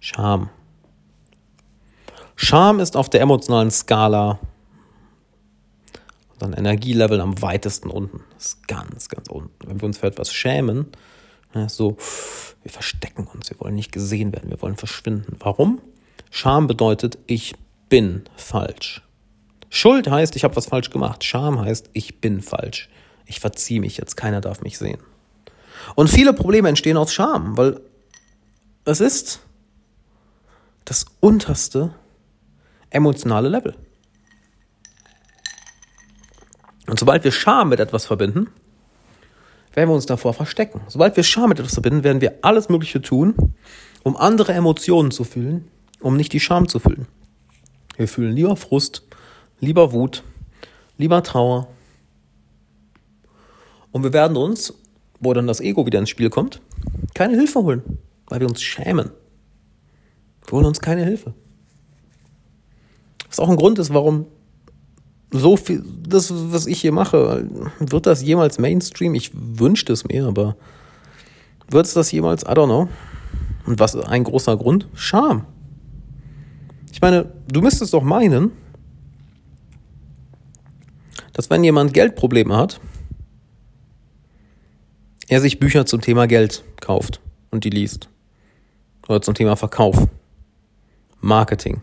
Scham. 0.00 0.48
Scham 2.34 2.80
ist 2.80 2.96
auf 2.96 3.10
der 3.10 3.20
emotionalen 3.20 3.70
Skala 3.70 4.40
unser 6.40 6.56
Energielevel 6.56 7.20
am 7.20 7.40
weitesten 7.42 7.90
unten. 7.90 8.24
Das 8.34 8.46
ist 8.46 8.68
ganz, 8.68 9.08
ganz 9.08 9.28
unten. 9.28 9.68
Wenn 9.68 9.80
wir 9.80 9.86
uns 9.86 9.98
für 9.98 10.06
etwas 10.06 10.32
schämen, 10.32 10.86
so, 11.68 11.98
wir 12.62 12.70
verstecken 12.70 13.26
uns, 13.26 13.50
wir 13.50 13.60
wollen 13.60 13.74
nicht 13.74 13.92
gesehen 13.92 14.32
werden, 14.32 14.50
wir 14.50 14.62
wollen 14.62 14.76
verschwinden. 14.76 15.36
Warum? 15.40 15.80
Scham 16.30 16.66
bedeutet, 16.66 17.18
ich 17.26 17.54
bin 17.88 18.24
falsch. 18.36 19.02
Schuld 19.68 20.08
heißt, 20.08 20.34
ich 20.36 20.44
habe 20.44 20.56
was 20.56 20.66
falsch 20.66 20.90
gemacht. 20.90 21.24
Scham 21.24 21.60
heißt, 21.60 21.90
ich 21.92 22.20
bin 22.20 22.40
falsch. 22.40 22.88
Ich 23.26 23.40
verziehe 23.40 23.80
mich 23.80 23.96
jetzt, 23.96 24.16
keiner 24.16 24.40
darf 24.40 24.62
mich 24.62 24.78
sehen. 24.78 25.00
Und 25.94 26.08
viele 26.08 26.32
Probleme 26.32 26.68
entstehen 26.68 26.96
aus 26.96 27.12
Scham, 27.12 27.56
weil 27.56 27.80
es 28.84 29.00
ist 29.00 29.40
das 30.90 31.06
unterste 31.20 31.94
emotionale 32.90 33.48
Level. 33.48 33.76
Und 36.88 36.98
sobald 36.98 37.22
wir 37.22 37.30
Scham 37.30 37.68
mit 37.68 37.78
etwas 37.78 38.06
verbinden, 38.06 38.48
werden 39.72 39.88
wir 39.88 39.94
uns 39.94 40.06
davor 40.06 40.34
verstecken. 40.34 40.80
Sobald 40.88 41.16
wir 41.16 41.22
Scham 41.22 41.50
mit 41.50 41.60
etwas 41.60 41.74
verbinden, 41.74 42.02
werden 42.02 42.20
wir 42.20 42.40
alles 42.42 42.68
Mögliche 42.68 43.00
tun, 43.00 43.54
um 44.02 44.16
andere 44.16 44.52
Emotionen 44.52 45.12
zu 45.12 45.22
fühlen, 45.22 45.68
um 46.00 46.16
nicht 46.16 46.32
die 46.32 46.40
Scham 46.40 46.66
zu 46.66 46.80
fühlen. 46.80 47.06
Wir 47.96 48.08
fühlen 48.08 48.34
lieber 48.34 48.56
Frust, 48.56 49.04
lieber 49.60 49.92
Wut, 49.92 50.24
lieber 50.98 51.22
Trauer. 51.22 51.68
Und 53.92 54.02
wir 54.02 54.12
werden 54.12 54.36
uns, 54.36 54.74
wo 55.20 55.32
dann 55.34 55.46
das 55.46 55.60
Ego 55.60 55.86
wieder 55.86 56.00
ins 56.00 56.10
Spiel 56.10 56.30
kommt, 56.30 56.60
keine 57.14 57.36
Hilfe 57.36 57.60
holen, 57.60 58.00
weil 58.26 58.40
wir 58.40 58.48
uns 58.48 58.60
schämen. 58.60 59.12
Wir 60.50 60.56
holen 60.56 60.66
uns 60.66 60.80
keine 60.80 61.04
Hilfe. 61.04 61.32
Was 63.28 63.38
auch 63.38 63.48
ein 63.48 63.56
Grund 63.56 63.78
ist, 63.78 63.94
warum 63.94 64.26
so 65.30 65.56
viel, 65.56 65.84
das, 66.08 66.32
was 66.52 66.66
ich 66.66 66.80
hier 66.80 66.90
mache, 66.90 67.48
wird 67.78 68.06
das 68.06 68.22
jemals 68.22 68.58
Mainstream? 68.58 69.14
Ich 69.14 69.30
wünschte 69.32 69.92
es 69.92 70.04
mir, 70.04 70.26
aber 70.26 70.56
wird 71.68 71.86
es 71.86 71.94
das 71.94 72.10
jemals? 72.10 72.42
I 72.42 72.46
don't 72.46 72.66
know. 72.66 72.88
Und 73.64 73.78
was 73.78 73.94
ist 73.94 74.04
ein 74.08 74.24
großer 74.24 74.56
Grund? 74.56 74.88
Scham. 74.94 75.46
Ich 76.90 77.00
meine, 77.00 77.32
du 77.46 77.60
müsstest 77.60 77.94
doch 77.94 78.02
meinen, 78.02 78.50
dass 81.32 81.48
wenn 81.48 81.62
jemand 81.62 81.94
Geldprobleme 81.94 82.56
hat, 82.56 82.80
er 85.28 85.40
sich 85.40 85.60
Bücher 85.60 85.86
zum 85.86 86.00
Thema 86.00 86.26
Geld 86.26 86.64
kauft 86.80 87.20
und 87.52 87.62
die 87.62 87.70
liest. 87.70 88.08
Oder 89.06 89.22
zum 89.22 89.34
Thema 89.34 89.54
Verkauf, 89.54 90.08
Marketing. 91.20 91.82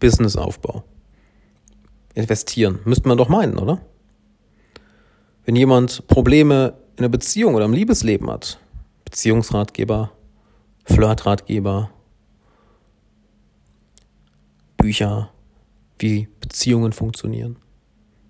Businessaufbau. 0.00 0.84
Investieren. 2.14 2.80
Müsste 2.84 3.08
man 3.08 3.18
doch 3.18 3.28
meinen, 3.28 3.58
oder? 3.58 3.80
Wenn 5.44 5.56
jemand 5.56 6.06
Probleme 6.06 6.74
in 6.96 7.02
der 7.02 7.08
Beziehung 7.08 7.54
oder 7.54 7.64
im 7.64 7.72
Liebesleben 7.72 8.30
hat, 8.30 8.58
Beziehungsratgeber, 9.04 10.12
Flirtratgeber, 10.84 11.90
Bücher, 14.76 15.30
wie 15.98 16.28
Beziehungen 16.40 16.92
funktionieren, 16.92 17.56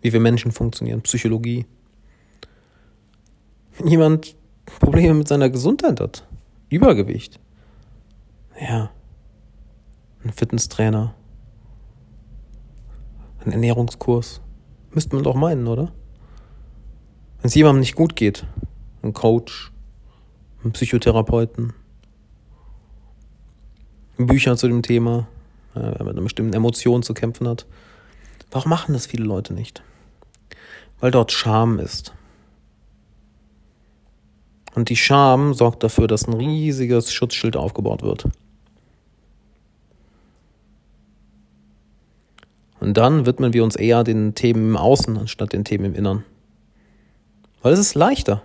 wie 0.03 0.13
wir 0.13 0.21
Menschen 0.21 0.53
funktionieren, 0.53 1.03
Psychologie. 1.03 1.67
Wenn 3.79 3.89
jemand 3.89 4.37
Probleme 4.65 5.15
mit 5.15 5.29
seiner 5.29 5.51
Gesundheit 5.51 6.01
hat, 6.01 6.27
Übergewicht, 6.69 7.41
ja, 8.61 8.91
ein 10.23 10.33
Fitnesstrainer, 10.33 11.15
ein 13.45 13.53
Ernährungskurs. 13.53 14.41
Müsste 14.91 15.17
man 15.17 15.25
doch 15.25 15.35
meinen, 15.35 15.67
oder? 15.67 15.93
Wenn 17.39 17.49
es 17.49 17.55
jemandem 17.55 17.81
nicht 17.81 17.97
gut 17.97 18.17
geht, 18.17 18.47
ein 19.03 19.13
Coach, 19.13 19.73
ein 20.65 20.73
Psychotherapeuten, 20.73 21.73
Bücher 24.17 24.57
zu 24.57 24.69
dem 24.69 24.83
Thema, 24.83 25.27
wenn 25.75 25.83
man 25.85 25.99
mit 25.99 26.09
einer 26.11 26.23
bestimmten 26.23 26.55
Emotion 26.55 27.03
zu 27.03 27.15
kämpfen 27.15 27.49
hat. 27.49 27.67
Warum 28.51 28.71
machen 28.71 28.93
das 28.93 29.07
viele 29.07 29.25
Leute 29.25 29.53
nicht? 29.53 29.83
Weil 31.01 31.11
dort 31.11 31.33
Scham 31.33 31.81
ist. 31.81 32.15
Und 34.75 34.89
die 34.89 34.97
Scham 34.97 35.55
sorgt 35.55 35.83
dafür, 35.83 36.07
dass 36.07 36.27
ein 36.27 36.35
riesiges 36.35 37.13
Schutzschild 37.13 37.57
aufgebaut 37.57 38.03
wird. 38.03 38.29
Und 42.85 42.99
dann 42.99 43.25
widmen 43.25 43.55
wir 43.55 43.65
uns 43.65 43.77
eher 43.77 44.05
den 44.05 44.35
Themen 44.35 44.69
im 44.69 44.77
Außen 44.77 45.17
anstatt 45.17 45.55
den 45.55 45.65
Themen 45.65 45.87
im 45.87 45.95
Innern. 45.95 46.23
Weil 47.63 47.73
es 47.73 47.79
ist 47.79 47.95
leichter. 47.95 48.43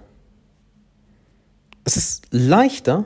Es 1.84 1.98
ist 1.98 2.26
leichter, 2.32 3.04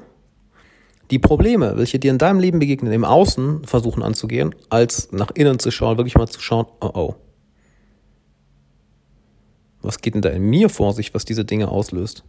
die 1.09 1.17
Probleme, 1.17 1.75
welche 1.75 1.97
dir 1.97 2.11
in 2.11 2.19
deinem 2.19 2.39
Leben 2.39 2.59
begegnen, 2.59 2.93
im 2.93 3.03
Außen 3.03 3.65
versuchen 3.65 4.03
anzugehen, 4.03 4.53
als 4.69 5.11
nach 5.11 5.31
innen 5.31 5.57
zu 5.57 5.71
schauen, 5.71 5.97
wirklich 5.97 6.13
mal 6.13 6.27
zu 6.27 6.39
schauen, 6.39 6.67
oh 6.81 6.91
oh. 6.93 7.15
Was 9.81 10.01
geht 10.01 10.13
denn 10.13 10.21
da 10.21 10.29
in 10.29 10.43
mir 10.43 10.69
vor 10.69 10.93
sich, 10.93 11.15
was 11.15 11.25
diese 11.25 11.45
Dinge 11.45 11.69
auslöst? 11.69 12.23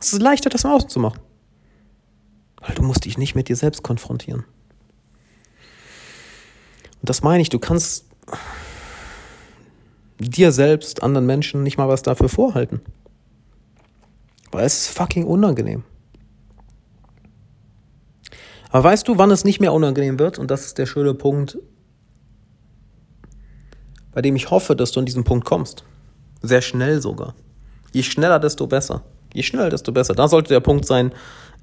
Es 0.00 0.14
ist 0.14 0.22
leichter, 0.22 0.48
das 0.48 0.64
im 0.64 0.70
Außen 0.70 0.88
zu 0.88 1.00
machen. 1.00 1.20
Weil 2.62 2.74
du 2.76 2.82
musst 2.82 3.04
dich 3.04 3.18
nicht 3.18 3.34
mit 3.34 3.50
dir 3.50 3.56
selbst 3.56 3.82
konfrontieren. 3.82 4.46
Und 7.00 7.08
das 7.08 7.22
meine 7.22 7.42
ich, 7.42 7.48
du 7.48 7.58
kannst 7.58 8.06
dir 10.18 10.52
selbst, 10.52 11.02
anderen 11.02 11.26
Menschen 11.26 11.62
nicht 11.62 11.78
mal 11.78 11.88
was 11.88 12.02
dafür 12.02 12.28
vorhalten. 12.28 12.80
Weil 14.52 14.66
es 14.66 14.86
ist 14.86 14.96
fucking 14.96 15.24
unangenehm. 15.24 15.84
Aber 18.70 18.84
weißt 18.84 19.08
du, 19.08 19.18
wann 19.18 19.30
es 19.30 19.44
nicht 19.44 19.60
mehr 19.60 19.72
unangenehm 19.72 20.18
wird? 20.18 20.38
Und 20.38 20.50
das 20.50 20.66
ist 20.66 20.78
der 20.78 20.86
schöne 20.86 21.14
Punkt, 21.14 21.58
bei 24.12 24.22
dem 24.22 24.36
ich 24.36 24.50
hoffe, 24.50 24.76
dass 24.76 24.92
du 24.92 25.00
an 25.00 25.06
diesen 25.06 25.24
Punkt 25.24 25.44
kommst. 25.44 25.84
Sehr 26.42 26.62
schnell 26.62 27.00
sogar. 27.00 27.34
Je 27.92 28.02
schneller, 28.02 28.38
desto 28.38 28.66
besser. 28.66 29.02
Je 29.32 29.42
schneller, 29.42 29.70
desto 29.70 29.92
besser. 29.92 30.14
Da 30.14 30.28
sollte 30.28 30.50
der 30.50 30.60
Punkt 30.60 30.84
sein, 30.84 31.12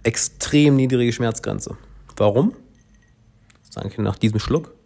extrem 0.03 0.75
niedrige 0.75 1.13
Schmerzgrenze. 1.13 1.77
Warum? 2.15 2.53
Das 3.73 3.85
ist 3.85 3.97
nach 3.99 4.17
diesem 4.17 4.39
Schluck. 4.39 4.76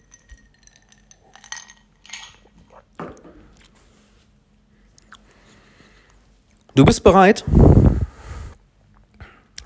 Du 6.73 6.85
bist 6.85 7.03
bereit, 7.03 7.43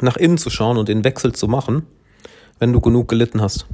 nach 0.01 0.17
innen 0.17 0.39
zu 0.39 0.49
schauen 0.49 0.77
und 0.77 0.89
den 0.89 1.03
Wechsel 1.03 1.33
zu 1.33 1.47
machen, 1.47 1.85
wenn 2.57 2.73
du 2.73 2.81
genug 2.81 3.07
gelitten 3.07 3.41
hast. 3.41 3.67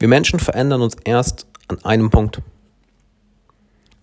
Wir 0.00 0.08
Menschen 0.08 0.40
verändern 0.40 0.82
uns 0.82 0.96
erst 1.04 1.46
an 1.68 1.84
einem 1.84 2.10
Punkt, 2.10 2.42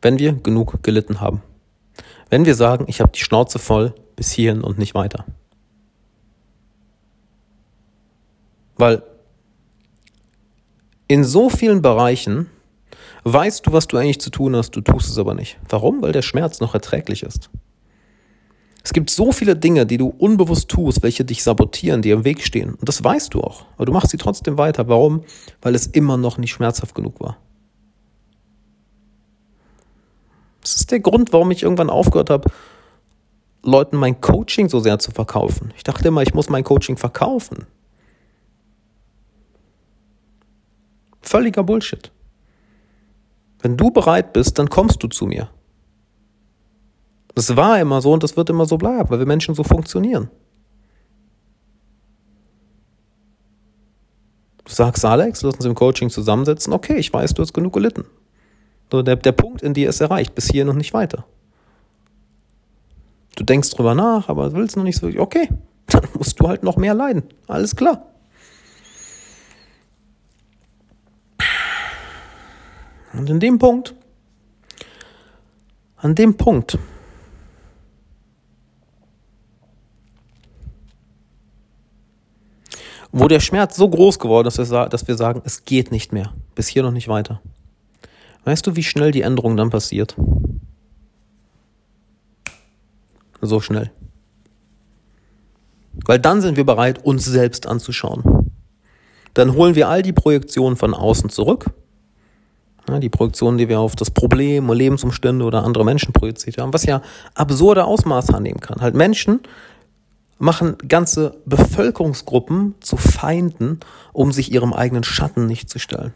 wenn 0.02 0.18
wir 0.18 0.34
genug 0.34 0.82
gelitten 0.84 1.20
haben. 1.20 1.42
Wenn 2.30 2.46
wir 2.46 2.56
sagen, 2.56 2.86
ich 2.88 3.02
habe 3.02 3.12
die 3.12 3.20
Schnauze 3.20 3.60
voll 3.60 3.94
bis 4.16 4.32
hierhin 4.32 4.62
und 4.62 4.78
nicht 4.78 4.96
weiter. 4.96 5.26
Weil 8.78 9.04
in 11.08 11.26
so 11.26 11.50
vielen 11.50 11.82
Bereichen 11.82 12.50
weißt 13.26 13.66
du, 13.66 13.74
was 13.74 13.88
du 13.88 13.98
eigentlich 13.98 14.22
zu 14.22 14.30
tun 14.30 14.56
hast, 14.56 14.76
du 14.76 14.82
tust 14.82 15.10
es 15.10 15.18
aber 15.18 15.34
nicht. 15.34 15.58
Warum? 15.68 16.02
Weil 16.02 16.14
der 16.14 16.22
Schmerz 16.22 16.62
noch 16.62 16.74
erträglich 16.74 17.24
ist. 17.24 17.50
Es 18.84 18.94
gibt 18.94 19.10
so 19.10 19.32
viele 19.32 19.56
Dinge, 19.56 19.88
die 19.88 19.98
du 19.98 20.10
unbewusst 20.10 20.70
tust, 20.70 21.02
welche 21.02 21.26
dich 21.26 21.44
sabotieren, 21.44 22.04
die 22.04 22.12
im 22.12 22.24
Weg 22.24 22.44
stehen. 22.44 22.76
Und 22.76 22.88
das 22.88 23.04
weißt 23.04 23.34
du 23.34 23.42
auch. 23.42 23.66
Aber 23.76 23.88
du 23.88 23.92
machst 23.92 24.12
sie 24.12 24.18
trotzdem 24.18 24.60
weiter. 24.60 24.88
Warum? 24.88 25.24
Weil 25.64 25.74
es 25.74 25.88
immer 25.88 26.18
noch 26.18 26.38
nicht 26.38 26.52
schmerzhaft 26.52 26.94
genug 26.94 27.20
war. 27.20 27.38
Das 30.62 30.76
ist 30.76 30.92
der 30.92 31.00
Grund, 31.00 31.34
warum 31.34 31.50
ich 31.50 31.64
irgendwann 31.64 31.90
aufgehört 31.90 32.30
habe, 32.30 32.52
Leuten 33.64 33.98
mein 33.98 34.22
Coaching 34.22 34.70
so 34.70 34.80
sehr 34.80 35.00
zu 35.00 35.10
verkaufen. 35.10 35.74
Ich 35.76 35.84
dachte 35.84 36.08
immer, 36.08 36.22
ich 36.22 36.36
muss 36.36 36.50
mein 36.50 36.64
Coaching 36.64 36.98
verkaufen. 36.98 37.66
Völliger 41.24 41.64
Bullshit. 41.64 42.12
Wenn 43.66 43.78
du 43.78 43.90
bereit 43.90 44.32
bist, 44.32 44.60
dann 44.60 44.70
kommst 44.70 45.02
du 45.02 45.08
zu 45.08 45.26
mir. 45.26 45.50
Das 47.34 47.56
war 47.56 47.80
immer 47.80 48.00
so 48.00 48.14
und 48.14 48.22
das 48.22 48.38
wird 48.38 48.52
immer 48.52 48.68
so 48.68 48.78
bleiben, 48.78 49.10
weil 49.10 49.18
wir 49.18 49.26
Menschen 49.26 49.56
so 49.56 49.64
funktionieren. 49.64 50.30
Du 54.66 54.72
sagst, 54.72 55.04
Alex, 55.04 55.42
lass 55.42 55.56
uns 55.56 55.66
im 55.66 55.74
Coaching 55.74 56.12
zusammensetzen. 56.12 56.74
Okay, 56.74 56.98
ich 56.98 57.12
weiß, 57.12 57.34
du 57.34 57.42
hast 57.42 57.54
genug 57.54 57.74
gelitten. 57.74 58.06
So, 58.92 59.02
der, 59.02 59.16
der 59.16 59.32
Punkt 59.32 59.64
in 59.64 59.74
dir 59.74 59.90
ist 59.90 60.00
erreicht, 60.00 60.36
bis 60.36 60.52
hierhin 60.52 60.70
und 60.70 60.78
nicht 60.78 60.94
weiter. 60.94 61.26
Du 63.36 63.44
denkst 63.44 63.72
drüber 63.72 63.96
nach, 63.96 64.30
aber 64.30 64.54
willst 64.54 64.78
noch 64.78 64.84
nicht 64.84 65.00
so. 65.00 65.08
Okay, 65.08 65.50
dann 65.88 66.08
musst 66.14 66.40
du 66.40 66.48
halt 66.48 66.62
noch 66.62 66.78
mehr 66.78 66.94
leiden. 66.94 67.24
Alles 67.48 67.76
klar. 67.76 68.15
Und 73.18 73.30
in 73.30 73.40
dem 73.40 73.60
Punkt, 73.60 73.94
an 75.98 76.16
dem 76.16 76.36
Punkt, 76.36 76.78
wo 83.12 83.28
der 83.28 83.40
Schmerz 83.40 83.78
so 83.78 83.90
groß 83.90 84.20
geworden 84.20 84.48
ist, 84.48 84.58
dass 84.58 85.08
wir 85.08 85.16
sagen, 85.16 85.42
es 85.46 85.64
geht 85.64 85.92
nicht 85.92 86.12
mehr, 86.12 86.34
bis 86.54 86.68
hier 86.68 86.84
noch 86.84 86.92
nicht 86.92 87.08
weiter. 87.08 87.42
Weißt 88.44 88.68
du, 88.68 88.76
wie 88.76 88.84
schnell 88.84 89.12
die 89.12 89.22
Änderung 89.22 89.56
dann 89.58 89.70
passiert? 89.70 90.16
So 93.42 93.62
schnell. 93.62 93.92
Weil 96.06 96.20
dann 96.20 96.42
sind 96.42 96.58
wir 96.58 96.66
bereit, 96.66 97.04
uns 97.06 97.26
selbst 97.26 97.68
anzuschauen. 97.68 98.52
dann 99.34 99.54
holen 99.54 99.76
wir 99.76 99.90
all 99.90 100.02
die 100.02 100.14
Projektionen 100.14 100.78
von 100.78 100.94
außen 100.94 101.30
zurück. 101.30 101.66
Die 102.88 103.10
Projektionen, 103.10 103.58
die 103.58 103.68
wir 103.68 103.80
auf 103.80 103.96
das 103.96 104.12
Problem, 104.12 104.72
Lebensumstände 104.72 105.44
oder 105.44 105.64
andere 105.64 105.84
Menschen 105.84 106.14
projiziert 106.14 106.60
haben, 106.60 106.72
was 106.72 106.86
ja 106.86 107.02
absurde 107.34 107.86
Ausmaße 107.86 108.34
annehmen 108.34 108.60
kann. 108.60 108.80
Halt 108.80 108.94
Menschen 108.94 109.40
machen 110.38 110.78
ganze 110.88 111.38
Bevölkerungsgruppen 111.46 112.76
zu 112.82 112.98
Feinden, 112.98 113.80
um 114.14 114.32
sich 114.32 114.52
ihrem 114.52 114.74
eigenen 114.74 115.04
Schatten 115.04 115.48
nicht 115.48 115.70
zu 115.70 115.80
stellen. 115.80 116.14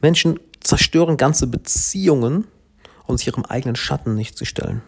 Menschen 0.00 0.40
zerstören 0.60 1.16
ganze 1.16 1.46
Beziehungen, 1.46 2.46
um 3.06 3.16
sich 3.16 3.28
ihrem 3.28 3.44
eigenen 3.44 3.76
Schatten 3.76 4.14
nicht 4.14 4.36
zu 4.36 4.44
stellen. 4.44 4.82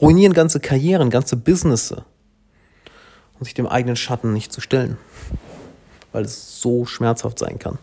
Ruinieren 0.00 0.32
ganze 0.32 0.60
Karrieren, 0.60 1.10
ganze 1.10 1.36
Businesses, 1.36 1.98
um 3.38 3.44
sich 3.44 3.52
dem 3.52 3.66
eigenen 3.66 3.96
Schatten 3.96 4.32
nicht 4.32 4.52
zu 4.52 4.60
stellen. 4.60 4.96
Weil 6.12 6.24
es 6.24 6.60
so 6.60 6.86
schmerzhaft 6.86 7.38
sein 7.38 7.58
kann. 7.58 7.78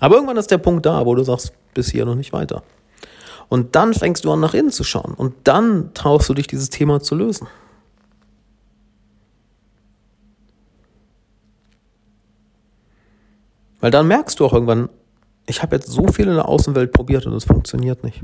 Aber 0.00 0.16
irgendwann 0.16 0.36
ist 0.36 0.50
der 0.50 0.58
Punkt 0.58 0.86
da, 0.86 1.06
wo 1.06 1.14
du 1.14 1.24
sagst, 1.24 1.52
bis 1.74 1.90
hier 1.90 2.04
noch 2.04 2.14
nicht 2.14 2.32
weiter. 2.32 2.62
Und 3.48 3.76
dann 3.76 3.94
fängst 3.94 4.24
du 4.24 4.32
an, 4.32 4.40
nach 4.40 4.54
innen 4.54 4.70
zu 4.70 4.84
schauen. 4.84 5.14
Und 5.14 5.34
dann 5.44 5.94
traust 5.94 6.28
du 6.28 6.34
dich, 6.34 6.46
dieses 6.46 6.70
Thema 6.70 7.00
zu 7.00 7.14
lösen. 7.14 7.46
Weil 13.80 13.90
dann 13.90 14.08
merkst 14.08 14.40
du 14.40 14.46
auch 14.46 14.52
irgendwann, 14.52 14.88
ich 15.46 15.62
habe 15.62 15.76
jetzt 15.76 15.88
so 15.88 16.08
viel 16.08 16.26
in 16.26 16.34
der 16.34 16.48
Außenwelt 16.48 16.92
probiert 16.92 17.26
und 17.26 17.34
es 17.34 17.44
funktioniert 17.44 18.02
nicht. 18.02 18.20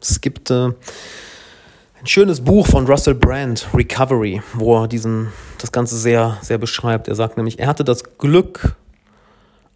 Es 0.00 0.20
gibt 0.20 0.50
äh, 0.50 0.68
ein 0.68 2.06
schönes 2.06 2.40
Buch 2.40 2.66
von 2.66 2.86
Russell 2.86 3.14
Brand, 3.14 3.68
Recovery, 3.74 4.42
wo 4.54 4.82
er 4.82 4.88
diesen, 4.88 5.28
das 5.62 5.72
Ganze 5.72 5.96
sehr, 5.96 6.38
sehr 6.42 6.58
beschreibt. 6.58 7.08
Er 7.08 7.14
sagt 7.14 7.36
nämlich, 7.36 7.58
er 7.58 7.68
hatte 7.68 7.84
das 7.84 8.18
Glück, 8.18 8.76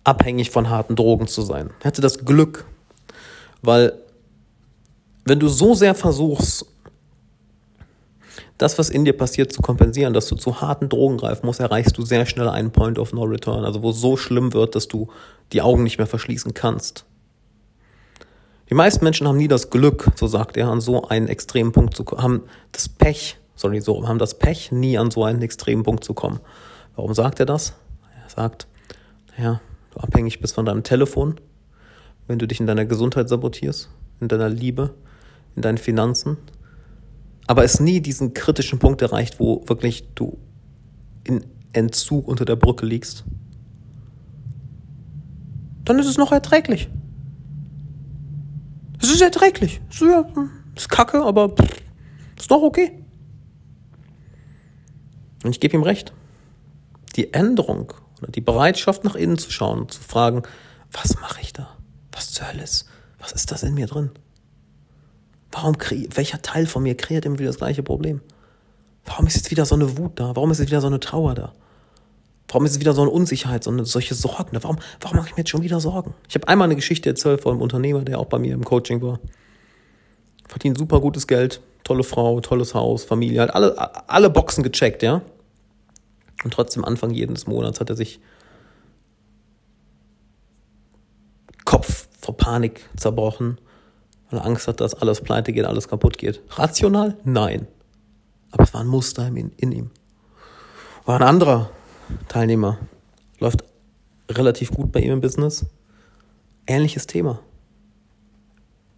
abhängig 0.05 0.51
von 0.51 0.69
harten 0.69 0.97
Drogen 0.97 1.27
zu 1.27 1.43
sein. 1.43 1.71
Er 1.81 1.87
hatte 1.87 2.01
das 2.01 2.25
Glück, 2.25 2.65
weil 3.63 3.93
wenn 5.25 5.41
du 5.41 5.49
so 5.49 5.75
sehr 5.75 5.95
versuchst, 5.95 6.67
das, 8.59 8.79
was 8.79 8.89
in 8.89 9.05
dir 9.05 9.13
passiert, 9.13 9.53
zu 9.53 9.61
kompensieren, 9.61 10.15
dass 10.15 10.29
du 10.29 10.37
zu 10.37 10.61
harten 10.61 10.89
Drogen 10.89 11.19
greifen 11.19 11.45
musst, 11.45 11.61
erreichst 11.61 11.99
du 11.99 12.05
sehr 12.05 12.25
schnell 12.25 12.49
einen 12.49 12.71
Point 12.71 12.99
of 12.99 13.13
No 13.13 13.25
Return, 13.25 13.65
also 13.65 13.83
wo 13.83 13.91
es 13.91 14.01
so 14.01 14.17
schlimm 14.17 14.55
wird, 14.55 14.75
dass 14.75 14.89
du 14.89 15.09
die 15.53 15.61
Augen 15.61 15.83
nicht 15.83 15.99
mehr 15.99 16.07
verschließen 16.07 16.55
kannst. 16.55 17.05
Die 18.71 18.75
meisten 18.75 19.05
Menschen 19.05 19.29
haben 19.29 19.37
nie 19.37 19.49
das 19.49 19.71
Glück, 19.71 20.11
so 20.17 20.27
sagt 20.27 20.57
er, 20.57 20.69
an 20.69 20.81
so 20.81 21.07
einen 21.07 21.29
extremen 21.29 21.73
Punkt 21.73 21.97
zu 21.97 22.05
kommen, 22.05 22.23
haben 22.23 22.43
das 22.73 22.89
Pech, 22.89 23.37
sorry, 23.57 23.81
so, 23.81 24.07
haben 24.07 24.19
das 24.19 24.39
Pech, 24.39 24.71
nie 24.71 24.97
an 24.99 25.11
so 25.11 25.25
einen 25.25 25.43
extremen 25.43 25.83
Punkt 25.83 26.05
zu 26.05 26.15
kommen. 26.15 26.39
Warum 26.95 27.15
sagt 27.15 27.41
er 27.41 27.47
das? 27.47 27.75
Er 28.23 28.31
sagt, 28.31 28.69
ja, 29.37 29.61
du 29.93 30.01
abhängig 30.01 30.41
bist 30.41 30.55
von 30.55 30.65
deinem 30.65 30.83
Telefon, 30.83 31.41
wenn 32.29 32.39
du 32.39 32.47
dich 32.47 32.61
in 32.61 32.67
deiner 32.67 32.85
Gesundheit 32.85 33.29
sabotierst, 33.29 33.91
in 34.21 34.29
deiner 34.29 34.49
Liebe, 34.49 34.95
in 35.57 35.63
deinen 35.63 35.79
Finanzen, 35.79 36.37
aber 37.47 37.65
es 37.65 37.81
nie 37.81 38.01
diesen 38.01 38.35
kritischen 38.35 38.79
Punkt 38.79 39.03
erreicht, 39.03 39.41
wo 39.41 39.63
wirklich 39.67 40.09
du 40.15 40.39
in 41.25 41.45
Entzug 41.73 42.29
unter 42.29 42.45
der 42.45 42.57
Brücke 42.57 42.87
liegst, 42.87 43.25
dann 45.85 45.99
ist 45.99 46.07
es 46.07 46.19
noch 46.19 46.33
erträglich. 46.33 46.89
Es 49.01 49.11
ist 49.11 49.21
erträglich. 49.21 49.81
Es 49.89 50.03
ist, 50.03 50.09
ja, 50.09 50.27
ist 50.75 50.89
kacke, 50.89 51.23
aber 51.23 51.55
ist 52.37 52.51
doch 52.51 52.63
okay. 52.63 53.06
Und 55.47 55.53
ich 55.53 55.61
gebe 55.61 55.77
ihm 55.77 55.83
recht. 55.83 56.13
Die 57.15 57.33
Änderung 57.33 57.93
oder 58.21 58.33
die 58.33 58.41
Bereitschaft 58.41 59.05
nach 59.05 59.15
innen 59.15 59.39
zu 59.39 59.51
schauen 59.51 59.81
und 59.81 59.93
zu 59.93 60.01
fragen, 60.01 60.43
was 60.91 61.21
mache 61.21 61.41
ich 61.41 61.53
da? 61.53 61.69
Was 62.13 62.33
zur 62.33 62.49
Hölle 62.49 62.63
ist? 62.63 62.89
Was 63.21 63.33
ist 63.33 63.53
das 63.53 63.63
in 63.63 63.75
mir 63.75 63.87
drin? 63.87 64.11
Warum 65.53 65.77
welcher 66.15 66.43
Teil 66.43 66.67
von 66.67 66.83
mir 66.83 66.97
kreiert 66.97 67.25
immer 67.25 67.39
wieder 67.39 67.49
das 67.49 67.59
gleiche 67.59 67.83
Problem? 67.83 68.21
Warum 69.05 69.27
ist 69.27 69.37
jetzt 69.37 69.51
wieder 69.51 69.65
so 69.65 69.77
eine 69.77 69.97
Wut 69.97 70.19
da? 70.19 70.35
Warum 70.35 70.51
ist 70.51 70.59
jetzt 70.59 70.69
wieder 70.71 70.81
so 70.81 70.89
eine 70.89 71.01
Trauer 71.01 71.35
da? 71.35 71.53
Warum 72.49 72.67
ist 72.67 72.73
es 72.73 72.81
wieder 72.81 72.93
so 72.93 73.03
eine 73.03 73.11
Unsicherheit, 73.11 73.65
so 73.65 73.71
eine, 73.71 73.85
solche 73.85 74.15
Sorgen 74.15 74.51
da? 74.53 74.63
Warum, 74.63 74.79
warum 75.01 75.17
mache 75.17 75.29
ich 75.29 75.37
mir 75.37 75.41
jetzt 75.41 75.51
schon 75.51 75.63
wieder 75.63 75.81
Sorgen? 75.81 76.15
Ich 76.29 76.35
habe 76.35 76.49
einmal 76.49 76.67
eine 76.67 76.77
Geschichte 76.77 77.09
erzählt 77.09 77.41
von 77.41 77.53
einem 77.53 77.63
Unternehmer, 77.63 78.03
der 78.03 78.19
auch 78.19 78.27
bei 78.27 78.39
mir 78.39 78.55
im 78.55 78.65
Coaching 78.65 79.01
war. 79.01 79.21
Verdient 80.49 80.79
super 80.79 81.01
gutes 81.01 81.27
Geld, 81.27 81.61
tolle 81.85 82.03
Frau, 82.03 82.41
tolles 82.41 82.75
Haus, 82.75 83.05
Familie, 83.05 83.41
halt 83.41 83.55
alle, 83.55 84.09
alle 84.09 84.31
Boxen 84.31 84.65
gecheckt, 84.65 85.03
ja. 85.03 85.23
Und 86.47 86.55
trotzdem 86.55 86.85
Anfang 86.85 87.11
jedes 87.11 87.49
Monats 87.49 87.81
hat 87.81 87.91
er 87.91 87.97
sich 87.97 88.21
Kopf 91.65 92.07
vor 92.21 92.37
Panik 92.37 92.89
zerbrochen 92.97 93.59
weil 94.31 94.41
er 94.41 94.47
Angst 94.47 94.69
hat, 94.69 94.81
dass 94.81 94.95
alles 94.95 95.21
pleite 95.21 95.53
geht, 95.53 95.65
alles 95.65 95.89
kaputt 95.89 96.19
geht. 96.19 96.43
Rational? 96.51 97.17
Nein. 97.25 97.67
Aber 98.51 98.65
es 98.65 98.75
war 98.75 98.81
ein 98.81 98.87
Muster 98.87 99.27
in, 99.27 99.53
in 99.57 99.73
ihm. 99.73 99.91
War 101.05 101.21
ein 101.21 101.27
anderer 101.27 101.71
Teilnehmer. 102.29 102.79
Läuft 103.39 103.65
relativ 104.31 104.73
gut 104.73 104.93
bei 104.93 105.01
ihm 105.01 105.13
im 105.13 105.21
Business. 105.21 105.67
Ähnliches 106.67 107.07
Thema. 107.07 107.41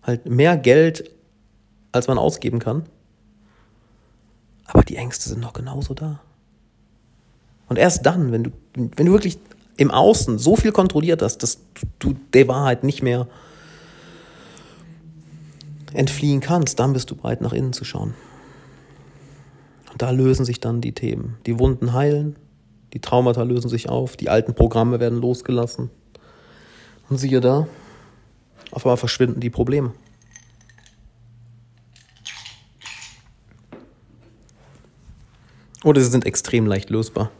Halt 0.02 0.26
mehr 0.26 0.56
Geld, 0.56 1.10
als 1.92 2.08
man 2.08 2.18
ausgeben 2.18 2.58
kann. 2.58 2.84
Aber 4.64 4.82
die 4.82 4.96
Ängste 4.96 5.28
sind 5.28 5.40
noch 5.40 5.52
genauso 5.52 5.94
da. 5.94 6.20
Und 7.68 7.78
erst 7.78 8.06
dann, 8.06 8.32
wenn 8.32 8.44
du, 8.44 8.50
wenn 8.74 9.06
du 9.06 9.12
wirklich 9.12 9.38
im 9.76 9.90
Außen 9.90 10.38
so 10.38 10.56
viel 10.56 10.72
kontrolliert 10.72 11.22
hast, 11.22 11.42
dass 11.42 11.60
du 11.98 12.14
der 12.32 12.48
Wahrheit 12.48 12.82
nicht 12.82 13.02
mehr 13.02 13.28
entfliehen 15.92 16.40
kannst, 16.40 16.78
dann 16.80 16.92
bist 16.92 17.10
du 17.10 17.16
bereit, 17.16 17.40
nach 17.40 17.52
innen 17.52 17.72
zu 17.72 17.84
schauen. 17.84 18.14
Und 19.92 20.02
da 20.02 20.10
lösen 20.10 20.44
sich 20.44 20.60
dann 20.60 20.80
die 20.80 20.92
Themen. 20.92 21.38
Die 21.46 21.58
Wunden 21.58 21.92
heilen, 21.92 22.36
die 22.92 23.00
Traumata 23.00 23.42
lösen 23.42 23.68
sich 23.68 23.88
auf, 23.88 24.16
die 24.16 24.28
alten 24.28 24.54
Programme 24.54 25.00
werden 25.00 25.20
losgelassen. 25.20 25.90
Und 27.08 27.18
siehe 27.18 27.40
da, 27.40 27.66
auf 28.70 28.84
einmal 28.84 28.96
verschwinden 28.96 29.40
die 29.40 29.50
Probleme. 29.50 29.92
Oder 35.84 36.00
sie 36.00 36.10
sind 36.10 36.26
extrem 36.26 36.66
leicht 36.66 36.90
lösbar. 36.90 37.30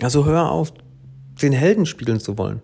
Also 0.00 0.24
hör 0.24 0.50
auf, 0.50 0.72
den 1.42 1.52
Helden 1.52 1.86
spielen 1.86 2.20
zu 2.20 2.38
wollen. 2.38 2.62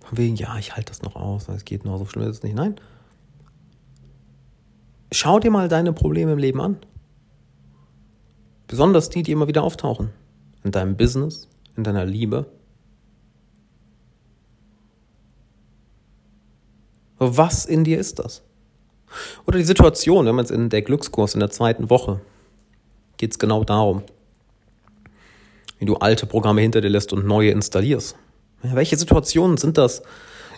Von 0.00 0.18
wegen, 0.18 0.36
ja, 0.36 0.56
ich 0.58 0.76
halte 0.76 0.92
das 0.92 1.02
noch 1.02 1.16
aus, 1.16 1.48
es 1.48 1.64
geht 1.64 1.84
noch, 1.84 1.98
so 1.98 2.06
schlimm 2.06 2.28
ist 2.28 2.36
es 2.36 2.42
nicht. 2.42 2.54
Nein. 2.54 2.76
Schau 5.10 5.40
dir 5.40 5.50
mal 5.50 5.68
deine 5.68 5.92
Probleme 5.92 6.32
im 6.32 6.38
Leben 6.38 6.60
an. 6.60 6.76
Besonders 8.66 9.08
die, 9.08 9.22
die 9.22 9.32
immer 9.32 9.48
wieder 9.48 9.62
auftauchen. 9.62 10.10
In 10.62 10.72
deinem 10.72 10.96
Business, 10.96 11.48
in 11.76 11.84
deiner 11.84 12.04
Liebe. 12.04 12.46
Was 17.18 17.64
in 17.64 17.84
dir 17.84 17.98
ist 17.98 18.18
das? 18.18 18.42
Oder 19.46 19.58
die 19.58 19.64
Situation, 19.64 20.26
wenn 20.26 20.34
man 20.34 20.44
es 20.44 20.50
in 20.50 20.68
der 20.68 20.82
Glückskurs 20.82 21.34
in 21.34 21.40
der 21.40 21.50
zweiten 21.50 21.90
Woche 21.90 22.20
geht 23.16 23.32
es 23.32 23.38
genau 23.38 23.64
darum, 23.64 24.02
wie 25.78 25.86
du 25.86 25.96
alte 25.96 26.26
Programme 26.26 26.60
hinter 26.60 26.80
dir 26.80 26.90
lässt 26.90 27.12
und 27.12 27.26
neue 27.26 27.50
installierst. 27.50 28.16
Ja, 28.62 28.74
welche 28.74 28.96
Situationen 28.96 29.56
sind 29.56 29.78
das, 29.78 30.02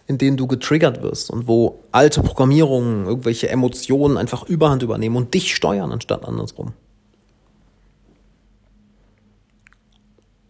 in 0.06 0.18
denen 0.18 0.36
du 0.36 0.46
getriggert 0.46 1.02
wirst 1.02 1.30
und 1.30 1.46
wo 1.46 1.84
alte 1.92 2.22
Programmierungen, 2.22 3.06
irgendwelche 3.06 3.48
Emotionen 3.48 4.16
einfach 4.16 4.44
Überhand 4.44 4.82
übernehmen 4.82 5.16
und 5.16 5.34
dich 5.34 5.54
steuern 5.54 5.92
anstatt 5.92 6.24
andersrum? 6.24 6.72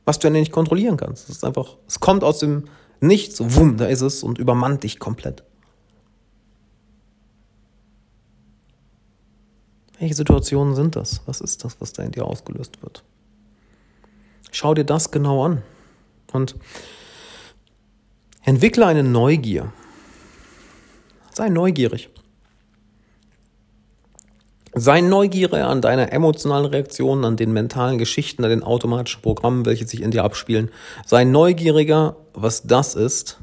Was 0.05 0.18
du 0.18 0.28
ja 0.28 0.32
nicht 0.32 0.53
kontrollieren 0.53 0.96
kannst. 0.96 1.28
Es 1.28 1.36
ist 1.36 1.44
einfach, 1.44 1.76
es 1.86 2.01
kommt 2.01 2.24
aus 2.24 2.38
dem 2.38 2.64
Nichts, 3.01 3.38
wumm, 3.40 3.76
da 3.76 3.86
ist 3.86 4.01
es 4.01 4.24
und 4.24 4.38
übermannt 4.38 4.82
dich 4.82 4.99
komplett. 4.99 5.44
Welche 9.99 10.14
Situationen 10.14 10.74
sind 10.74 10.96
das? 10.96 11.22
Was 11.26 11.40
ist 11.40 11.64
das, 11.64 11.80
was 11.80 11.92
da 11.92 12.03
in 12.03 12.12
dir 12.12 12.24
ausgelöst 12.24 12.82
wird? 12.82 13.03
Schau 14.53 14.74
dir 14.74 14.84
das 14.84 15.11
genau 15.11 15.44
an 15.44 15.62
und 16.32 16.57
entwickle 18.42 18.86
eine 18.86 19.03
Neugier. 19.03 19.72
Sei 21.34 21.49
neugierig. 21.49 22.09
Sei 24.74 25.01
neugierig 25.01 25.62
an 25.62 25.80
deiner 25.80 26.12
emotionalen 26.12 26.66
Reaktionen, 26.66 27.24
an 27.24 27.36
den 27.36 27.53
mentalen 27.53 27.99
Geschichten, 27.99 28.44
an 28.44 28.51
den 28.51 28.62
automatischen 28.62 29.22
Programmen, 29.22 29.66
welche 29.66 29.86
sich 29.86 30.03
in 30.03 30.11
dir 30.11 30.24
abspielen. 30.24 30.70
Sei 31.05 31.24
neugieriger, 31.24 32.16
was 32.32 32.62
das 32.62 32.94
ist, 32.94 33.38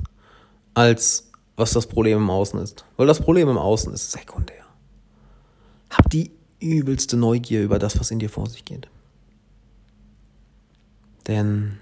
als 0.74 1.32
was 1.58 1.72
das 1.72 1.88
Problem 1.88 2.20
im 2.20 2.30
Außen 2.30 2.60
ist. 2.60 2.86
Weil 2.98 3.08
das 3.08 3.20
Problem 3.20 3.50
im 3.50 3.58
Außen 3.58 3.94
ist 3.94 4.12
sekundär. 4.12 4.66
Hab 5.90 6.10
die 6.10 6.32
übelste 6.66 7.18
Neugier 7.18 7.64
über 7.64 7.80
das, 7.80 8.00
was 8.00 8.12
in 8.12 8.20
dir 8.20 8.30
vor 8.30 8.50
sich 8.50 8.66
geht. 8.66 8.88
Denn 11.28 11.78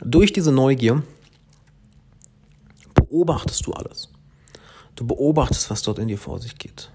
durch 0.00 0.32
diese 0.32 0.52
Neugier 0.52 1.02
beobachtest 2.94 3.66
du 3.66 3.72
alles. 3.72 4.08
Du 4.96 5.06
beobachtest, 5.06 5.70
was 5.70 5.82
dort 5.82 5.98
in 5.98 6.08
dir 6.08 6.18
vor 6.18 6.40
sich 6.40 6.56
geht. 6.56 6.90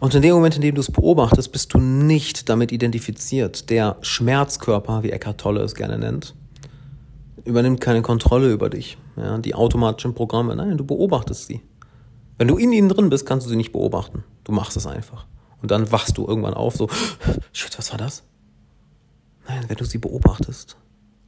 Und 0.00 0.14
in 0.14 0.22
dem 0.22 0.34
Moment, 0.34 0.56
in 0.56 0.62
dem 0.62 0.74
du 0.74 0.80
es 0.80 0.90
beobachtest, 0.90 1.52
bist 1.52 1.74
du 1.74 1.78
nicht 1.78 2.48
damit 2.48 2.72
identifiziert. 2.72 3.68
Der 3.70 3.96
Schmerzkörper, 4.00 5.02
wie 5.02 5.10
Eckhart 5.10 5.40
Tolle 5.40 5.60
es 5.60 5.74
gerne 5.74 5.98
nennt, 5.98 6.34
übernimmt 7.44 7.80
keine 7.80 8.02
Kontrolle 8.02 8.52
über 8.52 8.70
dich. 8.70 8.96
Ja, 9.16 9.38
die 9.38 9.54
automatischen 9.54 10.14
Programme, 10.14 10.54
nein, 10.56 10.76
du 10.76 10.84
beobachtest 10.84 11.46
sie. 11.46 11.60
Wenn 12.38 12.48
du 12.48 12.56
in 12.56 12.72
ihnen 12.72 12.88
drin 12.88 13.08
bist, 13.08 13.26
kannst 13.26 13.46
du 13.46 13.50
sie 13.50 13.56
nicht 13.56 13.72
beobachten. 13.72 14.24
Du 14.44 14.52
machst 14.52 14.76
es 14.76 14.86
einfach. 14.86 15.26
Und 15.62 15.70
dann 15.70 15.90
wachst 15.90 16.18
du 16.18 16.26
irgendwann 16.26 16.54
auf, 16.54 16.76
so, 16.76 16.88
shit, 17.52 17.76
was 17.78 17.90
war 17.90 17.98
das? 17.98 18.22
Nein, 19.48 19.64
wenn 19.68 19.76
du 19.76 19.84
sie 19.84 19.98
beobachtest, 19.98 20.76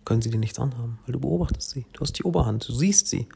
können 0.05 0.23
sie 0.23 0.31
dir 0.31 0.39
nichts 0.39 0.59
anhaben, 0.59 0.99
weil 1.07 1.13
du 1.13 1.21
beobachtest 1.21 1.71
sie. 1.71 1.87
Du 1.93 2.01
hast 2.01 2.13
die 2.19 2.25
Oberhand, 2.25 2.69
du 2.69 2.73
siehst 2.73 3.07
sie. 3.07 3.29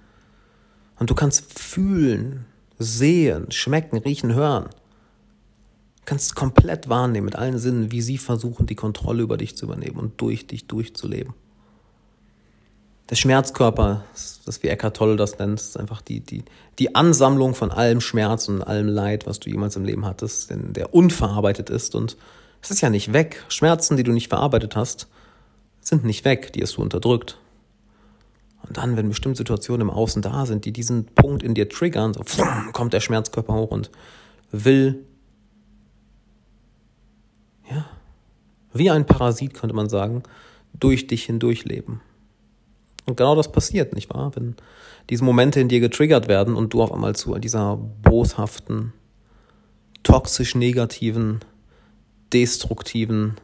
Und 0.98 1.10
du 1.10 1.14
kannst 1.14 1.58
fühlen, 1.58 2.44
sehen, 2.78 3.50
schmecken, 3.50 3.98
riechen, 3.98 4.34
hören. 4.34 4.64
Du 4.64 6.02
kannst 6.04 6.34
komplett 6.34 6.88
wahrnehmen 6.88 7.26
mit 7.26 7.36
allen 7.36 7.58
Sinnen, 7.58 7.90
wie 7.90 8.02
sie 8.02 8.18
versuchen, 8.18 8.66
die 8.66 8.74
Kontrolle 8.74 9.22
über 9.22 9.36
dich 9.36 9.56
zu 9.56 9.66
übernehmen 9.66 9.98
und 9.98 10.20
durch 10.20 10.46
dich 10.46 10.66
durchzuleben. 10.66 11.34
Der 13.12 13.16
Schmerzkörper, 13.16 14.04
das 14.46 14.62
wie 14.62 14.68
Eckhart 14.68 14.96
Tolle 14.96 15.16
das 15.16 15.38
nennt, 15.38 15.60
ist 15.60 15.78
einfach 15.78 16.00
die, 16.00 16.20
die, 16.20 16.44
die 16.78 16.94
Ansammlung 16.94 17.54
von 17.54 17.70
allem 17.70 18.00
Schmerz 18.00 18.48
und 18.48 18.62
allem 18.62 18.88
Leid, 18.88 19.26
was 19.26 19.38
du 19.38 19.50
jemals 19.50 19.76
im 19.76 19.84
Leben 19.84 20.06
hattest, 20.06 20.48
denn 20.48 20.72
der 20.72 20.94
unverarbeitet 20.94 21.68
ist 21.68 21.94
und 21.94 22.16
es 22.62 22.70
ist 22.70 22.80
ja 22.80 22.88
nicht 22.88 23.12
weg. 23.12 23.44
Schmerzen, 23.48 23.98
die 23.98 24.02
du 24.02 24.12
nicht 24.12 24.30
verarbeitet 24.30 24.76
hast, 24.76 25.08
sind 25.82 26.04
nicht 26.04 26.24
weg, 26.24 26.54
die 26.54 26.62
hast 26.62 26.78
du 26.78 26.80
unterdrückt. 26.80 27.36
Und 28.66 28.78
dann, 28.78 28.96
wenn 28.96 29.10
bestimmte 29.10 29.36
Situationen 29.36 29.88
im 29.88 29.94
Außen 29.94 30.22
da 30.22 30.46
sind, 30.46 30.64
die 30.64 30.72
diesen 30.72 31.04
Punkt 31.04 31.42
in 31.42 31.52
dir 31.52 31.68
triggern, 31.68 32.14
so 32.14 32.22
kommt 32.72 32.94
der 32.94 33.00
Schmerzkörper 33.00 33.52
hoch 33.52 33.72
und 33.72 33.90
will, 34.52 35.04
ja, 37.70 37.84
wie 38.72 38.90
ein 38.90 39.04
Parasit 39.04 39.52
könnte 39.52 39.76
man 39.76 39.90
sagen, 39.90 40.22
durch 40.72 41.08
dich 41.08 41.24
hindurch 41.24 41.66
leben. 41.66 42.00
Und 43.06 43.16
genau 43.16 43.34
das 43.34 43.50
passiert, 43.50 43.94
nicht 43.94 44.12
wahr? 44.12 44.32
Wenn 44.34 44.56
diese 45.10 45.24
Momente 45.24 45.60
in 45.60 45.68
dir 45.68 45.80
getriggert 45.80 46.28
werden 46.28 46.54
und 46.54 46.72
du 46.72 46.82
auf 46.82 46.92
einmal 46.92 47.16
zu 47.16 47.36
dieser 47.38 47.76
boshaften, 47.76 48.92
toxisch 50.02 50.54
negativen, 50.54 51.40
destruktiven, 52.32 53.36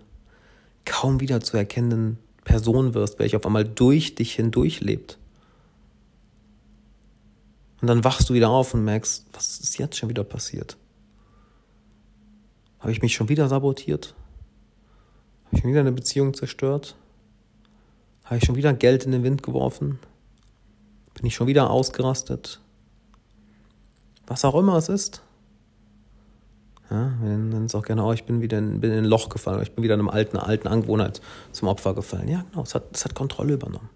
kaum 0.85 1.21
wieder 1.21 1.41
zu 1.41 1.57
erkennenden 1.57 2.19
Person 2.45 2.95
wirst, 2.95 3.19
welche 3.19 3.37
auf 3.37 3.47
einmal 3.47 3.65
durch 3.65 4.15
dich 4.15 4.35
hindurch 4.35 4.81
lebt. 4.81 5.19
Und 7.81 7.89
dann 7.89 8.05
wachst 8.05 8.29
du 8.29 8.35
wieder 8.35 8.51
auf 8.51 8.75
und 8.75 8.85
merkst, 8.85 9.27
was 9.33 9.61
ist 9.61 9.79
jetzt 9.79 9.97
schon 9.97 10.09
wieder 10.09 10.25
passiert? 10.25 10.77
Habe 12.81 12.93
ich 12.93 13.03
mich 13.03 13.15
schon 13.15 13.29
wieder 13.29 13.49
sabotiert? 13.49 14.15
Habe 15.47 15.57
ich 15.57 15.61
schon 15.61 15.71
wieder 15.71 15.81
eine 15.81 15.93
Beziehung 15.93 16.35
zerstört? 16.35 16.97
Habe 18.29 18.37
ich 18.37 18.45
schon 18.45 18.57
wieder 18.57 18.75
Geld 18.75 19.07
in 19.07 19.13
den 19.13 19.23
Wind 19.23 19.43
geworfen? 19.43 19.99
Bin 21.15 21.25
ich 21.25 21.35
schon 21.35 21.47
wieder 21.47 21.71
ausgerastet? 21.71 22.61
Was 24.27 24.45
auch 24.45 24.55
immer 24.55 24.77
es 24.77 24.91
ist. 24.91 25.23
Ja, 26.91 27.09
nennen 27.09 27.65
es 27.65 27.75
auch 27.75 27.83
gerne, 27.83 28.05
oh, 28.05 28.13
ich 28.13 28.25
bin 28.25 28.43
wieder 28.43 28.59
in, 28.59 28.81
bin 28.81 28.91
in 28.91 28.99
ein 28.99 29.05
Loch 29.05 29.31
gefallen, 29.31 29.63
ich 29.63 29.73
bin 29.73 29.83
wieder 29.83 29.95
in 29.95 30.01
einem 30.01 30.11
alten, 30.11 30.37
alten 30.37 30.69
Angewohnheit 30.69 31.23
zum 31.53 31.69
Opfer 31.69 31.95
gefallen. 31.95 32.29
Ja, 32.29 32.45
genau, 32.51 32.65
es 32.65 32.75
hat, 32.75 32.85
es 32.93 33.05
hat 33.07 33.15
Kontrolle 33.15 33.55
übernommen. 33.55 33.89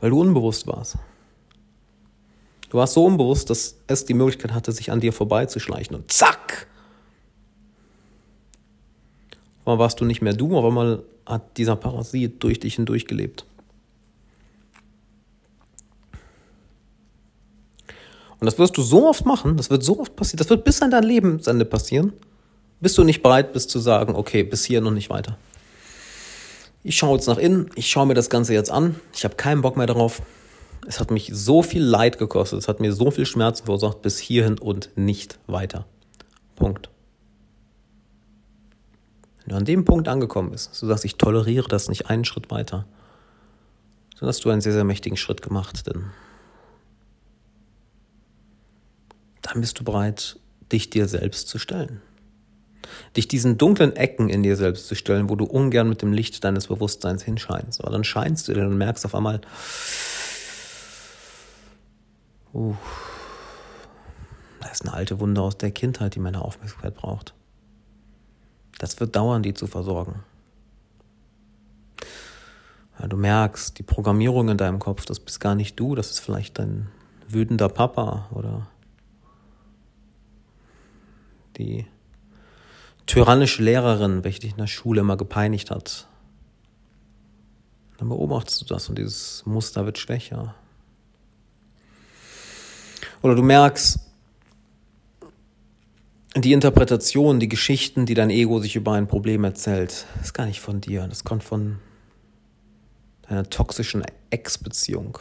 Weil 0.00 0.10
du 0.10 0.20
unbewusst 0.20 0.66
warst. 0.66 0.96
Du 2.70 2.78
warst 2.78 2.94
so 2.94 3.04
unbewusst, 3.04 3.50
dass 3.50 3.76
es 3.88 4.06
die 4.06 4.14
Möglichkeit 4.14 4.54
hatte, 4.54 4.72
sich 4.72 4.90
an 4.90 5.00
dir 5.00 5.12
vorbeizuschleichen 5.12 5.96
und 5.96 6.10
zack! 6.10 6.66
Auf 9.66 9.78
warst 9.78 10.00
du 10.00 10.06
nicht 10.06 10.22
mehr 10.22 10.32
du, 10.32 10.56
auf 10.56 10.64
einmal 10.64 11.04
hat 11.30 11.56
dieser 11.56 11.76
Parasit 11.76 12.42
durch 12.42 12.60
dich 12.60 12.74
hindurch 12.76 13.06
gelebt. 13.06 13.44
Und 18.40 18.46
das 18.46 18.58
wirst 18.58 18.76
du 18.76 18.82
so 18.82 19.08
oft 19.08 19.26
machen, 19.26 19.56
das 19.58 19.68
wird 19.68 19.84
so 19.84 20.00
oft 20.00 20.16
passieren, 20.16 20.38
das 20.38 20.48
wird 20.48 20.64
bis 20.64 20.80
an 20.80 20.90
dein 20.90 21.04
Lebensende 21.04 21.66
passieren, 21.66 22.14
bis 22.80 22.94
du 22.94 23.04
nicht 23.04 23.22
bereit 23.22 23.52
bist 23.52 23.68
zu 23.70 23.78
sagen, 23.78 24.14
okay, 24.14 24.42
bis 24.42 24.64
hier 24.64 24.84
und 24.84 24.94
nicht 24.94 25.10
weiter. 25.10 25.36
Ich 26.82 26.96
schaue 26.96 27.16
jetzt 27.16 27.26
nach 27.26 27.36
innen, 27.36 27.70
ich 27.74 27.90
schaue 27.90 28.06
mir 28.06 28.14
das 28.14 28.30
Ganze 28.30 28.54
jetzt 28.54 28.70
an, 28.70 28.96
ich 29.14 29.24
habe 29.24 29.34
keinen 29.34 29.60
Bock 29.60 29.76
mehr 29.76 29.86
darauf. 29.86 30.22
Es 30.88 30.98
hat 30.98 31.10
mich 31.10 31.30
so 31.34 31.62
viel 31.62 31.82
Leid 31.82 32.16
gekostet, 32.16 32.58
es 32.58 32.68
hat 32.68 32.80
mir 32.80 32.94
so 32.94 33.10
viel 33.10 33.26
Schmerzen 33.26 33.66
verursacht, 33.66 34.00
bis 34.00 34.18
hierhin 34.18 34.58
und 34.58 34.88
nicht 34.96 35.38
weiter. 35.46 35.84
Punkt. 36.56 36.88
Wenn 39.50 39.56
du 39.56 39.58
an 39.58 39.64
dem 39.64 39.84
Punkt 39.84 40.06
angekommen 40.06 40.52
bist, 40.52 40.76
so 40.76 40.86
dass 40.86 41.04
ich 41.04 41.16
toleriere 41.16 41.66
das 41.66 41.88
nicht 41.88 42.08
einen 42.08 42.24
Schritt 42.24 42.52
weiter, 42.52 42.86
dann 44.20 44.28
hast 44.28 44.44
du 44.44 44.50
einen 44.50 44.60
sehr, 44.60 44.72
sehr 44.72 44.84
mächtigen 44.84 45.16
Schritt 45.16 45.42
gemacht, 45.42 45.88
denn 45.88 46.04
dann 49.42 49.60
bist 49.60 49.80
du 49.80 49.82
bereit, 49.82 50.38
dich 50.70 50.88
dir 50.88 51.08
selbst 51.08 51.48
zu 51.48 51.58
stellen. 51.58 52.00
Dich 53.16 53.26
diesen 53.26 53.58
dunklen 53.58 53.96
Ecken 53.96 54.28
in 54.28 54.44
dir 54.44 54.54
selbst 54.54 54.86
zu 54.86 54.94
stellen, 54.94 55.28
wo 55.28 55.34
du 55.34 55.46
ungern 55.46 55.88
mit 55.88 56.00
dem 56.00 56.12
Licht 56.12 56.44
deines 56.44 56.68
Bewusstseins 56.68 57.24
hinscheinst. 57.24 57.80
Aber 57.80 57.90
dann 57.90 58.04
scheinst 58.04 58.46
du 58.46 58.52
dir 58.52 58.68
und 58.68 58.78
merkst 58.78 59.04
auf 59.04 59.16
einmal, 59.16 59.40
uh, 62.54 62.76
da 64.60 64.68
ist 64.68 64.82
eine 64.82 64.92
alte 64.92 65.18
Wunde 65.18 65.42
aus 65.42 65.58
der 65.58 65.72
Kindheit, 65.72 66.14
die 66.14 66.20
meine 66.20 66.40
Aufmerksamkeit 66.40 66.94
braucht. 66.94 67.34
Das 68.80 68.98
wird 68.98 69.14
dauern, 69.14 69.42
die 69.42 69.52
zu 69.52 69.66
versorgen. 69.66 70.24
Ja, 72.98 73.08
du 73.08 73.18
merkst, 73.18 73.78
die 73.78 73.82
Programmierung 73.82 74.48
in 74.48 74.56
deinem 74.56 74.78
Kopf, 74.78 75.04
das 75.04 75.20
bist 75.20 75.38
gar 75.38 75.54
nicht 75.54 75.78
du, 75.78 75.94
das 75.94 76.10
ist 76.10 76.20
vielleicht 76.20 76.58
dein 76.58 76.88
wütender 77.28 77.68
Papa 77.68 78.30
oder 78.32 78.68
die 81.58 81.84
tyrannische 83.04 83.62
Lehrerin, 83.62 84.24
welche 84.24 84.40
dich 84.40 84.52
in 84.52 84.56
der 84.56 84.66
Schule 84.66 85.02
immer 85.02 85.18
gepeinigt 85.18 85.70
hat. 85.70 86.08
Dann 87.98 88.08
beobachtest 88.08 88.62
du 88.62 88.64
das 88.64 88.88
und 88.88 88.96
dieses 88.96 89.44
Muster 89.44 89.84
wird 89.84 89.98
schwächer. 89.98 90.54
Oder 93.20 93.34
du 93.34 93.42
merkst, 93.42 94.09
die 96.36 96.52
Interpretation, 96.52 97.40
die 97.40 97.48
Geschichten, 97.48 98.06
die 98.06 98.14
dein 98.14 98.30
Ego 98.30 98.60
sich 98.60 98.76
über 98.76 98.92
ein 98.92 99.08
Problem 99.08 99.42
erzählt, 99.44 100.06
ist 100.20 100.32
gar 100.32 100.46
nicht 100.46 100.60
von 100.60 100.80
dir. 100.80 101.08
Das 101.08 101.24
kommt 101.24 101.42
von 101.42 101.78
deiner 103.28 103.48
toxischen 103.50 104.04
Ex-Beziehung, 104.30 105.18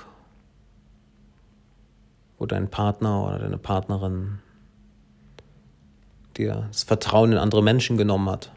wo 2.38 2.45
dein 2.45 2.70
Partner 2.70 3.26
oder 3.26 3.39
deine 3.39 3.57
Partnerin 3.57 4.39
dir 6.38 6.68
das 6.68 6.84
Vertrauen 6.84 7.32
in 7.32 7.38
andere 7.39 7.64
Menschen 7.64 7.97
genommen 7.97 8.30
hat. 8.30 8.51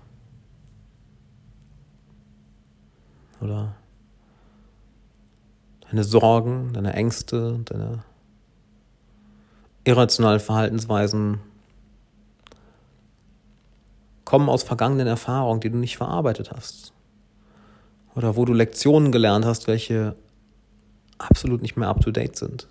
Oder 3.41 3.75
deine 5.81 6.05
Sorgen, 6.05 6.75
deine 6.75 6.93
Ängste, 6.93 7.61
deine 7.65 8.05
irrationalen 9.85 10.39
Verhaltensweisen 10.39 11.41
kommen 14.33 14.49
aus 14.49 14.63
vergangenen 14.63 15.07
Erfahrungen, 15.07 15.61
die 15.61 15.69
du 15.69 15.77
nicht 15.77 15.99
verarbeitet 15.99 16.53
hast. 16.53 16.95
Oder 18.15 18.35
wo 18.35 18.47
du 18.47 18.55
Lektionen 18.55 19.13
gelernt 19.13 19.45
hast, 19.45 19.67
welche 19.67 20.17
absolut 21.19 21.61
nicht 21.61 21.77
mehr 21.77 21.89
up-to-date 21.89 22.35
sind. 22.35 22.67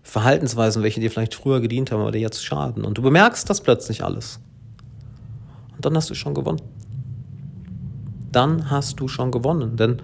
Verhaltensweisen, 0.00 0.82
welche 0.82 1.00
dir 1.00 1.10
vielleicht 1.10 1.34
früher 1.34 1.60
gedient 1.60 1.92
haben, 1.92 2.00
aber 2.00 2.12
dir 2.12 2.22
jetzt 2.22 2.42
schaden. 2.42 2.86
Und 2.86 2.96
du 2.96 3.02
bemerkst 3.02 3.50
das 3.50 3.60
plötzlich 3.60 4.02
alles. 4.02 4.40
Und 5.76 5.84
dann 5.84 5.94
hast 5.94 6.08
du 6.08 6.14
schon 6.14 6.32
gewonnen. 6.32 6.62
Dann 8.32 8.70
hast 8.70 9.00
du 9.00 9.06
schon 9.06 9.30
gewonnen. 9.30 9.76
Denn 9.76 10.00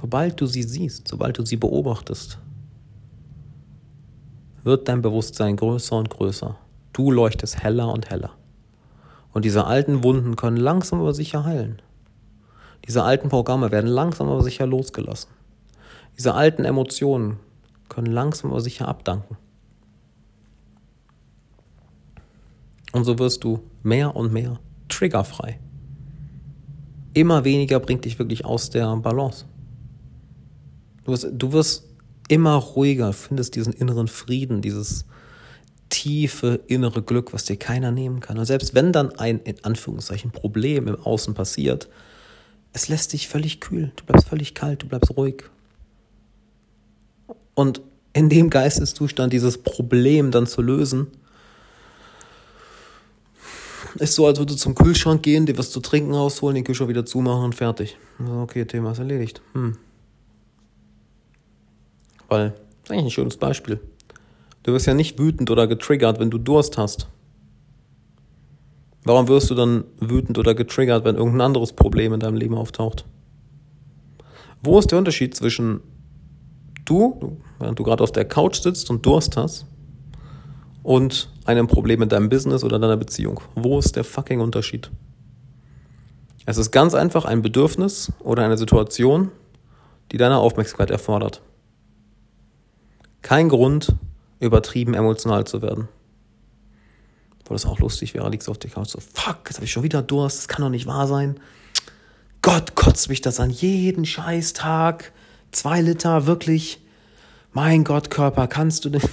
sobald 0.00 0.40
du 0.40 0.46
sie 0.46 0.64
siehst, 0.64 1.06
sobald 1.06 1.38
du 1.38 1.46
sie 1.46 1.56
beobachtest, 1.56 2.40
wird 4.64 4.88
dein 4.88 5.02
Bewusstsein 5.02 5.54
größer 5.54 5.96
und 5.96 6.10
größer. 6.10 6.58
Du 6.94 7.10
leuchtest 7.10 7.62
heller 7.62 7.92
und 7.92 8.08
heller. 8.08 8.30
Und 9.32 9.44
diese 9.44 9.66
alten 9.66 10.04
Wunden 10.04 10.36
können 10.36 10.56
langsam 10.56 11.00
aber 11.00 11.12
sicher 11.12 11.44
heilen. 11.44 11.82
Diese 12.86 13.02
alten 13.02 13.28
Programme 13.28 13.72
werden 13.72 13.90
langsam 13.90 14.28
aber 14.28 14.42
sicher 14.42 14.66
losgelassen. 14.66 15.30
Diese 16.16 16.34
alten 16.34 16.64
Emotionen 16.64 17.38
können 17.88 18.12
langsam 18.12 18.52
aber 18.52 18.60
sicher 18.60 18.86
abdanken. 18.86 19.36
Und 22.92 23.04
so 23.04 23.18
wirst 23.18 23.42
du 23.42 23.60
mehr 23.82 24.14
und 24.14 24.32
mehr 24.32 24.60
triggerfrei. 24.88 25.58
Immer 27.12 27.44
weniger 27.44 27.80
bringt 27.80 28.04
dich 28.04 28.20
wirklich 28.20 28.44
aus 28.44 28.70
der 28.70 28.94
Balance. 28.96 29.46
Du 31.04 31.10
wirst, 31.10 31.26
du 31.32 31.52
wirst 31.52 31.88
immer 32.28 32.54
ruhiger, 32.54 33.12
findest 33.12 33.56
diesen 33.56 33.72
inneren 33.72 34.06
Frieden, 34.06 34.62
dieses 34.62 35.06
tiefe 35.94 36.60
innere 36.66 37.02
Glück, 37.02 37.32
was 37.32 37.44
dir 37.44 37.56
keiner 37.56 37.92
nehmen 37.92 38.18
kann. 38.18 38.36
Und 38.36 38.46
selbst 38.46 38.74
wenn 38.74 38.92
dann 38.92 39.12
ein, 39.12 39.38
in 39.40 39.62
Anführungszeichen, 39.64 40.32
Problem 40.32 40.88
im 40.88 40.96
Außen 40.96 41.34
passiert, 41.34 41.88
es 42.72 42.88
lässt 42.88 43.12
dich 43.12 43.28
völlig 43.28 43.60
kühl, 43.60 43.92
du 43.94 44.04
bleibst 44.04 44.28
völlig 44.28 44.54
kalt, 44.54 44.82
du 44.82 44.88
bleibst 44.88 45.16
ruhig. 45.16 45.44
Und 47.54 47.80
in 48.12 48.28
dem 48.28 48.50
Geisteszustand 48.50 49.32
dieses 49.32 49.58
Problem 49.58 50.32
dann 50.32 50.48
zu 50.48 50.62
lösen, 50.62 51.06
ist 54.00 54.16
so, 54.16 54.26
als 54.26 54.40
würde 54.40 54.54
du 54.54 54.58
zum 54.58 54.74
Kühlschrank 54.74 55.22
gehen, 55.22 55.46
dir 55.46 55.56
was 55.56 55.70
zu 55.70 55.78
trinken 55.78 56.12
rausholen, 56.12 56.56
den 56.56 56.64
Kühlschrank 56.64 56.88
wieder 56.88 57.06
zumachen 57.06 57.44
und 57.44 57.54
fertig. 57.54 57.96
Okay, 58.18 58.64
Thema 58.64 58.90
ist 58.90 58.98
erledigt. 58.98 59.40
Hm. 59.52 59.76
Weil, 62.28 62.50
das 62.50 62.58
ist 62.82 62.90
eigentlich 62.90 63.04
ein 63.04 63.10
schönes 63.10 63.36
Beispiel. 63.36 63.78
Du 64.64 64.72
wirst 64.72 64.86
ja 64.86 64.94
nicht 64.94 65.18
wütend 65.18 65.50
oder 65.50 65.68
getriggert, 65.68 66.18
wenn 66.18 66.30
du 66.30 66.38
Durst 66.38 66.76
hast. 66.78 67.06
Warum 69.04 69.28
wirst 69.28 69.50
du 69.50 69.54
dann 69.54 69.84
wütend 70.00 70.38
oder 70.38 70.54
getriggert, 70.54 71.04
wenn 71.04 71.16
irgendein 71.16 71.42
anderes 71.42 71.74
Problem 71.74 72.14
in 72.14 72.20
deinem 72.20 72.36
Leben 72.36 72.56
auftaucht? 72.56 73.04
Wo 74.62 74.78
ist 74.78 74.90
der 74.90 74.98
Unterschied 74.98 75.34
zwischen 75.34 75.80
du, 76.86 77.36
während 77.58 77.78
du 77.78 77.84
gerade 77.84 78.02
auf 78.02 78.12
der 78.12 78.24
Couch 78.24 78.62
sitzt 78.62 78.88
und 78.88 79.04
Durst 79.04 79.36
hast, 79.36 79.66
und 80.82 81.30
einem 81.44 81.66
Problem 81.66 82.00
in 82.00 82.08
deinem 82.08 82.30
Business 82.30 82.64
oder 82.64 82.78
deiner 82.78 82.96
Beziehung? 82.96 83.42
Wo 83.54 83.78
ist 83.78 83.96
der 83.96 84.04
fucking 84.04 84.40
Unterschied? 84.40 84.90
Es 86.46 86.56
ist 86.56 86.70
ganz 86.70 86.94
einfach 86.94 87.26
ein 87.26 87.42
Bedürfnis 87.42 88.12
oder 88.20 88.44
eine 88.44 88.56
Situation, 88.56 89.30
die 90.12 90.16
deine 90.16 90.38
Aufmerksamkeit 90.38 90.90
erfordert. 90.90 91.42
Kein 93.20 93.50
Grund, 93.50 93.94
übertrieben 94.44 94.94
emotional 94.94 95.46
zu 95.46 95.62
werden. 95.62 95.88
Wo 97.46 97.54
das 97.54 97.66
auch 97.66 97.78
lustig 97.78 98.14
wäre, 98.14 98.30
liegst 98.30 98.48
auf 98.48 98.58
der 98.58 98.70
Couch 98.70 98.88
so, 98.88 99.00
fuck, 99.00 99.40
jetzt 99.46 99.56
habe 99.56 99.66
ich 99.66 99.72
schon 99.72 99.82
wieder 99.82 100.02
Durst, 100.02 100.38
das 100.38 100.48
kann 100.48 100.62
doch 100.62 100.70
nicht 100.70 100.86
wahr 100.86 101.06
sein. 101.06 101.38
Gott 102.40 102.74
kotzt 102.74 103.08
mich 103.08 103.20
das 103.20 103.40
an 103.40 103.50
jeden 103.50 104.04
Scheißtag. 104.04 105.12
Zwei 105.50 105.80
Liter, 105.80 106.26
wirklich. 106.26 106.80
Mein 107.52 107.84
Gott, 107.84 108.10
Körper, 108.10 108.48
kannst 108.48 108.84
du 108.84 108.90
nicht. 108.90 109.08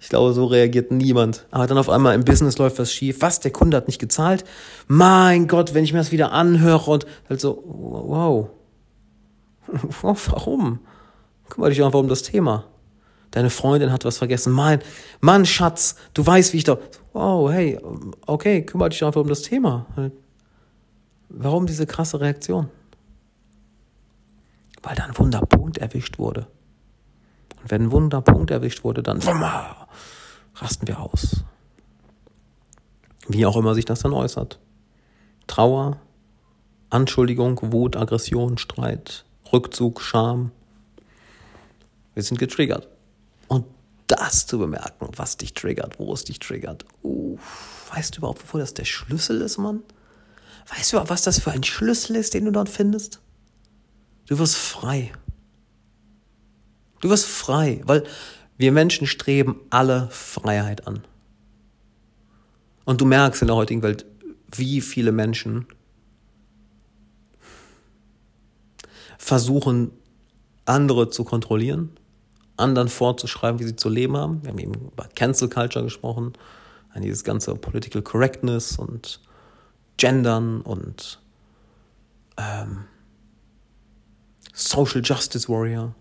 Ich 0.00 0.08
glaube, 0.08 0.32
so 0.32 0.46
reagiert 0.46 0.90
niemand. 0.90 1.46
Aber 1.50 1.66
dann 1.66 1.78
auf 1.78 1.88
einmal 1.88 2.14
im 2.14 2.24
Business 2.24 2.58
läuft 2.58 2.78
was 2.78 2.92
schief. 2.92 3.20
Was? 3.20 3.40
Der 3.40 3.50
Kunde 3.50 3.76
hat 3.76 3.88
nicht 3.88 3.98
gezahlt? 3.98 4.44
Mein 4.86 5.48
Gott, 5.48 5.74
wenn 5.74 5.84
ich 5.84 5.92
mir 5.92 5.98
das 5.98 6.12
wieder 6.12 6.32
anhöre 6.32 6.90
und 6.90 7.06
halt 7.28 7.40
so, 7.40 7.62
wow. 7.66 8.48
Warum? 10.02 10.80
Kümmere 11.48 11.70
dich 11.70 11.82
einfach 11.82 11.98
um 11.98 12.08
das 12.08 12.22
Thema. 12.22 12.64
Deine 13.32 13.50
Freundin 13.50 13.90
hat 13.92 14.04
was 14.04 14.18
vergessen. 14.18 14.52
Mein, 14.52 14.80
Mann, 15.20 15.44
Schatz, 15.44 15.96
du 16.14 16.24
weißt, 16.24 16.52
wie 16.52 16.58
ich 16.58 16.64
da. 16.64 16.78
Oh, 17.14 17.50
hey, 17.50 17.78
okay, 18.26 18.62
kümmere 18.62 18.90
dich 18.90 19.02
einfach 19.04 19.20
um 19.20 19.28
das 19.28 19.42
Thema. 19.42 19.86
Warum 21.28 21.66
diese 21.66 21.86
krasse 21.86 22.20
Reaktion? 22.20 22.68
Weil 24.82 24.94
da 24.94 25.04
ein 25.04 25.16
Wunderpunkt 25.18 25.78
erwischt 25.78 26.18
wurde. 26.18 26.46
Und 27.62 27.70
wenn 27.70 27.84
ein 27.84 27.92
Wunderpunkt 27.92 28.50
erwischt 28.50 28.84
wurde, 28.84 29.02
dann 29.02 29.20
rasten 30.54 30.86
wir 30.86 31.00
aus. 31.00 31.44
Wie 33.28 33.46
auch 33.46 33.56
immer 33.56 33.74
sich 33.74 33.86
das 33.86 34.00
dann 34.00 34.12
äußert. 34.12 34.58
Trauer, 35.46 35.98
Anschuldigung, 36.90 37.58
Wut, 37.72 37.96
Aggression, 37.96 38.58
Streit, 38.58 39.24
Rückzug, 39.52 40.02
Scham, 40.02 40.50
wir 42.14 42.22
sind 42.22 42.38
getriggert. 42.38 42.88
Das 44.06 44.46
zu 44.46 44.58
bemerken, 44.58 45.08
was 45.16 45.36
dich 45.36 45.54
triggert, 45.54 45.98
wo 45.98 46.12
es 46.12 46.24
dich 46.24 46.38
triggert. 46.38 46.84
Uh, 47.02 47.38
weißt 47.94 48.14
du 48.14 48.18
überhaupt, 48.18 48.42
wofür 48.42 48.60
das 48.60 48.74
der 48.74 48.84
Schlüssel 48.84 49.40
ist, 49.40 49.58
Mann? 49.58 49.82
Weißt 50.68 50.92
du 50.92 50.96
überhaupt, 50.96 51.10
was 51.10 51.22
das 51.22 51.40
für 51.40 51.50
ein 51.50 51.64
Schlüssel 51.64 52.16
ist, 52.16 52.34
den 52.34 52.44
du 52.44 52.52
dort 52.52 52.68
findest? 52.68 53.20
Du 54.26 54.38
wirst 54.38 54.56
frei. 54.56 55.12
Du 57.00 57.08
wirst 57.08 57.26
frei, 57.26 57.80
weil 57.84 58.04
wir 58.56 58.72
Menschen 58.72 59.06
streben 59.06 59.60
alle 59.70 60.08
Freiheit 60.10 60.86
an. 60.86 61.04
Und 62.84 63.00
du 63.00 63.04
merkst 63.04 63.42
in 63.42 63.48
der 63.48 63.56
heutigen 63.56 63.82
Welt, 63.82 64.06
wie 64.50 64.80
viele 64.80 65.12
Menschen 65.12 65.66
versuchen, 69.18 69.92
andere 70.64 71.10
zu 71.10 71.24
kontrollieren, 71.24 71.96
anderen 72.62 72.88
vorzuschreiben, 72.88 73.60
wie 73.60 73.64
sie 73.64 73.76
zu 73.76 73.88
leben 73.88 74.16
haben. 74.16 74.42
Wir 74.42 74.50
haben 74.50 74.58
eben 74.58 74.74
über 74.74 75.08
Cancel 75.14 75.48
Culture 75.48 75.84
gesprochen, 75.84 76.32
dieses 76.96 77.24
ganze 77.24 77.54
Political 77.54 78.02
Correctness 78.02 78.78
und 78.78 79.20
Gendern 79.96 80.60
und 80.60 81.20
ähm, 82.36 82.84
Social 84.52 85.02
Justice 85.02 85.48
Warrior. 85.48 85.94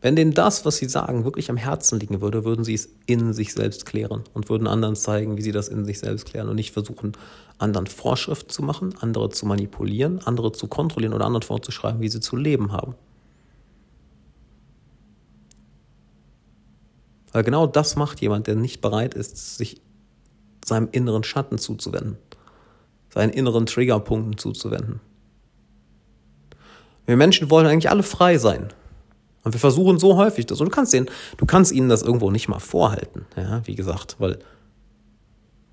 Wenn 0.00 0.16
denen 0.16 0.32
das, 0.32 0.64
was 0.64 0.78
sie 0.78 0.88
sagen, 0.88 1.24
wirklich 1.24 1.48
am 1.48 1.56
Herzen 1.56 2.00
liegen 2.00 2.20
würde, 2.20 2.44
würden 2.44 2.64
sie 2.64 2.74
es 2.74 2.88
in 3.06 3.32
sich 3.32 3.52
selbst 3.52 3.86
klären 3.86 4.24
und 4.34 4.48
würden 4.48 4.66
anderen 4.66 4.96
zeigen, 4.96 5.36
wie 5.36 5.42
sie 5.42 5.52
das 5.52 5.68
in 5.68 5.84
sich 5.84 6.00
selbst 6.00 6.26
klären 6.26 6.48
und 6.48 6.56
nicht 6.56 6.72
versuchen, 6.72 7.12
anderen 7.58 7.86
Vorschriften 7.86 8.50
zu 8.50 8.62
machen, 8.62 8.94
andere 9.00 9.30
zu 9.30 9.46
manipulieren, 9.46 10.20
andere 10.24 10.50
zu 10.50 10.66
kontrollieren 10.66 11.14
oder 11.14 11.26
anderen 11.26 11.46
vorzuschreiben, 11.46 12.00
wie 12.00 12.08
sie 12.08 12.18
zu 12.18 12.34
leben 12.34 12.72
haben. 12.72 12.96
Weil 17.32 17.42
genau 17.42 17.66
das 17.66 17.96
macht 17.96 18.20
jemand, 18.20 18.46
der 18.46 18.54
nicht 18.54 18.80
bereit 18.80 19.14
ist, 19.14 19.56
sich 19.56 19.80
seinem 20.64 20.88
inneren 20.92 21.24
Schatten 21.24 21.58
zuzuwenden, 21.58 22.18
seinen 23.10 23.30
inneren 23.30 23.66
Triggerpunkten 23.66 24.38
zuzuwenden. 24.38 25.00
Wir 27.06 27.16
Menschen 27.16 27.50
wollen 27.50 27.66
eigentlich 27.66 27.90
alle 27.90 28.02
frei 28.02 28.38
sein. 28.38 28.68
Und 29.44 29.54
wir 29.54 29.60
versuchen 29.60 29.98
so 29.98 30.16
häufig 30.16 30.46
das. 30.46 30.60
Und 30.60 30.66
du 30.66 30.74
kannst 30.74 30.92
denen, 30.92 31.06
du 31.36 31.46
kannst 31.46 31.72
ihnen 31.72 31.88
das 31.88 32.02
irgendwo 32.02 32.30
nicht 32.30 32.48
mal 32.48 32.60
vorhalten, 32.60 33.26
ja, 33.36 33.66
wie 33.66 33.74
gesagt, 33.74 34.16
weil 34.20 34.38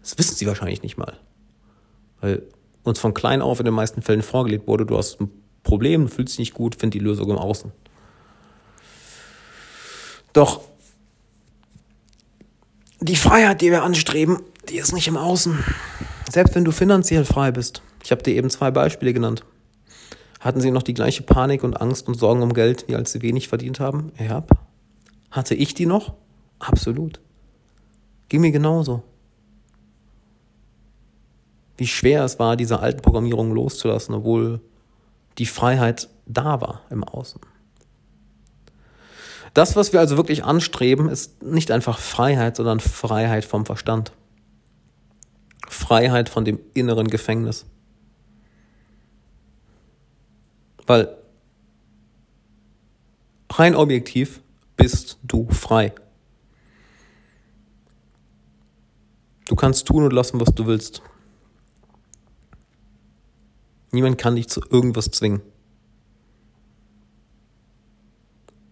das 0.01 0.17
wissen 0.17 0.35
sie 0.35 0.47
wahrscheinlich 0.47 0.81
nicht 0.81 0.97
mal. 0.97 1.17
Weil 2.19 2.41
uns 2.83 2.99
von 2.99 3.13
klein 3.13 3.41
auf 3.41 3.59
in 3.59 3.65
den 3.65 3.73
meisten 3.73 4.01
Fällen 4.01 4.23
vorgelegt 4.23 4.67
wurde, 4.67 4.85
du 4.85 4.97
hast 4.97 5.21
ein 5.21 5.29
Problem, 5.61 6.07
du 6.07 6.07
fühlst 6.07 6.33
dich 6.33 6.39
nicht 6.39 6.53
gut, 6.53 6.75
find 6.75 6.93
die 6.93 6.99
Lösung 6.99 7.29
im 7.29 7.37
Außen. 7.37 7.71
Doch 10.33 10.61
die 13.01 13.15
Freiheit, 13.15 13.61
die 13.61 13.71
wir 13.71 13.83
anstreben, 13.83 14.39
die 14.69 14.77
ist 14.77 14.93
nicht 14.93 15.07
im 15.07 15.17
Außen. 15.17 15.63
Selbst 16.29 16.55
wenn 16.55 16.65
du 16.65 16.71
finanziell 16.71 17.25
frei 17.25 17.51
bist. 17.51 17.81
Ich 18.03 18.11
habe 18.11 18.23
dir 18.23 18.35
eben 18.35 18.49
zwei 18.49 18.71
Beispiele 18.71 19.13
genannt. 19.13 19.43
Hatten 20.39 20.61
sie 20.61 20.71
noch 20.71 20.83
die 20.83 20.93
gleiche 20.93 21.23
Panik 21.23 21.63
und 21.63 21.81
Angst 21.81 22.07
und 22.07 22.15
Sorgen 22.15 22.41
um 22.41 22.53
Geld, 22.53 22.87
wie 22.87 22.95
als 22.95 23.11
sie 23.11 23.21
wenig 23.21 23.47
verdient 23.47 23.79
haben? 23.79 24.11
Ja. 24.17 24.43
Hatte 25.31 25.55
ich 25.55 25.73
die 25.73 25.85
noch? 25.85 26.13
Absolut. 26.59 27.19
Ging 28.29 28.41
mir 28.41 28.51
genauso. 28.51 29.03
Wie 31.77 31.87
schwer 31.87 32.23
es 32.23 32.39
war, 32.39 32.57
diese 32.57 32.79
alten 32.79 33.01
Programmierungen 33.01 33.53
loszulassen, 33.53 34.15
obwohl 34.15 34.59
die 35.37 35.45
Freiheit 35.45 36.09
da 36.25 36.61
war 36.61 36.81
im 36.89 37.03
Außen. 37.03 37.41
Das, 39.53 39.75
was 39.75 39.93
wir 39.93 39.99
also 39.99 40.17
wirklich 40.17 40.43
anstreben, 40.43 41.09
ist 41.09 41.41
nicht 41.43 41.71
einfach 41.71 41.99
Freiheit, 41.99 42.55
sondern 42.55 42.79
Freiheit 42.79 43.45
vom 43.45 43.65
Verstand. 43.65 44.11
Freiheit 45.67 46.29
von 46.29 46.45
dem 46.45 46.59
inneren 46.73 47.07
Gefängnis. 47.07 47.65
Weil 50.85 51.15
rein 53.51 53.75
objektiv 53.75 54.41
bist 54.77 55.19
du 55.23 55.47
frei. 55.49 55.93
Du 59.47 59.55
kannst 59.55 59.87
tun 59.87 60.03
und 60.03 60.13
lassen, 60.13 60.39
was 60.39 60.53
du 60.53 60.67
willst. 60.67 61.01
Niemand 63.91 64.17
kann 64.19 64.35
dich 64.35 64.47
zu 64.47 64.61
irgendwas 64.69 65.09
zwingen. 65.11 65.41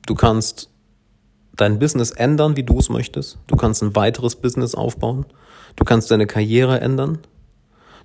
Du 0.08 0.16
kannst 0.16 0.70
dein 1.56 1.80
Business 1.80 2.12
ändern, 2.12 2.56
wie 2.56 2.64
du 2.64 2.80
es 2.80 2.90
möchtest. 2.90 3.38
Du 3.48 3.56
kannst 3.56 3.84
ein 3.84 3.96
weiteres 3.96 4.36
Business 4.36 4.74
aufbauen. 4.74 5.26
Du 5.76 5.84
kannst 5.84 6.10
deine 6.10 6.26
Karriere 6.26 6.80
ändern. 6.80 7.20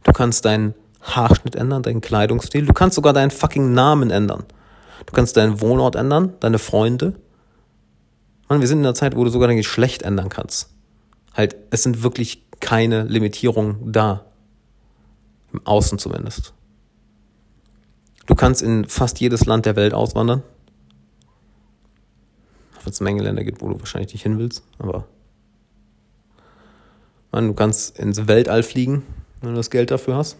Du 0.02 0.12
kannst 0.12 0.44
deinen 0.44 0.74
Haarschnitt 1.00 1.54
ändern, 1.54 1.82
deinen 1.82 2.00
Kleidungsstil. 2.00 2.66
Du 2.66 2.72
kannst 2.72 2.96
sogar 2.96 3.12
deinen 3.12 3.30
fucking 3.30 3.72
Namen 3.72 4.10
ändern. 4.10 4.44
Du 5.06 5.12
kannst 5.12 5.36
deinen 5.36 5.60
Wohnort 5.60 5.94
ändern, 5.94 6.34
deine 6.40 6.58
Freunde. 6.58 7.14
Mann, 8.48 8.60
wir 8.60 8.68
sind 8.68 8.78
in 8.78 8.84
einer 8.84 8.94
Zeit, 8.94 9.16
wo 9.16 9.24
du 9.24 9.30
sogar 9.30 9.48
dein 9.48 9.56
Geschlecht 9.56 10.02
ändern 10.02 10.28
kannst. 10.28 10.70
Halt, 11.34 11.56
es 11.70 11.84
sind 11.84 12.02
wirklich 12.02 12.44
keine 12.60 13.04
Limitierungen 13.04 13.92
da. 13.92 14.24
Im 15.52 15.64
Außen 15.66 15.98
zumindest. 15.98 16.52
Du 18.26 18.34
kannst 18.34 18.60
in 18.62 18.86
fast 18.86 19.20
jedes 19.20 19.46
Land 19.46 19.66
der 19.66 19.76
Welt 19.76 19.94
auswandern. 19.94 20.42
Wenn 22.84 22.92
es 22.92 23.00
eine 23.00 23.10
Menge 23.10 23.22
Länder 23.22 23.44
gibt, 23.44 23.60
wo 23.60 23.68
du 23.68 23.78
wahrscheinlich 23.78 24.12
nicht 24.12 24.22
hin 24.22 24.38
willst, 24.38 24.64
aber. 24.78 25.06
Man, 27.30 27.48
du 27.48 27.54
kannst 27.54 27.98
ins 27.98 28.28
Weltall 28.28 28.62
fliegen, 28.62 29.04
wenn 29.40 29.50
du 29.50 29.56
das 29.56 29.70
Geld 29.70 29.90
dafür 29.90 30.16
hast. 30.16 30.36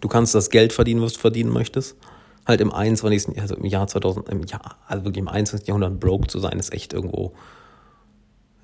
Du 0.00 0.08
kannst 0.08 0.34
das 0.34 0.50
Geld 0.50 0.72
verdienen, 0.72 1.02
was 1.02 1.14
du 1.14 1.18
verdienen 1.18 1.52
möchtest. 1.52 1.96
Halt 2.46 2.60
im 2.60 2.72
21. 2.72 3.40
also 3.40 3.54
im 3.56 3.64
Jahr 3.64 3.86
2000, 3.86 4.28
im 4.28 4.44
Jahr, 4.44 4.76
also 4.86 5.04
wirklich 5.04 5.20
im 5.20 5.28
21. 5.28 5.68
Jahrhundert 5.68 6.00
broke 6.00 6.28
zu 6.28 6.38
sein, 6.38 6.58
ist 6.58 6.72
echt 6.72 6.92
irgendwo. 6.92 7.32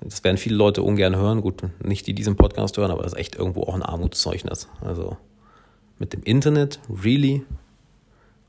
Das 0.01 0.23
werden 0.23 0.37
viele 0.37 0.55
Leute 0.55 0.83
ungern 0.83 1.15
hören. 1.15 1.41
Gut, 1.41 1.63
nicht 1.83 2.07
die 2.07 2.13
diesen 2.13 2.35
Podcast 2.35 2.77
hören, 2.77 2.91
aber 2.91 3.03
das 3.03 3.13
ist 3.13 3.19
echt 3.19 3.35
irgendwo 3.35 3.63
auch 3.63 3.75
ein 3.75 3.83
Armutszeugnis. 3.83 4.67
Also 4.81 5.17
mit 5.99 6.13
dem 6.13 6.23
Internet, 6.23 6.79
really? 6.89 7.43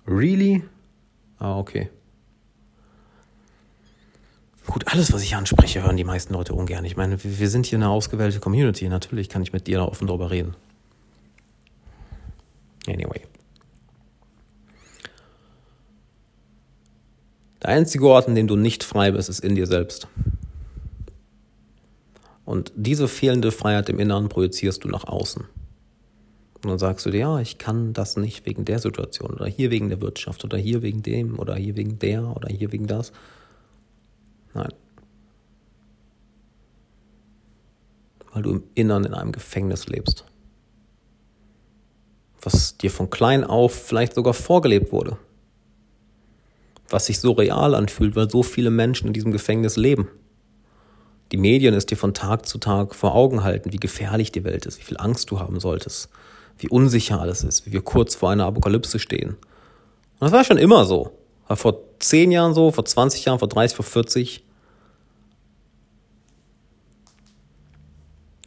Really? 0.07 0.65
Ah, 1.39 1.59
okay. 1.59 1.91
Gut, 4.69 4.87
alles, 4.87 5.15
was 5.15 5.23
ich 5.23 5.35
anspreche, 5.35 5.83
hören 5.83 5.97
die 5.97 6.05
meisten 6.05 6.35
Leute 6.35 6.53
ungern. 6.53 6.85
Ich 6.85 6.95
meine, 6.95 7.17
wir 7.25 7.49
sind 7.49 7.65
hier 7.65 7.79
eine 7.79 7.89
ausgewählte 7.89 8.39
Community. 8.39 8.87
Natürlich 8.87 9.31
kann 9.31 9.43
ich 9.43 9.55
mit 9.55 9.67
dir 9.67 9.79
da 9.79 9.85
offen 9.85 10.07
drüber 10.07 10.31
reden. 10.31 10.55
Anyway. 12.87 13.23
Der 17.63 17.71
einzige 17.71 18.07
Ort, 18.09 18.29
in 18.29 18.35
dem 18.35 18.47
du 18.47 18.57
nicht 18.57 18.85
frei 18.85 19.11
bist, 19.11 19.31
ist 19.31 19.41
in 19.41 19.55
dir 19.55 19.67
selbst. 19.67 20.07
Und 22.45 22.71
diese 22.77 23.09
fehlende 23.09 23.53
Freiheit 23.53 23.89
im 23.89 23.99
Inneren 23.99 24.29
projizierst 24.29 24.85
du 24.85 24.89
nach 24.89 25.05
außen. 25.05 25.45
Und 26.63 26.71
dann 26.71 26.79
sagst 26.79 27.07
du 27.07 27.11
dir, 27.11 27.21
ja, 27.21 27.41
ich 27.41 27.57
kann 27.57 27.95
das 27.95 28.19
nicht 28.19 28.45
wegen 28.45 28.67
der 28.67 28.81
Situation 28.81 29.31
oder 29.31 29.47
hier 29.47 29.71
wegen 29.71 29.89
der 29.89 30.03
Wirtschaft 30.03 30.45
oder 30.45 30.59
hier 30.59 30.83
wegen 30.83 31.03
dem 31.03 31.39
oder 31.39 31.55
hier 31.57 31.75
wegen 31.77 31.99
der 31.99 32.37
oder 32.37 32.51
hier 32.51 32.71
wegen 32.71 32.87
das. 32.87 33.13
Nein. 34.59 34.75
Weil 38.33 38.43
du 38.43 38.51
im 38.51 38.65
Inneren 38.75 39.05
in 39.05 39.15
einem 39.15 39.33
Gefängnis 39.33 39.87
lebst 39.87 40.25
was 42.41 42.77
dir 42.77 42.91
von 42.91 43.11
klein 43.11 43.45
auf 43.45 43.73
vielleicht 43.73 44.15
sogar 44.15 44.35
vorgelebt 44.35 44.93
wurde, 44.93 45.17
was 46.89 47.07
sich 47.07 47.21
so 47.21 47.33
real 47.33 47.75
anfühlt, 47.75 48.17
weil 48.17 48.31
so 48.31 48.43
viele 48.43 48.71
Menschen 48.71 49.09
in 49.09 49.13
diesem 49.13 49.33
Gefängnis 49.33 49.77
leben. 49.77 50.09
Die 51.33 51.37
Medien 51.37 51.75
es 51.75 51.85
dir 51.85 51.97
von 51.97 52.15
Tag 52.15 52.47
zu 52.47 52.59
Tag 52.59 52.95
vor 52.95 53.15
Augen 53.15 53.45
halten, 53.45 53.73
wie 53.73 53.79
gefährlich 53.79 54.33
die 54.33 54.45
Welt 54.45 54.65
ist, 54.65 54.79
wie 54.79 54.85
viel 54.85 54.97
Angst 54.97 55.31
du 55.31 55.41
haben 55.41 55.61
solltest, 55.61 56.09
wie 56.57 56.69
unsicher 56.69 57.21
alles 57.21 57.45
ist, 57.45 57.67
wie 57.67 57.73
wir 57.73 57.83
kurz 57.83 58.15
vor 58.15 58.31
einer 58.31 58.47
Apokalypse 58.47 58.99
stehen. 58.99 59.31
Und 59.31 60.21
das 60.21 60.33
war 60.33 60.45
schon 60.45 60.57
immer 60.57 60.87
so. 60.87 61.13
War 61.49 61.57
vor 61.57 61.81
zehn 61.99 62.31
Jahren 62.31 62.55
so, 62.55 62.71
vor 62.71 62.85
20 62.85 63.27
Jahren, 63.27 63.39
vor 63.39 63.49
30, 63.49 63.77
vor 63.77 63.85
40. 63.85 64.45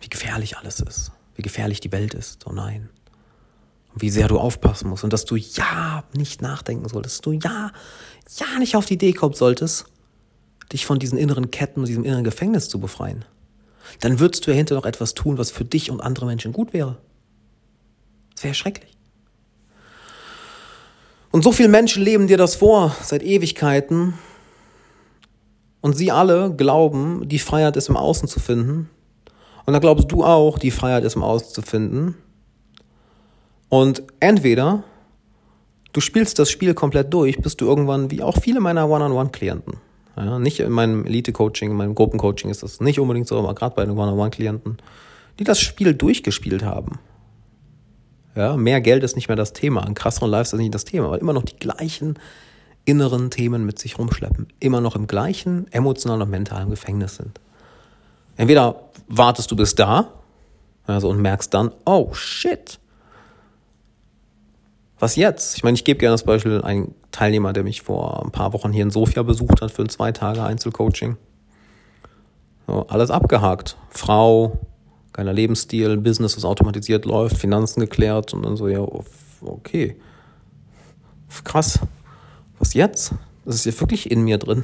Wie 0.02 0.10
gefährlich 0.10 0.58
alles 0.58 0.80
ist, 0.80 1.12
wie 1.36 1.42
gefährlich 1.42 1.80
die 1.80 1.92
Welt 1.92 2.14
ist. 2.14 2.46
Oh 2.48 2.52
nein 2.52 2.90
wie 3.96 4.10
sehr 4.10 4.28
du 4.28 4.40
aufpassen 4.40 4.90
musst 4.90 5.04
und 5.04 5.12
dass 5.12 5.26
du 5.26 5.36
ja 5.36 6.04
nicht 6.14 6.42
nachdenken 6.42 6.88
solltest, 6.88 7.18
dass 7.18 7.22
du 7.22 7.32
ja, 7.34 7.72
ja 8.38 8.60
nicht 8.60 8.76
auf 8.76 8.86
die 8.86 8.94
Idee 8.94 9.14
kommen 9.14 9.34
solltest, 9.34 9.86
dich 10.72 10.86
von 10.86 11.00
diesen 11.00 11.18
inneren 11.18 11.52
Ketten 11.52 11.82
und 11.82 11.88
diesem 11.88 12.04
inneren 12.04 12.24
Gefängnis 12.24 12.70
zu 12.70 12.80
befreien. 12.80 13.26
Dann 14.00 14.20
würdest 14.20 14.46
du 14.46 14.52
ja 14.52 14.58
hinterher 14.58 14.80
noch 14.80 14.88
etwas 14.88 15.14
tun, 15.14 15.38
was 15.38 15.52
für 15.52 15.66
dich 15.66 15.92
und 15.92 16.02
andere 16.02 16.26
Menschen 16.26 16.54
gut 16.54 16.72
wäre. 16.74 16.98
Das 18.36 18.44
wäre 18.44 18.54
schrecklich. 18.54 18.92
Und 21.32 21.44
so 21.44 21.52
viele 21.52 21.70
Menschen 21.70 22.04
leben 22.04 22.28
dir 22.28 22.38
das 22.38 22.56
vor 22.56 22.96
seit 23.02 23.24
Ewigkeiten. 23.24 24.14
Und 25.82 25.98
sie 25.98 26.12
alle 26.12 26.54
glauben, 26.54 27.28
die 27.28 27.40
Freiheit 27.40 27.76
ist 27.76 27.90
im 27.90 27.98
Außen 27.98 28.28
zu 28.28 28.40
finden. 28.40 28.90
Und 29.66 29.74
dann 29.74 29.82
glaubst 29.82 30.12
du 30.12 30.24
auch, 30.24 30.58
die 30.58 30.72
Freiheit 30.72 31.04
ist 31.04 31.16
im 31.16 31.24
Außen 31.24 31.54
zu 31.54 31.62
finden. 31.62 32.16
Und 33.70 34.04
entweder 34.20 34.84
du 35.94 36.02
spielst 36.02 36.40
das 36.40 36.50
Spiel 36.50 36.74
komplett 36.74 37.14
durch, 37.14 37.38
bis 37.38 37.58
du 37.58 37.66
irgendwann, 37.66 38.12
wie 38.12 38.24
auch 38.24 38.38
viele 38.38 38.60
meiner 38.60 38.90
One-on-One-Klienten, 38.90 39.78
ja, 40.18 40.40
nicht 40.40 40.60
in 40.60 40.72
meinem 40.72 41.06
Elite-Coaching, 41.06 41.72
in 41.72 41.78
meinem 41.78 41.96
Gruppencoaching 41.96 42.50
ist 42.50 42.64
das 42.64 42.82
nicht 42.82 43.00
unbedingt 43.00 43.28
so, 43.28 43.38
aber 43.38 43.56
gerade 43.56 43.76
bei 43.76 43.86
den 43.86 43.98
One-on-One-Klienten, 43.98 44.78
die 45.40 45.44
das 45.44 45.60
Spiel 45.60 45.94
durchgespielt 45.94 46.64
haben. 46.64 47.00
Ja, 48.36 48.56
mehr 48.56 48.82
Geld 48.82 49.04
ist 49.04 49.16
nicht 49.16 49.28
mehr 49.28 49.36
das 49.36 49.54
Thema, 49.54 49.86
ein 49.86 49.94
krasserer 49.94 50.28
Lifestyle 50.28 50.62
ist 50.62 50.64
nicht 50.64 50.76
das 50.76 50.86
Thema, 50.86 51.10
weil 51.10 51.20
immer 51.20 51.34
noch 51.34 51.44
die 51.44 51.58
gleichen 51.58 52.18
inneren 52.86 53.30
Themen 53.30 53.66
mit 53.66 53.80
sich 53.80 54.00
rumschleppen, 54.00 54.48
immer 54.60 54.82
noch 54.82 54.96
im 54.96 55.08
gleichen 55.08 55.72
emotionalen 55.72 56.24
und 56.24 56.30
mentalen 56.30 56.70
Gefängnis 56.70 57.16
sind. 57.16 57.40
Entweder 58.38 58.90
wartest 59.08 59.52
du 59.52 59.56
bis 59.56 59.76
da 59.76 60.14
also, 60.88 61.10
und 61.10 61.22
merkst 61.22 61.54
dann, 61.54 61.72
oh 61.86 62.14
shit, 62.14 62.80
was 65.00 65.16
jetzt? 65.16 65.58
Ich 65.58 65.64
meine, 65.64 65.76
ich 65.76 65.84
gebe 65.84 66.00
gerne 66.00 66.14
das 66.14 66.24
Beispiel, 66.24 66.62
ein 66.62 66.94
Teilnehmer, 67.12 67.54
der 67.54 67.64
mich 67.64 67.82
vor 67.82 68.24
ein 68.24 68.32
paar 68.32 68.54
Wochen 68.54 68.72
hier 68.72 68.84
in 68.84 68.92
Sofia 68.92 69.24
besucht 69.24 69.62
hat 69.62 69.72
für 69.72 69.82
ein 69.82 69.90
zwei 69.90 70.12
Tage 70.12 70.44
Einzelcoaching. 70.44 71.18
So, 72.68 72.86
alles 72.88 73.10
abgehakt. 73.10 73.78
Frau, 73.90 74.60
geiler 75.12 75.34
Lebensstil, 75.34 75.98
Business, 75.98 76.36
das 76.36 76.46
automatisiert 76.46 77.06
läuft, 77.06 77.38
Finanzen 77.38 77.80
geklärt 77.80 78.34
und 78.34 78.44
dann 78.44 78.56
so, 78.56 78.68
ja, 78.68 78.86
okay. 79.42 79.98
Krass. 81.44 81.80
Was 82.60 82.76
jetzt? 82.76 83.16
Das 83.44 83.56
ist 83.56 83.66
ja 83.66 83.80
wirklich 83.80 84.12
in 84.12 84.22
mir 84.22 84.38
drin. 84.38 84.64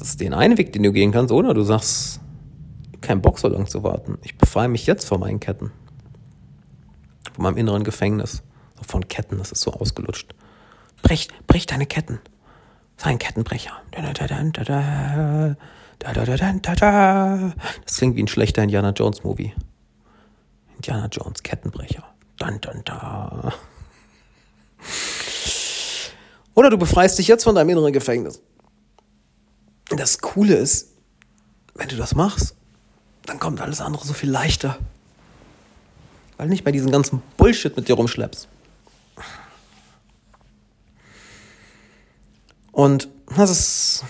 Das 0.00 0.08
ist 0.08 0.20
den 0.20 0.34
einen 0.34 0.58
Weg, 0.58 0.72
den 0.72 0.82
du 0.82 0.90
gehen 0.90 1.12
kannst, 1.12 1.30
oder 1.30 1.54
du 1.54 1.62
sagst, 1.62 2.18
kein 3.00 3.22
Bock 3.22 3.38
so 3.38 3.46
lang 3.46 3.68
zu 3.68 3.84
warten. 3.84 4.18
Ich 4.24 4.36
befreie 4.36 4.68
mich 4.68 4.86
jetzt 4.86 5.04
von 5.04 5.20
meinen 5.20 5.38
Ketten 5.38 5.70
von 7.40 7.44
meinem 7.44 7.56
inneren 7.56 7.84
Gefängnis. 7.84 8.42
Von 8.86 9.08
Ketten, 9.08 9.38
das 9.38 9.50
ist 9.50 9.62
so 9.62 9.72
ausgelutscht. 9.72 10.34
Brech, 11.02 11.28
brech 11.46 11.64
deine 11.64 11.86
Ketten. 11.86 12.20
Sei 12.98 13.10
ein 13.10 13.18
Kettenbrecher. 13.18 13.72
Das 17.84 17.96
klingt 17.96 18.16
wie 18.16 18.22
ein 18.22 18.28
schlechter 18.28 18.62
Indiana 18.62 18.90
Jones 18.90 19.24
Movie. 19.24 19.54
Indiana 20.76 21.08
Jones, 21.10 21.42
Kettenbrecher. 21.42 22.04
Oder 26.54 26.70
du 26.70 26.76
befreist 26.76 27.18
dich 27.18 27.28
jetzt 27.28 27.44
von 27.44 27.54
deinem 27.54 27.70
inneren 27.70 27.92
Gefängnis. 27.94 28.42
Das 29.90 30.20
Coole 30.20 30.54
ist, 30.54 30.88
wenn 31.74 31.88
du 31.88 31.96
das 31.96 32.14
machst, 32.14 32.54
dann 33.26 33.38
kommt 33.38 33.60
alles 33.60 33.80
andere 33.80 34.06
so 34.06 34.12
viel 34.12 34.30
leichter 34.30 34.78
weil 36.40 36.46
du 36.46 36.52
nicht 36.52 36.64
bei 36.64 36.72
diesen 36.72 36.90
ganzen 36.90 37.20
Bullshit 37.36 37.76
mit 37.76 37.86
dir 37.86 37.96
rumschleppst. 37.96 38.48
Und 42.72 43.10
das 43.36 43.50
ist 43.50 44.04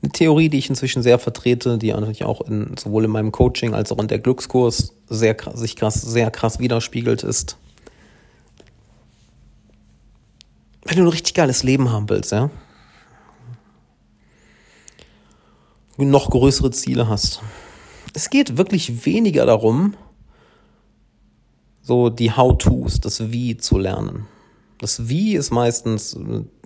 eine 0.00 0.12
Theorie, 0.12 0.48
die 0.50 0.58
ich 0.58 0.70
inzwischen 0.70 1.02
sehr 1.02 1.18
vertrete, 1.18 1.78
die 1.78 1.90
natürlich 1.90 2.22
auch 2.22 2.42
in, 2.42 2.76
sowohl 2.78 3.06
in 3.06 3.10
meinem 3.10 3.32
Coaching 3.32 3.74
als 3.74 3.90
auch 3.90 3.98
in 3.98 4.06
der 4.06 4.20
Glückskurs 4.20 4.94
sehr, 5.08 5.36
sich 5.54 5.74
krass, 5.74 6.00
sehr 6.00 6.30
krass 6.30 6.60
widerspiegelt 6.60 7.24
ist. 7.24 7.56
Wenn 10.88 10.96
du 10.96 11.02
ein 11.02 11.08
richtig 11.08 11.34
geiles 11.34 11.62
Leben 11.62 11.92
haben 11.92 12.08
willst, 12.08 12.32
ja, 12.32 12.50
noch 15.98 16.30
größere 16.30 16.70
Ziele 16.70 17.08
hast, 17.08 17.42
es 18.14 18.30
geht 18.30 18.56
wirklich 18.56 19.04
weniger 19.04 19.44
darum, 19.44 19.94
so 21.82 22.08
die 22.08 22.32
How-Tos, 22.32 23.00
das 23.00 23.30
Wie 23.30 23.58
zu 23.58 23.76
lernen. 23.76 24.26
Das 24.78 25.10
Wie 25.10 25.36
ist 25.36 25.50
meistens 25.50 26.16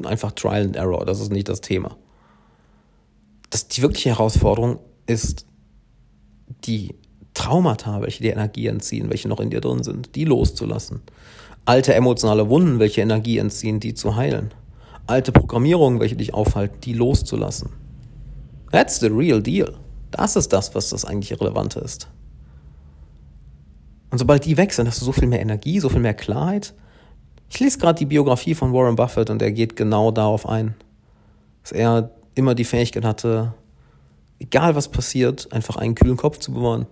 einfach 0.05 0.31
Trial 0.33 0.67
and 0.67 0.77
Error, 0.77 1.05
das 1.05 1.19
ist 1.19 1.33
nicht 1.33 1.49
das 1.49 1.61
Thema. 1.61 1.97
Das, 3.51 3.67
die 3.67 3.83
wirkliche 3.83 4.11
Herausforderung 4.11 4.79
ist 5.07 5.47
die 6.65 6.95
Traumata, 7.35 8.03
welche 8.03 8.23
dir 8.23 8.35
Energie 8.35 8.69
entziehen, 8.69 9.11
welche 9.11 9.29
noch 9.29 9.41
in 9.41 9.51
dir 9.51 9.61
drin 9.61 9.83
sind, 9.83 10.15
die 10.15 10.25
loszulassen. 10.25 11.01
Alte 11.65 11.95
emotionale 11.95 12.49
Wunden, 12.49 12.81
welche 12.81 13.03
Energie 13.03 13.39
entziehen, 13.39 13.79
die 13.79 13.95
zu 13.95 14.17
heilen. 14.17 14.53
Alte 15.07 15.31
Programmierungen, 15.31 16.01
welche 16.01 16.17
dich 16.17 16.35
aufhalten, 16.35 16.81
die 16.81 16.93
loszulassen. 16.93 17.71
That's 18.73 18.99
the 18.99 19.07
real 19.07 19.43
deal. 19.43 19.75
Das 20.11 20.35
ist 20.35 20.53
das, 20.53 20.75
was 20.75 20.91
das 20.91 21.05
eigentlich 21.05 21.39
Relevante 21.41 21.79
ist. 21.81 22.09
Und 24.11 24.19
sobald 24.19 24.45
die 24.45 24.57
weg 24.57 24.73
sind, 24.73 24.89
hast 24.89 25.01
du 25.01 25.05
so 25.05 25.13
viel 25.13 25.29
mehr 25.29 25.41
Energie, 25.41 25.81
so 25.81 25.89
viel 25.89 26.01
mehr 26.01 26.15
Klarheit. 26.15 26.75
Ich 27.49 27.61
lese 27.61 27.79
gerade 27.79 27.99
die 27.99 28.07
Biografie 28.07 28.55
von 28.55 28.73
Warren 28.73 28.97
Buffett 28.97 29.31
und 29.31 29.41
er 29.41 29.53
geht 29.53 29.77
genau 29.77 30.11
darauf 30.11 30.49
ein, 30.49 30.75
dass 31.63 31.73
er 31.73 32.11
immer 32.35 32.55
die 32.55 32.65
Fähigkeit 32.65 33.05
hatte, 33.05 33.55
egal 34.39 34.75
was 34.75 34.89
passiert, 34.89 35.53
einfach 35.53 35.77
einen 35.77 35.95
kühlen 35.95 36.17
Kopf 36.17 36.39
zu 36.39 36.53
bewahren. 36.53 36.87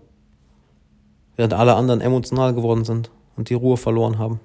Während 1.36 1.54
alle 1.54 1.74
anderen 1.74 2.00
emotional 2.00 2.54
geworden 2.54 2.84
sind 2.84 3.10
und 3.36 3.50
die 3.50 3.54
Ruhe 3.54 3.76
verloren 3.76 4.18
haben. 4.18 4.40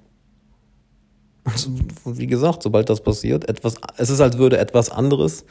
Wie 2.05 2.27
gesagt, 2.27 2.63
sobald 2.63 2.89
das 2.89 3.01
passiert, 3.01 3.47
etwas, 3.47 3.75
es 3.97 4.09
ist, 4.09 4.21
als 4.21 4.37
würde 4.37 4.57
etwas 4.57 4.89
anderes, 4.89 5.45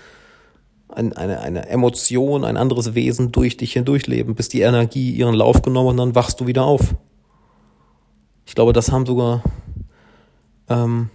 ein, 0.88 1.12
eine, 1.14 1.40
eine 1.40 1.68
Emotion, 1.68 2.44
ein 2.44 2.56
anderes 2.56 2.94
Wesen 2.94 3.32
durch 3.32 3.56
dich 3.56 3.72
hindurchleben, 3.72 4.34
bis 4.34 4.48
die 4.48 4.60
Energie 4.60 5.10
ihren 5.12 5.34
Lauf 5.34 5.62
genommen 5.62 5.90
und 5.90 5.96
dann 5.96 6.14
wachst 6.14 6.40
du 6.40 6.46
wieder 6.46 6.64
auf. 6.64 6.94
Ich 8.46 8.54
glaube, 8.54 8.72
das 8.72 8.92
haben 8.92 9.06
sogar, 9.06 9.42
ähm, 10.68 11.10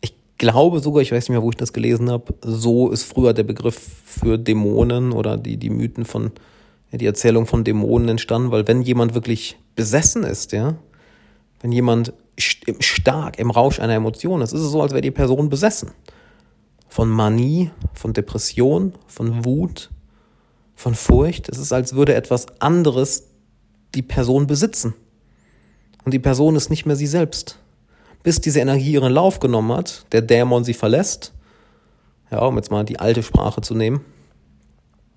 ich 0.00 0.14
glaube 0.38 0.80
sogar, 0.80 1.02
ich 1.02 1.12
weiß 1.12 1.24
nicht 1.24 1.30
mehr, 1.30 1.42
wo 1.42 1.50
ich 1.50 1.56
das 1.56 1.72
gelesen 1.72 2.10
habe, 2.10 2.34
so 2.42 2.90
ist 2.90 3.04
früher 3.04 3.32
der 3.32 3.42
Begriff 3.42 3.78
für 4.04 4.38
Dämonen 4.38 5.12
oder 5.12 5.36
die, 5.36 5.56
die 5.56 5.70
Mythen 5.70 6.04
von, 6.04 6.30
die 6.92 7.06
Erzählung 7.06 7.46
von 7.46 7.64
Dämonen 7.64 8.10
entstanden, 8.10 8.52
weil 8.52 8.68
wenn 8.68 8.82
jemand 8.82 9.14
wirklich 9.14 9.56
besessen 9.74 10.22
ist, 10.22 10.52
ja, 10.52 10.76
wenn 11.60 11.72
jemand 11.72 12.12
stark 12.38 13.38
im 13.38 13.50
Rausch 13.50 13.80
einer 13.80 13.94
Emotion 13.94 14.42
ist, 14.42 14.52
ist 14.52 14.60
es 14.60 14.70
so, 14.70 14.82
als 14.82 14.92
wäre 14.92 15.00
die 15.00 15.10
Person 15.10 15.48
besessen. 15.48 15.92
Von 16.88 17.08
Manie, 17.08 17.70
von 17.94 18.12
Depression, 18.12 18.92
von 19.06 19.44
Wut, 19.44 19.90
von 20.74 20.94
Furcht. 20.94 21.48
Es 21.48 21.58
ist, 21.58 21.72
als 21.72 21.94
würde 21.94 22.14
etwas 22.14 22.46
anderes 22.60 23.28
die 23.94 24.02
Person 24.02 24.46
besitzen. 24.46 24.94
Und 26.04 26.12
die 26.12 26.18
Person 26.18 26.56
ist 26.56 26.70
nicht 26.70 26.86
mehr 26.86 26.96
sie 26.96 27.06
selbst. 27.06 27.58
Bis 28.22 28.40
diese 28.40 28.60
Energie 28.60 28.92
ihren 28.92 29.12
Lauf 29.12 29.40
genommen 29.40 29.76
hat, 29.76 30.06
der 30.12 30.22
Dämon 30.22 30.64
sie 30.64 30.74
verlässt, 30.74 31.32
ja, 32.30 32.40
um 32.40 32.56
jetzt 32.56 32.70
mal 32.70 32.84
die 32.84 32.98
alte 32.98 33.22
Sprache 33.22 33.60
zu 33.60 33.74
nehmen, 33.74 34.00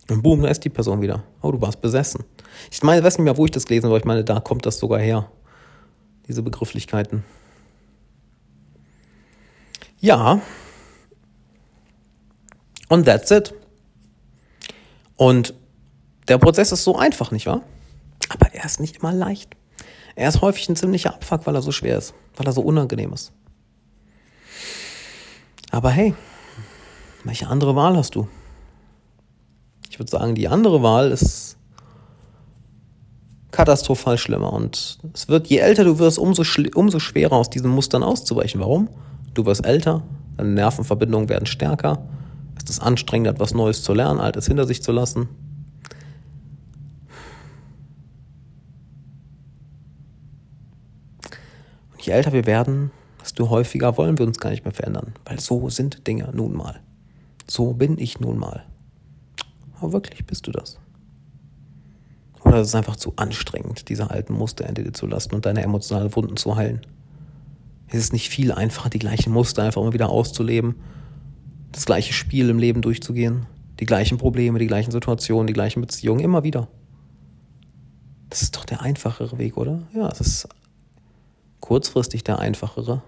und 0.10 0.24
boom, 0.24 0.42
da 0.42 0.50
ist 0.50 0.66
die 0.66 0.70
Person 0.70 1.02
wieder. 1.02 1.24
Oh, 1.42 1.52
du 1.52 1.62
warst 1.62 1.82
besessen. 1.82 2.24
Ich 2.72 2.82
meine, 2.82 3.00
ich 3.00 3.06
weiß 3.06 3.18
nicht 3.18 3.26
mehr, 3.26 3.38
wo 3.38 3.46
ich 3.46 3.52
das 3.52 3.66
gelesen 3.66 3.86
habe, 3.86 3.94
aber 3.94 4.00
ich 4.00 4.06
meine, 4.06 4.24
da 4.24 4.40
kommt 4.40 4.66
das 4.66 4.80
sogar 4.80 5.00
her. 5.00 5.30
Diese 6.30 6.44
Begrifflichkeiten. 6.44 7.26
Ja. 10.00 10.42
Und 12.88 13.06
that's 13.06 13.32
it. 13.32 13.54
Und 15.18 15.54
der 16.28 16.38
Prozess 16.38 16.72
ist 16.72 16.84
so 16.84 16.96
einfach, 16.96 17.32
nicht 17.32 17.48
wahr? 17.48 17.64
Aber 18.30 18.54
er 18.54 18.64
ist 18.64 18.80
nicht 18.80 18.98
immer 18.98 19.12
leicht. 19.12 19.58
Er 20.16 20.30
ist 20.30 20.42
häufig 20.42 20.70
ein 20.70 20.76
ziemlicher 20.76 21.16
Abfuck, 21.16 21.48
weil 21.48 21.56
er 21.56 21.62
so 21.62 21.72
schwer 21.72 21.98
ist, 21.98 22.14
weil 22.36 22.46
er 22.46 22.54
so 22.54 22.62
unangenehm 22.62 23.12
ist. 23.12 23.32
Aber 25.72 25.90
hey, 25.90 26.14
welche 27.24 27.48
andere 27.48 27.76
Wahl 27.76 27.98
hast 27.98 28.16
du? 28.16 28.28
Ich 29.90 29.98
würde 29.98 30.12
sagen, 30.12 30.36
die 30.36 30.48
andere 30.48 30.84
Wahl 30.84 31.12
ist 31.12 31.58
katastrophal 33.52 34.18
schlimmer. 34.18 34.54
Und 34.54 35.00
es 35.14 35.28
wird, 35.28 35.48
je 35.48 35.58
älter 35.58 35.84
du 35.84 36.00
wirst, 36.00 36.20
umso, 36.20 36.44
umso 36.76 37.00
schwerer 37.00 37.36
aus 37.36 37.50
diesen 37.50 37.70
Mustern 37.70 38.04
auszuweichen. 38.04 38.62
Warum? 38.62 38.90
Du 39.34 39.46
wirst 39.46 39.66
älter, 39.66 40.04
deine 40.38 40.50
Nervenverbindungen 40.50 41.30
werden 41.30 41.46
stärker, 41.46 42.04
es 42.62 42.70
ist 42.70 42.80
anstrengend, 42.82 43.28
etwas 43.28 43.54
Neues 43.54 43.84
zu 43.84 43.94
lernen, 43.94 44.20
Altes 44.20 44.48
hinter 44.48 44.68
sich 44.68 44.84
zu 44.84 44.92
lassen. 44.92 45.30
je 52.10 52.16
älter 52.16 52.34
wir 52.34 52.46
werden, 52.48 52.92
desto 53.22 53.50
häufiger 53.50 53.98
wollen 53.98 54.18
wir 54.18 54.26
uns 54.26 54.40
gar 54.40 54.50
nicht 54.50 54.66
mehr 54.66 54.74
verändern. 54.74 55.14
Weil 55.26 55.40
so 55.40 55.70
sind 55.70 56.08
Dinge 56.08 56.30
nun 56.34 56.54
mal. 56.54 56.80
So 57.48 57.74
bin 57.74 57.98
ich 58.00 58.20
nun 58.20 58.38
mal. 58.38 58.66
Aber 59.80 59.94
wirklich, 59.94 60.26
bist 60.26 60.48
du 60.48 60.52
das? 60.52 60.80
Oder 62.50 62.62
ist 62.62 62.70
es 62.70 62.76
einfach 62.76 62.96
zu 62.96 63.14
anstrengend, 63.16 63.90
diese 63.90 64.10
alten 64.10 64.34
Muster 64.34 64.66
hinter 64.66 64.82
dir 64.82 64.92
zu 64.92 65.06
lassen 65.06 65.36
und 65.36 65.46
deine 65.46 65.62
emotionalen 65.62 66.16
Wunden 66.16 66.36
zu 66.36 66.56
heilen? 66.56 66.82
Ist 67.90 68.00
es 68.00 68.12
nicht 68.12 68.30
viel 68.30 68.52
einfacher, 68.52 68.90
die 68.90 68.98
gleichen 68.98 69.32
Muster 69.32 69.62
einfach 69.62 69.80
immer 69.80 69.94
wieder 69.94 70.10
auszuleben, 70.10 70.76
das 71.72 71.86
gleiche 71.86 72.12
Spiel 72.12 72.50
im 72.50 72.58
Leben 72.58 72.82
durchzugehen, 72.82 73.46
die 73.80 73.86
gleichen 73.86 74.18
Probleme, 74.18 74.58
die 74.58 74.66
gleichen 74.66 74.90
Situationen, 74.90 75.46
die 75.46 75.54
gleichen 75.54 75.80
Beziehungen 75.80 76.22
immer 76.22 76.44
wieder? 76.44 76.68
Das 78.32 78.42
ist 78.42 78.56
doch 78.56 78.66
der 78.66 78.82
einfachere 78.82 79.38
Weg, 79.38 79.56
oder? 79.56 79.84
Ja, 79.94 80.10
es 80.10 80.20
ist 80.20 80.50
Kurzfristig 81.60 82.24
der 82.24 82.40
einfachere. 82.40 83.04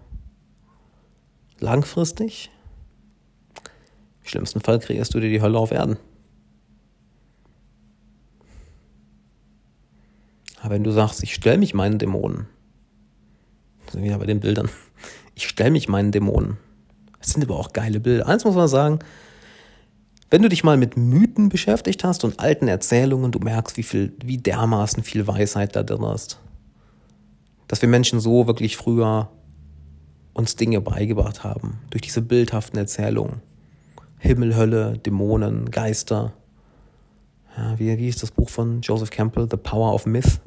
Langfristig? 1.60 2.52
Im 4.22 4.28
schlimmsten 4.28 4.62
Fall 4.62 4.78
kreierst 4.78 5.16
du 5.16 5.20
dir 5.20 5.32
die 5.32 5.42
Hölle 5.42 5.58
auf 5.58 5.72
Erden. 5.72 5.98
Aber 10.62 10.76
wenn 10.76 10.84
du 10.84 10.92
sagst, 10.92 11.24
ich 11.24 11.34
stelle 11.34 11.58
mich 11.58 11.74
meinen 11.74 11.98
Dämonen, 11.98 12.48
sind 13.92 14.04
wieder 14.04 14.18
bei 14.18 14.26
den 14.26 14.40
Bildern, 14.40 14.70
ich 15.36 15.48
stelle 15.48 15.72
mich 15.72 15.90
meinen 15.90 16.12
Dämonen. 16.12 16.58
Das 17.20 17.32
sind 17.32 17.44
aber 17.44 17.60
auch 17.60 17.74
geile 17.74 18.00
Bilder. 18.00 18.28
Eins 18.28 18.46
muss 18.46 18.56
man 18.56 18.68
sagen, 18.68 19.00
wenn 20.30 20.42
du 20.42 20.50
dich 20.50 20.64
mal 20.64 20.78
mit 20.78 20.98
Mythen 20.98 21.50
beschäftigt 21.50 22.04
hast 22.04 22.24
und 22.24 22.40
alten 22.40 22.68
Erzählungen, 22.68 23.32
du 23.32 23.40
merkst, 23.40 23.78
wie 23.78 23.84
viel, 23.84 24.14
wie 24.24 24.38
dermaßen 24.38 25.04
viel 25.04 25.28
Weisheit 25.28 25.76
da 25.76 25.84
drin 25.84 26.04
ist 26.04 26.40
dass 27.72 27.82
wir 27.82 27.88
Menschen 27.88 28.20
so 28.20 28.48
wirklich 28.48 28.76
früher 28.76 29.30
uns 30.34 30.58
Dinge 30.58 30.82
beigebracht 30.82 31.46
haben. 31.46 31.80
Durch 31.90 32.02
diese 32.02 32.22
bildhaften 32.22 32.78
Erzählungen. 32.78 33.42
Himmel, 34.18 34.58
Hölle, 34.58 34.98
Dämonen, 34.98 35.72
Geister. 35.72 36.34
Wie, 37.78 37.98
wie 37.98 38.08
ist 38.08 38.24
das 38.24 38.32
Buch 38.32 38.50
von 38.50 38.82
Joseph 38.82 39.10
Campbell? 39.10 39.48
The 39.50 39.58
Power 39.58 39.94
of 39.94 40.06
Myth. 40.06 40.40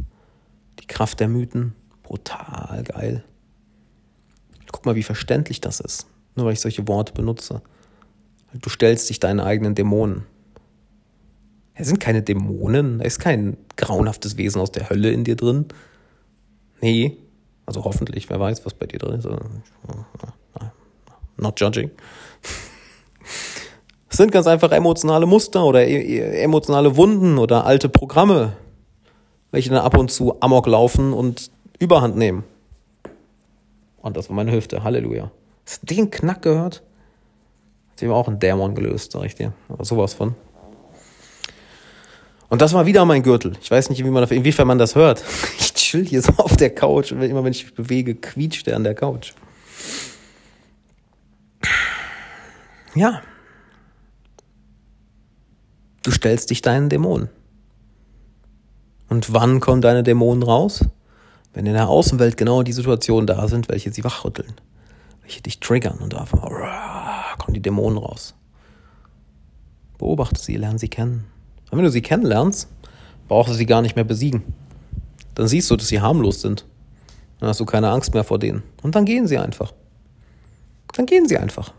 Die 0.81 0.87
Kraft 0.87 1.21
der 1.21 1.29
Mythen. 1.29 1.75
Brutal 2.03 2.83
geil. 2.85 3.25
Guck 4.73 4.87
mal, 4.87 4.95
wie 4.97 5.03
verständlich 5.03 5.61
das 5.61 5.81
ist. 5.81 6.07
Nur 6.35 6.47
weil 6.47 6.55
ich 6.55 6.61
solche 6.61 6.87
Worte 6.89 7.13
benutze. 7.13 7.63
Du 8.61 8.71
stellst 8.71 9.09
dich 9.11 9.21
deinen 9.21 9.41
eigenen 9.41 9.75
Dämonen. 9.75 10.27
Es 11.75 11.89
sind 11.89 11.99
keine 11.99 12.23
Dämonen, 12.23 12.99
da 12.99 13.05
ist 13.05 13.19
kein 13.19 13.57
grauenhaftes 13.77 14.37
Wesen 14.37 14.61
aus 14.61 14.71
der 14.71 14.91
Hölle 14.91 15.11
in 15.11 15.25
dir 15.25 15.35
drin. 15.35 15.67
Nee, 16.81 17.17
also 17.67 17.85
hoffentlich, 17.85 18.31
wer 18.31 18.39
weiß, 18.39 18.65
was 18.65 18.75
bei 18.75 18.87
dir 18.87 18.99
drin 18.99 19.19
ist. 19.19 19.27
Also, 19.27 19.41
not 21.37 21.61
judging. 21.61 21.91
Es 24.15 24.19
sind 24.19 24.31
ganz 24.31 24.47
einfach 24.47 24.71
emotionale 24.71 25.27
Muster 25.27 25.65
oder 25.65 25.85
e, 25.85 25.97
e, 25.97 26.41
emotionale 26.41 26.97
Wunden 26.97 27.37
oder 27.37 27.67
alte 27.67 27.89
Programme, 27.89 28.53
welche 29.51 29.71
dann 29.71 29.81
ab 29.81 29.99
und 29.99 30.09
zu 30.09 30.41
amok 30.41 30.69
laufen 30.69 31.12
und 31.12 31.51
Überhand 31.81 32.17
nehmen. 32.17 32.45
Und 34.03 34.17
das 34.17 34.29
war 34.29 34.37
meine 34.37 34.53
Hüfte. 34.53 34.85
Halleluja. 34.85 35.33
Hast 35.67 35.83
du 35.83 35.97
den 35.97 36.12
Knack 36.12 36.43
gehört? 36.43 36.85
Hat 37.91 37.99
sich 37.99 38.09
auch 38.09 38.29
ein 38.29 38.39
Dämon 38.39 38.77
gelöst, 38.77 39.11
sag 39.11 39.25
ich 39.25 39.35
dir. 39.35 39.53
Aber 39.69 39.85
sowas 39.85 40.15
von. 40.15 40.37
Und 42.49 42.62
das 42.62 42.73
war 42.73 42.87
wieder 42.87 43.05
mein 43.05 43.25
Gürtel. 43.25 43.55
Ich 43.61 43.73
weiß 43.73 43.91
nicht, 43.91 44.05
wie 44.05 44.11
man, 44.11 44.29
inwiefern 44.29 44.69
man 44.69 44.79
das 44.79 44.95
hört. 44.95 45.25
Ich 45.59 45.75
chill 45.75 46.07
hier 46.07 46.23
so 46.23 46.35
auf 46.37 46.57
der 46.57 46.73
Couch 46.73 47.11
und 47.11 47.21
immer 47.21 47.43
wenn 47.43 47.51
ich 47.51 47.65
mich 47.65 47.75
bewege, 47.75 48.15
quietscht 48.15 48.69
er 48.69 48.77
an 48.77 48.85
der 48.85 48.95
Couch. 48.95 49.33
Ja. 52.95 53.21
Du 56.05 56.11
stellst 56.11 56.51
dich 56.51 56.63
deinen 56.63 56.91
Dämonen. 56.91 57.31
Und 59.09 59.33
wann 59.33 59.59
kommen 59.61 59.81
deine 59.81 60.03
Dämonen 60.03 60.43
raus? 60.43 60.85
Wenn 61.55 61.67
in 61.67 61.73
der 61.73 61.89
Außenwelt 61.89 62.37
genau 62.37 62.63
die 62.63 62.73
Situationen 62.73 63.27
da 63.27 63.49
sind, 63.49 63.69
welche 63.69 63.91
sie 63.91 64.05
wachrütteln, 64.05 64.53
welche 65.23 65.41
dich 65.41 65.61
triggern 65.61 65.99
und 65.99 66.15
einfach 66.15 66.43
kommen 67.39 67.55
die 67.55 67.63
Dämonen 67.63 67.99
raus. 67.99 68.35
Beobachte 69.99 70.41
sie, 70.41 70.57
lerne 70.57 70.79
sie 70.79 70.89
kennen. 70.89 71.25
Und 71.71 71.79
wenn 71.79 71.85
du 71.85 71.91
sie 71.91 72.03
kennenlernst, 72.03 72.69
brauchst 73.29 73.53
du 73.53 73.55
sie 73.55 73.67
gar 73.67 73.83
nicht 73.83 73.97
mehr 73.97 74.05
besiegen. 74.05 74.43
Dann 75.35 75.49
siehst 75.49 75.71
du, 75.71 75.77
dass 75.77 75.89
sie 75.89 76.01
harmlos 76.01 76.41
sind. 76.41 76.67
Dann 77.41 77.49
hast 77.49 77.61
du 77.61 77.65
keine 77.65 77.91
Angst 77.91 78.13
mehr 78.13 78.25
vor 78.25 78.39
denen. 78.39 78.63
Und 78.83 78.95
dann 78.95 79.05
gehen 79.05 79.27
sie 79.27 79.39
einfach. 79.39 79.73
Dann 80.95 81.07
gehen 81.07 81.27
sie 81.27 81.39
einfach. 81.39 81.73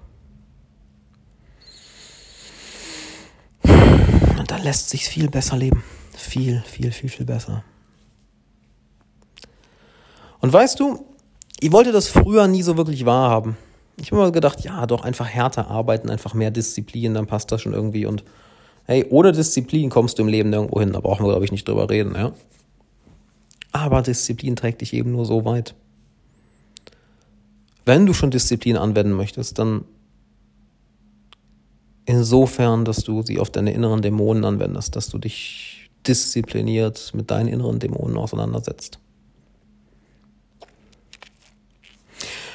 Dann 4.56 4.64
lässt 4.64 4.90
sich 4.90 5.10
viel 5.10 5.30
besser 5.30 5.58
leben. 5.58 5.84
Viel, 6.16 6.64
viel, 6.66 6.94
viel, 6.94 7.10
viel 7.10 7.26
besser. 7.26 7.66
Und 10.40 10.54
weißt 10.54 10.80
du, 10.80 11.06
ich 11.60 11.74
wollte 11.74 11.92
das 11.92 12.08
früher 12.08 12.48
nie 12.48 12.62
so 12.62 12.78
wirklich 12.78 13.06
wahrhaben. 13.06 13.58
Ich 14.00 14.12
habe 14.12 14.22
immer 14.22 14.32
gedacht, 14.32 14.62
ja, 14.62 14.86
doch 14.86 15.04
einfach 15.04 15.28
härter 15.28 15.70
arbeiten, 15.70 16.10
einfach 16.10 16.34
mehr 16.34 16.52
Disziplin, 16.52 17.16
dann 17.16 17.28
passt 17.28 17.52
das 17.52 17.64
schon 17.64 17.74
irgendwie. 17.74 18.06
Und 18.06 18.24
hey, 18.86 19.06
ohne 19.10 19.34
Disziplin 19.34 19.90
kommst 19.90 20.20
du 20.20 20.24
im 20.24 20.30
Leben 20.30 20.52
nirgendwo 20.52 20.80
hin. 20.80 20.94
Da 20.94 21.02
brauchen 21.02 21.26
wir, 21.26 21.32
glaube 21.32 21.44
ich, 21.44 21.52
nicht 21.52 21.68
drüber 21.68 21.90
reden, 21.90 22.16
ja. 22.16 22.32
Aber 23.74 24.04
Disziplin 24.04 24.56
trägt 24.56 24.80
dich 24.80 24.94
eben 24.94 25.12
nur 25.12 25.26
so 25.26 25.44
weit. 25.44 25.76
Wenn 27.84 28.06
du 28.06 28.14
schon 28.14 28.32
Disziplin 28.32 28.78
anwenden 28.78 29.18
möchtest, 29.18 29.60
dann 29.60 29.84
insofern, 32.06 32.86
dass 32.86 33.04
du 33.04 33.22
sie 33.24 33.40
auf 33.40 33.50
deine 33.50 33.72
inneren 33.72 34.02
Dämonen 34.02 34.46
anwendest, 34.46 34.96
dass 34.96 35.10
du 35.10 35.18
dich 35.18 35.90
diszipliniert 36.08 37.12
mit 37.14 37.32
deinen 37.32 37.48
inneren 37.48 37.80
Dämonen 37.80 38.18
auseinandersetzt. 38.18 39.00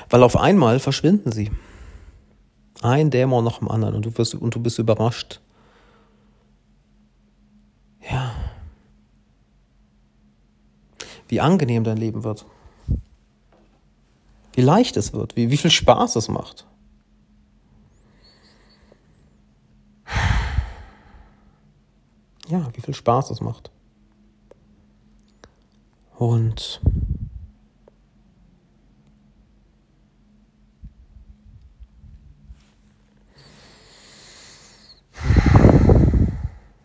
Weil 0.08 0.22
auf 0.22 0.36
einmal 0.36 0.80
verschwinden 0.80 1.32
sie. 1.32 1.50
Ein 2.82 3.10
Dämon 3.10 3.44
nach 3.44 3.58
dem 3.58 3.68
anderen 3.68 3.94
und 3.94 4.06
du, 4.06 4.16
wirst, 4.16 4.34
und 4.34 4.54
du 4.54 4.60
bist 4.60 4.78
überrascht. 4.78 5.40
Ja. 8.10 8.32
Wie 11.28 11.40
angenehm 11.40 11.84
dein 11.84 11.96
Leben 11.96 12.24
wird. 12.24 12.44
Wie 14.54 14.62
leicht 14.62 14.96
es 14.96 15.12
wird, 15.12 15.36
wie, 15.36 15.50
wie 15.50 15.56
viel 15.56 15.70
Spaß 15.70 16.16
es 16.16 16.28
macht. 16.28 16.66
Ja, 22.50 22.66
wie 22.74 22.80
viel 22.80 22.94
Spaß 22.94 23.30
es 23.30 23.40
macht. 23.40 23.70
Und 26.18 26.80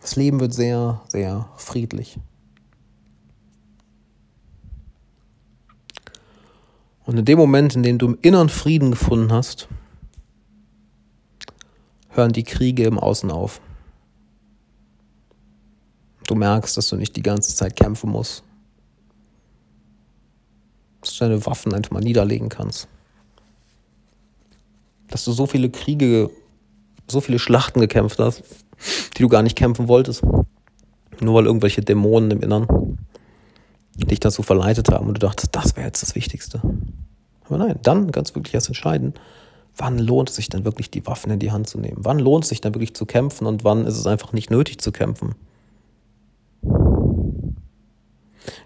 das 0.01 0.15
Leben 0.15 0.39
wird 0.39 0.53
sehr, 0.53 1.01
sehr 1.07 1.49
friedlich. 1.57 2.19
Und 7.05 7.17
in 7.17 7.25
dem 7.25 7.39
Moment, 7.39 7.75
in 7.75 7.81
dem 7.81 7.97
du 7.97 8.05
im 8.05 8.17
Inneren 8.21 8.49
Frieden 8.49 8.91
gefunden 8.91 9.33
hast, 9.33 9.67
hören 12.09 12.33
die 12.33 12.43
Kriege 12.43 12.83
im 12.83 12.99
Außen 12.99 13.31
auf. 13.31 13.61
Du 16.27 16.35
merkst, 16.35 16.75
dass 16.75 16.89
du 16.89 16.95
nicht 16.95 17.15
die 17.15 17.21
ganze 17.21 17.55
Zeit 17.55 17.75
kämpfen 17.75 18.09
musst. 18.09 18.43
Dass 21.01 21.17
du 21.17 21.25
deine 21.25 21.45
Waffen 21.45 21.73
einfach 21.73 21.91
mal 21.91 22.01
niederlegen 22.01 22.49
kannst. 22.49 22.87
Dass 25.07 25.23
du 25.23 25.31
so 25.31 25.45
viele 25.45 25.69
Kriege, 25.69 26.31
so 27.07 27.21
viele 27.21 27.37
Schlachten 27.37 27.79
gekämpft 27.79 28.19
hast, 28.19 28.43
die 29.15 29.21
du 29.21 29.29
gar 29.29 29.43
nicht 29.43 29.55
kämpfen 29.55 29.87
wolltest. 29.87 30.23
Nur 31.21 31.35
weil 31.35 31.45
irgendwelche 31.45 31.81
Dämonen 31.81 32.31
im 32.31 32.41
Innern 32.41 32.97
dich 33.95 34.19
dazu 34.19 34.43
verleitet 34.43 34.89
haben 34.89 35.07
und 35.07 35.13
du 35.13 35.19
dachtest, 35.19 35.55
das 35.55 35.75
wäre 35.75 35.87
jetzt 35.87 36.01
das 36.01 36.15
Wichtigste. 36.15 36.61
Aber 37.45 37.57
nein, 37.57 37.79
dann 37.83 38.11
kannst 38.11 38.31
du 38.31 38.35
wirklich 38.35 38.53
erst 38.53 38.67
entscheiden, 38.67 39.13
wann 39.77 39.99
lohnt 39.99 40.29
es 40.29 40.35
sich 40.35 40.49
denn 40.49 40.65
wirklich, 40.65 40.89
die 40.89 41.05
Waffen 41.05 41.31
in 41.31 41.39
die 41.39 41.51
Hand 41.51 41.67
zu 41.67 41.79
nehmen? 41.79 41.97
Wann 41.99 42.19
lohnt 42.19 42.43
es 42.43 42.49
sich 42.49 42.61
dann 42.61 42.73
wirklich 42.73 42.95
zu 42.95 43.05
kämpfen 43.05 43.45
und 43.45 43.63
wann 43.63 43.85
ist 43.85 43.97
es 43.97 44.07
einfach 44.07 44.33
nicht 44.33 44.49
nötig 44.49 44.79
zu 44.79 44.91
kämpfen? 44.91 45.35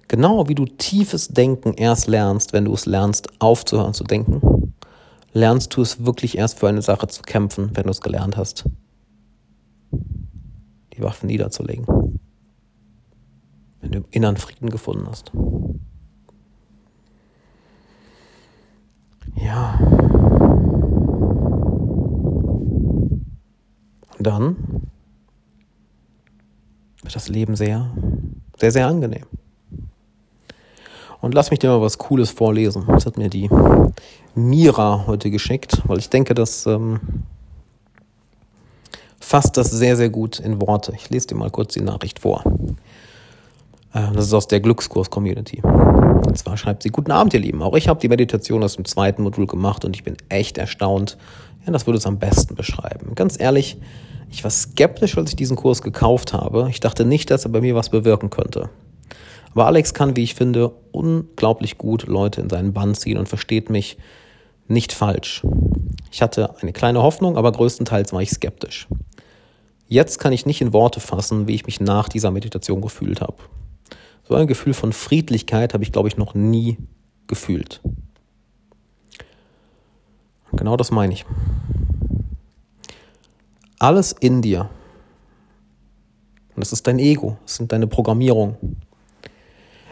Genau 0.08 0.48
wie 0.48 0.56
du 0.56 0.66
tiefes 0.66 1.30
Denken 1.30 1.74
erst 1.74 2.08
lernst, 2.08 2.54
wenn 2.54 2.66
du 2.66 2.74
es 2.74 2.86
lernst, 2.86 3.30
aufzuhören 3.40 3.94
zu 3.94 4.04
denken, 4.04 4.74
lernst 5.34 5.76
du 5.76 5.82
es 5.82 6.06
wirklich 6.06 6.38
erst 6.38 6.60
für 6.60 6.68
eine 6.68 6.82
Sache 6.82 7.08
zu 7.08 7.22
kämpfen, 7.22 7.72
wenn 7.76 7.84
du 7.84 7.92
es 7.92 8.02
gelernt 8.02 8.38
hast, 8.38 8.66
die 9.92 11.02
Waffen 11.02 11.28
niederzulegen. 11.28 11.86
Wenn 13.82 13.92
du 13.92 14.00
im 14.00 14.06
inneren 14.12 14.38
Frieden 14.38 14.70
gefunden 14.70 15.08
hast. 15.08 15.32
Ja. 19.36 19.80
Und 24.18 24.28
dann 24.28 24.56
wird 27.02 27.16
das 27.16 27.30
Leben 27.30 27.56
sehr, 27.56 27.90
sehr, 28.58 28.72
sehr 28.72 28.88
angenehm. 28.88 29.26
Und 31.22 31.34
lass 31.34 31.52
mich 31.52 31.60
dir 31.60 31.70
mal 31.70 31.82
was 31.82 31.98
Cooles 31.98 32.32
vorlesen. 32.32 32.86
Das 32.88 33.06
hat 33.06 33.18
mir 33.18 33.30
die 33.30 33.50
Mira 34.36 35.06
heute 35.08 35.30
geschickt, 35.30 35.82
weil 35.86 36.00
ich 36.00 36.10
denke, 36.10 36.34
das 36.34 36.66
ähm, 36.66 37.00
fasst 39.20 39.58
das 39.58 39.70
sehr, 39.72 39.98
sehr 39.98 40.10
gut 40.10 40.40
in 40.40 40.62
Worte. 40.62 40.94
Ich 40.96 41.10
lese 41.10 41.28
dir 41.28 41.36
mal 41.36 41.50
kurz 41.50 41.74
die 41.74 41.82
Nachricht 41.82 42.20
vor. 42.20 42.44
Äh, 43.94 44.12
das 44.14 44.28
ist 44.28 44.34
aus 44.34 44.48
der 44.48 44.60
Glückskurs-Community. 44.60 45.62
Und 45.62 46.38
zwar 46.38 46.58
schreibt 46.58 46.84
sie, 46.84 46.90
guten 46.90 47.12
Abend, 47.12 47.34
ihr 47.34 47.40
Lieben. 47.40 47.62
Auch 47.62 47.76
ich 47.76 47.88
habe 47.88 48.00
die 48.00 48.08
Meditation 48.08 48.64
aus 48.64 48.76
dem 48.76 48.86
zweiten 48.86 49.24
Modul 49.24 49.48
gemacht 49.48 49.84
und 49.84 49.96
ich 49.96 50.04
bin 50.04 50.16
echt 50.30 50.58
erstaunt. 50.58 51.18
Ja, 51.66 51.72
das 51.72 51.86
würde 51.86 51.98
es 51.98 52.06
am 52.06 52.20
besten 52.20 52.56
beschreiben. 52.56 53.14
Ganz 53.16 53.40
ehrlich, 53.40 53.78
ich 54.32 54.44
war 54.44 54.52
skeptisch, 54.52 55.18
als 55.18 55.32
ich 55.32 55.36
diesen 55.36 55.58
Kurs 55.58 55.82
gekauft 55.82 56.34
habe. 56.34 56.68
Ich 56.70 56.80
dachte 56.80 57.04
nicht, 57.04 57.32
dass 57.32 57.46
er 57.46 57.52
bei 57.52 57.62
mir 57.62 57.76
was 57.76 57.90
bewirken 57.90 58.30
könnte. 58.30 58.70
Aber 59.52 59.66
Alex 59.66 59.94
kann, 59.94 60.16
wie 60.16 60.24
ich 60.24 60.36
finde, 60.36 60.72
unglaublich 60.92 61.78
gut 61.78 62.08
Leute 62.08 62.42
in 62.42 62.50
seinen 62.50 62.74
Bann 62.74 62.96
ziehen 62.96 63.18
und 63.18 63.28
versteht 63.28 63.70
mich 63.70 63.98
nicht 64.68 64.94
falsch. 64.94 65.44
Ich 66.12 66.22
hatte 66.22 66.56
eine 66.62 66.74
kleine 66.74 67.02
Hoffnung, 67.02 67.38
aber 67.38 67.52
größtenteils 67.52 68.14
war 68.14 68.22
ich 68.22 68.30
skeptisch. 68.30 68.88
Jetzt 69.88 70.20
kann 70.20 70.34
ich 70.34 70.46
nicht 70.46 70.62
in 70.62 70.72
Worte 70.72 71.00
fassen, 71.00 71.48
wie 71.48 71.56
ich 71.56 71.66
mich 71.66 71.80
nach 71.80 72.10
dieser 72.10 72.30
Meditation 72.30 72.82
gefühlt 72.82 73.22
habe. 73.22 73.38
So 74.28 74.36
ein 74.36 74.46
Gefühl 74.46 74.76
von 74.76 74.94
Friedlichkeit 74.94 75.74
habe 75.74 75.84
ich, 75.84 75.92
glaube 75.92 76.08
ich, 76.08 76.18
noch 76.18 76.36
nie 76.36 76.78
gefühlt. 77.26 77.82
Genau 80.52 80.78
das 80.78 80.92
meine 80.92 81.14
ich. 81.14 81.26
Alles 83.80 84.12
in 84.12 84.42
dir, 84.42 84.70
und 86.56 86.60
das 86.60 86.74
ist 86.74 86.86
dein 86.86 87.00
Ego, 87.00 87.38
das 87.46 87.56
sind 87.56 87.72
deine 87.72 87.88
Programmierungen, 87.88 88.58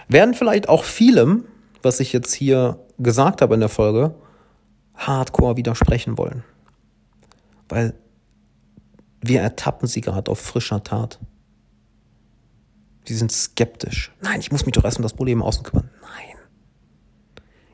werden 0.07 0.33
vielleicht 0.33 0.69
auch 0.69 0.83
vielem, 0.83 1.45
was 1.81 1.99
ich 1.99 2.13
jetzt 2.13 2.33
hier 2.33 2.79
gesagt 2.97 3.41
habe 3.41 3.53
in 3.53 3.59
der 3.59 3.69
Folge, 3.69 4.15
hardcore 4.95 5.57
widersprechen 5.57 6.17
wollen. 6.17 6.43
Weil 7.69 7.93
wir 9.21 9.41
ertappen 9.41 9.87
sie 9.87 10.01
gerade 10.01 10.31
auf 10.31 10.39
frischer 10.39 10.83
Tat. 10.83 11.19
Sie 13.05 13.15
sind 13.15 13.31
skeptisch. 13.31 14.11
Nein, 14.21 14.39
ich 14.39 14.51
muss 14.51 14.65
mich 14.65 14.73
doch 14.73 14.83
erst 14.83 14.97
um 14.97 15.03
das 15.03 15.13
Problem 15.13 15.41
außen 15.41 15.63
kümmern. 15.63 15.89
Nein. 16.01 16.35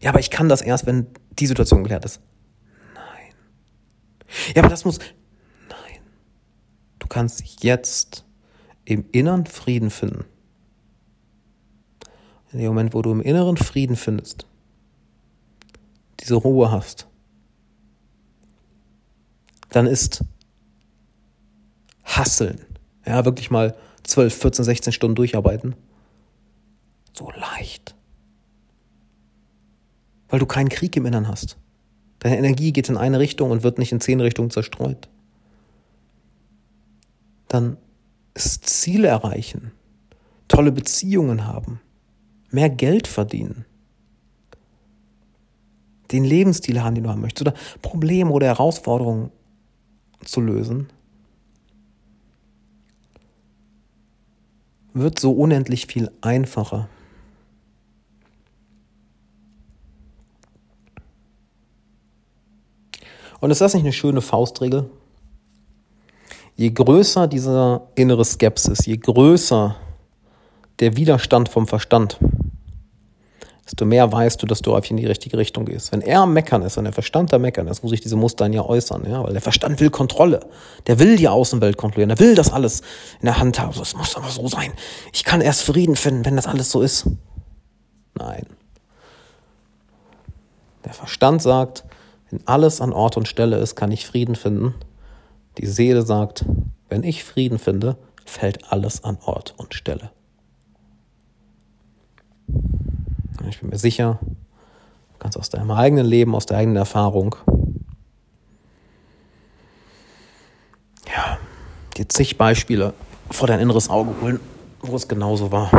Ja, 0.02 0.10
aber 0.10 0.20
ich 0.20 0.30
kann 0.30 0.50
das 0.50 0.62
erst, 0.62 0.86
wenn 0.86 1.08
die 1.40 1.48
Situation 1.48 1.84
geklärt 1.84 2.06
ist. 2.06 2.22
Nein. 2.94 3.34
Ja, 4.56 4.62
aber 4.62 4.70
das 4.70 4.86
muss. 4.86 5.00
Nein. 5.70 6.02
Du 7.00 7.08
kannst 7.08 7.64
jetzt 7.64 8.26
im 8.86 9.06
Innern 9.12 9.46
Frieden 9.46 9.90
finden 9.90 10.26
in 12.54 12.60
dem 12.60 12.68
Moment, 12.68 12.94
wo 12.94 13.02
du 13.02 13.12
im 13.12 13.22
inneren 13.22 13.58
Frieden 13.58 13.96
findest, 13.96 14.46
diese 16.20 16.36
Ruhe 16.36 16.72
hast, 16.72 17.08
dann 19.70 19.88
ist 19.88 20.24
Hasseln, 22.04 22.62
ja, 23.06 23.26
wirklich 23.26 23.50
mal 23.50 23.76
12, 24.04 24.36
14, 24.36 24.66
16 24.66 24.94
Stunden 24.94 25.16
durcharbeiten, 25.16 25.76
so 27.14 27.32
leicht. 27.32 27.96
Weil 30.30 30.40
du 30.40 30.46
keinen 30.46 30.70
Krieg 30.70 30.96
im 30.96 31.06
Innern 31.06 31.28
hast. 31.28 31.58
Deine 32.20 32.38
Energie 32.38 32.72
geht 32.72 32.90
in 32.90 32.98
eine 32.98 33.20
Richtung 33.20 33.52
und 33.52 33.64
wird 33.64 33.80
nicht 33.80 33.92
in 33.92 34.00
zehn 34.00 34.20
Richtungen 34.20 34.50
zerstreut. 34.50 35.10
Dann 37.48 37.78
ist 38.34 38.68
Ziele 38.68 39.08
erreichen, 39.08 39.72
tolle 40.48 40.72
Beziehungen 40.72 41.46
haben, 41.46 41.82
mehr 42.54 42.70
Geld 42.70 43.08
verdienen, 43.08 43.66
den 46.12 46.24
Lebensstil 46.24 46.82
haben, 46.82 46.96
den 46.96 47.04
du 47.04 47.10
haben 47.10 47.22
möchtest, 47.22 47.48
oder 47.48 47.58
Probleme 47.82 48.30
oder 48.30 48.48
Herausforderungen 48.48 49.32
zu 50.24 50.40
lösen, 50.40 50.88
wird 54.94 55.18
so 55.20 55.32
unendlich 55.32 55.88
viel 55.88 56.12
einfacher. 56.22 56.88
Und 63.40 63.52
ist 63.52 63.60
das 63.60 63.74
nicht 63.74 63.84
eine 63.84 63.92
schöne 63.92 64.22
Faustregel? 64.22 64.90
Je 66.56 66.70
größer 66.70 67.28
dieser 67.28 67.88
innere 67.96 68.24
Skepsis, 68.24 68.86
je 68.86 68.98
größer 68.98 69.76
der 70.80 70.96
Widerstand 70.96 71.50
vom 71.50 71.68
Verstand, 71.68 72.20
desto 73.66 73.86
mehr 73.86 74.12
weißt 74.12 74.42
du, 74.42 74.46
dass 74.46 74.62
du 74.62 74.76
auf 74.76 74.90
in 74.90 74.98
die 74.98 75.06
richtige 75.06 75.38
Richtung 75.38 75.66
gehst. 75.66 75.92
Wenn 75.92 76.02
er 76.02 76.22
am 76.22 76.34
Meckern 76.34 76.62
ist, 76.64 76.76
wenn 76.76 76.84
der 76.84 76.94
Verstand 76.94 77.32
da 77.32 77.40
Meckern 77.40 77.68
ist, 77.68 77.84
wo 77.84 77.88
sich 77.88 78.02
diese 78.02 78.16
Muster 78.16 78.46
dann 78.46 78.54
ja 78.54 78.64
äußern, 78.64 79.10
ja, 79.10 79.24
weil 79.24 79.34
der 79.34 79.42
Verstand 79.42 79.80
will 79.80 79.90
Kontrolle. 79.90 80.42
Der 80.88 81.00
will 81.00 81.16
die 81.16 81.30
Außenwelt 81.30 81.78
kontrollieren, 81.78 82.10
der 82.10 82.20
will 82.20 82.36
das 82.36 82.52
alles 82.52 82.82
in 83.22 83.26
der 83.26 83.40
Hand 83.40 83.60
haben. 83.60 83.74
Das 83.78 83.96
muss 83.96 84.16
aber 84.16 84.30
so 84.30 84.48
sein. 84.48 84.74
Ich 85.14 85.24
kann 85.24 85.42
erst 85.42 85.64
Frieden 85.64 85.96
finden, 85.96 86.26
wenn 86.26 86.36
das 86.36 86.48
alles 86.48 86.72
so 86.72 86.82
ist. 86.82 87.08
Nein. 88.16 88.46
Der 90.84 90.94
Verstand 90.94 91.42
sagt, 91.42 91.86
wenn 92.30 92.46
alles 92.46 92.82
an 92.82 92.92
Ort 92.92 93.16
und 93.16 93.28
Stelle 93.28 93.58
ist, 93.58 93.76
kann 93.76 93.92
ich 93.92 94.06
Frieden 94.06 94.36
finden. 94.36 94.76
Die 95.58 95.68
Seele 95.68 96.02
sagt, 96.02 96.46
wenn 96.90 97.04
ich 97.04 97.24
Frieden 97.24 97.60
finde, 97.60 97.96
fällt 98.26 98.72
alles 98.72 99.04
an 99.04 99.18
Ort 99.24 99.54
und 99.58 99.74
Stelle. 99.74 100.12
Ich 103.50 103.60
bin 103.60 103.70
mir 103.70 103.78
sicher, 103.78 104.20
ganz 105.20 105.38
aus 105.38 105.50
deinem 105.50 105.72
eigenen 105.72 106.06
Leben, 106.06 106.36
aus 106.36 106.46
der 106.46 106.58
eigenen 106.58 106.78
Erfahrung, 106.78 107.36
ja, 111.08 111.38
dir 111.98 112.08
zig 112.10 112.38
Beispiele 112.38 112.94
vor 113.30 113.48
dein 113.48 113.60
inneres 113.60 113.90
Auge 113.90 114.14
holen, 114.22 114.40
wo 114.82 114.96
es 114.96 115.08
genauso 115.08 115.52
war. 115.52 115.72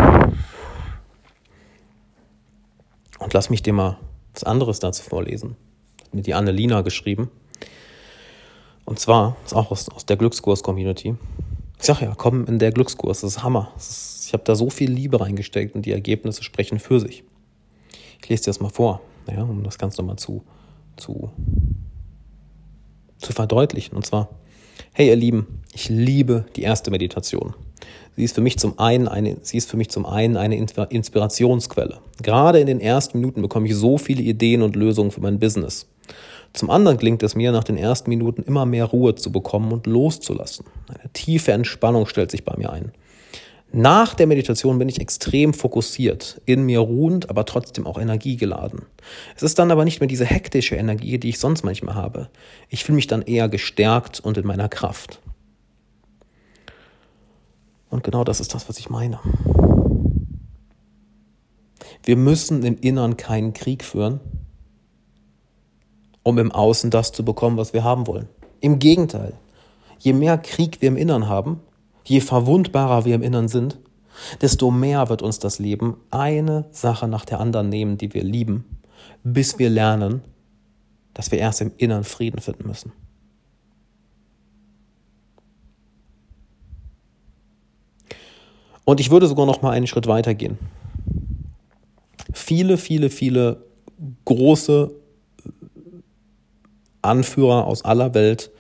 Und 3.19 3.33
lass 3.33 3.51
mich 3.51 3.63
dir 3.63 3.73
mal 3.73 3.99
was 4.35 4.45
anderes 4.45 4.81
dazu 4.81 5.03
vorlesen. 5.03 5.57
Hat 6.03 6.15
mir 6.15 6.23
die 6.23 6.35
Annelina 6.35 6.83
geschrieben. 6.83 7.31
Und 8.85 8.99
zwar, 8.99 9.37
ist 9.45 9.55
auch 9.55 9.71
aus, 9.71 9.89
aus 9.89 10.05
der 10.05 10.17
Glückskurs-Community. 10.17 11.17
Ich 11.79 11.87
sag 11.87 12.03
ja, 12.03 12.15
komm 12.17 12.45
in 12.47 12.59
der 12.59 12.71
Glückskurs, 12.73 13.23
das 13.23 13.37
ist 13.37 13.43
Hammer. 13.43 13.71
Das 13.75 13.89
ist, 13.89 14.27
ich 14.27 14.33
habe 14.33 14.45
da 14.45 14.55
so 14.55 14.69
viel 14.69 14.91
Liebe 14.91 15.21
reingesteckt 15.21 15.75
und 15.75 15.87
die 15.87 15.93
Ergebnisse 15.93 16.43
sprechen 16.43 16.79
für 16.79 17.01
sich. 17.01 17.25
Ich 18.23 18.29
lese 18.29 18.45
dir 18.45 18.51
das 18.51 18.61
mal 18.61 18.71
vor, 18.71 19.01
ja, 19.31 19.43
um 19.43 19.63
das 19.63 19.79
Ganze 19.79 20.01
nochmal 20.01 20.17
zu, 20.17 20.43
zu, 20.97 21.31
zu 23.19 23.33
verdeutlichen. 23.33 23.97
Und 23.97 24.07
zwar, 24.07 24.29
hey 24.93 25.09
ihr 25.09 25.17
Lieben, 25.17 25.63
ich 25.73 25.89
liebe 25.89 26.47
die 26.57 26.63
erste 26.63 26.91
Meditation. 26.91 27.55
Sie 28.17 28.25
ist 28.25 28.35
für 28.35 28.41
mich 28.41 28.59
zum 28.59 28.79
einen 28.79 29.09
eine, 29.09 29.37
sie 29.43 29.57
ist 29.57 29.69
für 29.69 29.77
mich 29.77 29.91
zum 29.91 30.07
einen 30.07 30.37
eine 30.37 30.57
Inspirationsquelle. 30.57 31.99
Gerade 32.23 32.61
in 32.61 32.67
den 32.67 32.81
ersten 32.81 33.19
Minuten 33.19 33.43
bekomme 33.43 33.67
ich 33.67 33.75
so 33.75 33.99
viele 33.99 34.23
Ideen 34.23 34.63
und 34.63 34.77
Lösungen 34.77 35.11
für 35.11 35.21
mein 35.21 35.41
Business. 35.41 35.89
Zum 36.53 36.71
anderen 36.71 36.97
gelingt 36.99 37.25
es 37.25 37.35
mir, 37.35 37.51
nach 37.51 37.65
den 37.65 37.77
ersten 37.77 38.09
Minuten 38.09 38.43
immer 38.45 38.65
mehr 38.67 38.85
Ruhe 38.85 39.17
zu 39.17 39.33
bekommen 39.33 39.73
und 39.73 39.89
loszulassen. 39.89 40.65
Eine 40.89 41.13
tiefe 41.13 41.51
Entspannung 41.51 42.07
stellt 42.07 42.31
sich 42.31 42.45
bei 42.45 42.57
mir 42.57 42.73
ein. 42.73 42.93
Nach 43.77 44.15
der 44.15 44.29
Meditation 44.29 44.79
bin 44.79 44.89
ich 44.89 45.01
extrem 45.01 45.53
fokussiert, 45.53 46.41
in 46.47 46.63
mir 46.63 46.79
ruhend, 46.79 47.29
aber 47.29 47.45
trotzdem 47.45 47.89
auch 47.89 47.99
energiegeladen. 47.99 48.83
Es 49.35 49.43
ist 49.43 49.59
dann 49.59 49.73
aber 49.73 49.85
nicht 49.85 49.99
mehr 49.99 50.07
diese 50.07 50.25
hektische 50.25 50.77
Energie, 50.77 51.19
die 51.19 51.31
ich 51.31 51.41
sonst 51.41 51.65
manchmal 51.65 51.97
habe. 51.97 52.29
Ich 52.69 52.85
fühle 52.85 52.95
mich 52.95 53.09
dann 53.09 53.23
eher 53.23 53.49
gestärkt 53.49 54.21
und 54.21 54.39
in 54.39 54.47
meiner 54.47 54.69
Kraft. 54.69 55.21
Und 57.91 58.05
genau 58.05 58.23
das 58.23 58.39
ist 58.39 58.55
das, 58.55 58.69
was 58.69 58.79
ich 58.79 58.91
meine. 58.91 59.19
Wir 62.05 62.15
müssen 62.15 62.63
im 62.63 62.79
Innern 62.79 63.17
keinen 63.17 63.55
Krieg 63.55 63.83
führen, 63.83 64.21
um 66.23 66.39
im 66.39 66.53
Außen 66.53 66.91
das 66.91 67.11
zu 67.11 67.25
bekommen, 67.25 67.57
was 67.57 67.73
wir 67.73 67.83
haben 67.83 68.07
wollen. 68.07 68.29
Im 68.61 68.79
Gegenteil, 68.79 69.33
je 69.99 70.13
mehr 70.13 70.39
Krieg 70.39 70.81
wir 70.81 70.87
im 70.87 70.97
Innern 70.97 71.29
haben, 71.29 71.61
je 72.05 72.21
verwundbarer 72.21 73.05
wir 73.05 73.15
im 73.15 73.23
Innern 73.23 73.49
sind, 73.49 73.79
desto 74.41 74.71
mehr 74.71 75.09
wird 75.09 75.23
uns 75.23 75.39
das 75.39 75.59
Leben 75.59 75.97
eine 76.11 76.67
Sache 76.71 77.09
nach 77.09 77.25
der 77.25 77.41
anderen 77.41 77.69
nehmen, 77.69 77.99
die 77.99 78.15
wir 78.15 78.23
lieben, 78.23 78.65
bis 79.23 79.59
wir 79.59 79.71
lernen, 79.71 80.23
dass 81.15 81.31
wir 81.31 81.39
erst 81.39 81.61
im 81.61 81.73
Innern 81.77 82.05
Frieden 82.05 82.41
finden 82.41 82.67
müssen. 82.67 82.93
Und 88.85 89.01
ich 89.01 89.11
würde 89.11 89.27
sogar 89.27 89.47
noch 89.47 89.63
mal 89.63 89.71
einen 89.71 89.87
Schritt 89.87 90.07
weiter 90.07 90.35
gehen. 90.35 90.59
Viele, 92.33 92.77
viele, 92.77 93.09
viele 93.09 93.65
große 94.27 94.95
Anführer 97.01 97.67
aus 97.67 97.85
aller 97.85 98.13
Welt, 98.15 98.51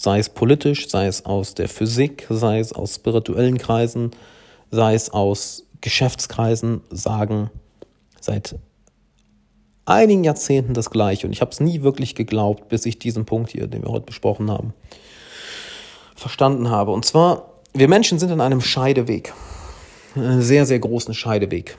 sei 0.00 0.18
es 0.18 0.30
politisch, 0.30 0.88
sei 0.88 1.08
es 1.08 1.26
aus 1.26 1.52
der 1.52 1.68
Physik, 1.68 2.26
sei 2.30 2.58
es 2.58 2.72
aus 2.72 2.94
spirituellen 2.94 3.58
Kreisen, 3.58 4.12
sei 4.70 4.94
es 4.94 5.10
aus 5.10 5.66
Geschäftskreisen, 5.82 6.80
sagen 6.88 7.50
seit 8.18 8.56
einigen 9.84 10.24
Jahrzehnten 10.24 10.72
das 10.72 10.88
Gleiche. 10.88 11.26
Und 11.26 11.34
ich 11.34 11.42
habe 11.42 11.50
es 11.50 11.60
nie 11.60 11.82
wirklich 11.82 12.14
geglaubt, 12.14 12.70
bis 12.70 12.86
ich 12.86 12.98
diesen 12.98 13.26
Punkt 13.26 13.50
hier, 13.50 13.66
den 13.66 13.82
wir 13.82 13.90
heute 13.90 14.06
besprochen 14.06 14.50
haben, 14.50 14.72
verstanden 16.16 16.70
habe. 16.70 16.92
Und 16.92 17.04
zwar, 17.04 17.60
wir 17.74 17.88
Menschen 17.88 18.18
sind 18.18 18.30
in 18.30 18.40
einem 18.40 18.62
Scheideweg. 18.62 19.34
Einen 20.14 20.40
sehr, 20.40 20.64
sehr 20.64 20.78
großen 20.78 21.12
Scheideweg. 21.12 21.76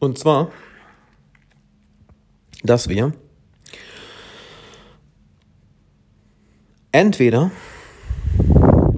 Und 0.00 0.18
zwar, 0.18 0.50
dass 2.64 2.88
wir 2.88 3.12
entweder 6.92 7.50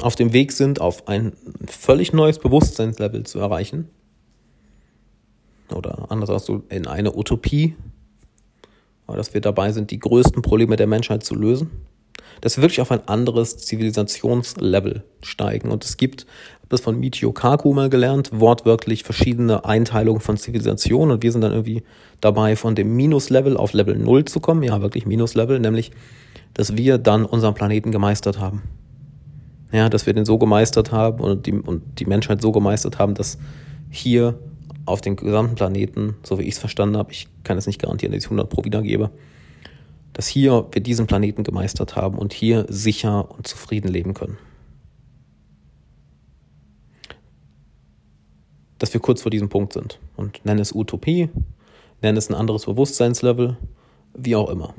auf 0.01 0.17
dem 0.17 0.33
Weg 0.33 0.53
sind, 0.53 0.81
auf 0.81 1.09
ein 1.09 1.33
völlig 1.67 2.13
neues 2.13 2.39
Bewusstseinslevel 2.39 3.25
zu 3.25 3.39
erreichen, 3.39 3.89
oder 5.75 6.11
anders 6.11 6.45
du, 6.45 6.63
in 6.69 6.87
eine 6.87 7.17
Utopie, 7.17 7.75
dass 9.07 9.35
wir 9.35 9.41
dabei 9.41 9.73
sind, 9.73 9.91
die 9.91 9.99
größten 9.99 10.43
Probleme 10.43 10.77
der 10.77 10.87
Menschheit 10.87 11.23
zu 11.23 11.35
lösen, 11.35 11.71
dass 12.41 12.57
wir 12.57 12.63
wirklich 12.63 12.81
auf 12.81 12.91
ein 12.91 13.07
anderes 13.09 13.59
Zivilisationslevel 13.59 15.05
steigen. 15.23 15.71
Und 15.71 15.85
es 15.85 15.99
gibt, 15.99 16.23
habe 16.57 16.69
das 16.71 16.81
von 16.81 16.99
Michio 16.99 17.33
Kaku 17.33 17.75
mal 17.75 17.91
gelernt, 17.91 18.31
wortwörtlich 18.33 19.05
verschiedene 19.05 19.65
Einteilungen 19.67 20.21
von 20.21 20.39
Zivilisationen 20.39 21.13
und 21.13 21.23
wir 21.23 21.31
sind 21.31 21.43
dann 21.43 21.53
irgendwie 21.53 21.83
dabei, 22.21 22.57
von 22.57 22.75
dem 22.75 22.97
Minuslevel 22.97 23.57
auf 23.57 23.75
Level 23.75 23.99
0 23.99 24.25
zu 24.25 24.41
kommen, 24.41 24.63
ja 24.63 24.81
wirklich 24.81 25.05
Minuslevel, 25.05 25.61
nämlich 25.61 25.91
dass 26.55 26.77
wir 26.77 26.99
dann 26.99 27.25
unseren 27.25 27.55
Planeten 27.55 27.93
gemeistert 27.93 28.39
haben. 28.39 28.63
Ja, 29.73 29.89
dass 29.89 30.05
wir 30.07 30.13
den 30.13 30.27
so 30.27 30.39
gemeistert 30.39 30.93
haben 30.93 31.21
und 31.21 31.47
die, 31.47 31.53
und 31.53 31.99
die 31.99 32.05
Menschheit 32.05 32.43
so 32.43 32.53
gemeistert 32.53 32.99
haben, 32.99 33.15
dass 33.15 33.39
hier 33.91 34.39
auf 34.85 35.01
dem 35.01 35.17
gesamten 35.17 35.55
Planeten, 35.55 36.17
so 36.23 36.39
wie 36.39 36.43
ich 36.43 36.55
es 36.55 36.59
verstanden 36.59 36.97
habe, 36.97 37.13
ich 37.13 37.29
kann 37.45 37.57
es 37.57 37.67
nicht 37.67 37.81
garantieren, 37.81 38.13
dass 38.13 38.19
ich 38.19 38.25
es 38.25 38.31
100 38.31 38.51
pro 38.51 38.65
wiedergebe, 38.65 39.11
dass 40.13 40.27
hier 40.27 40.67
wir 40.73 40.83
diesen 40.83 41.07
Planeten 41.07 41.43
gemeistert 41.43 41.97
haben 41.97 42.19
und 42.19 42.33
hier 42.33 42.67
sicher 42.69 43.31
und 43.31 43.47
zufrieden 43.47 43.89
leben 43.89 44.13
können. 44.13 44.37
Dass 48.79 48.93
wir 48.93 49.01
kurz 49.01 49.23
vor 49.23 49.31
diesem 49.31 49.49
Punkt 49.49 49.73
sind 49.73 49.99
und 50.17 50.45
nennen 50.45 50.61
es 50.61 50.75
Utopie, 50.75 51.31
nennen 52.03 52.19
es 52.19 52.29
ein 52.29 52.35
anderes 52.35 52.67
Bewusstseinslevel, 52.67 53.57
wie 54.15 54.37
auch 54.37 54.51
immer. 54.51 54.75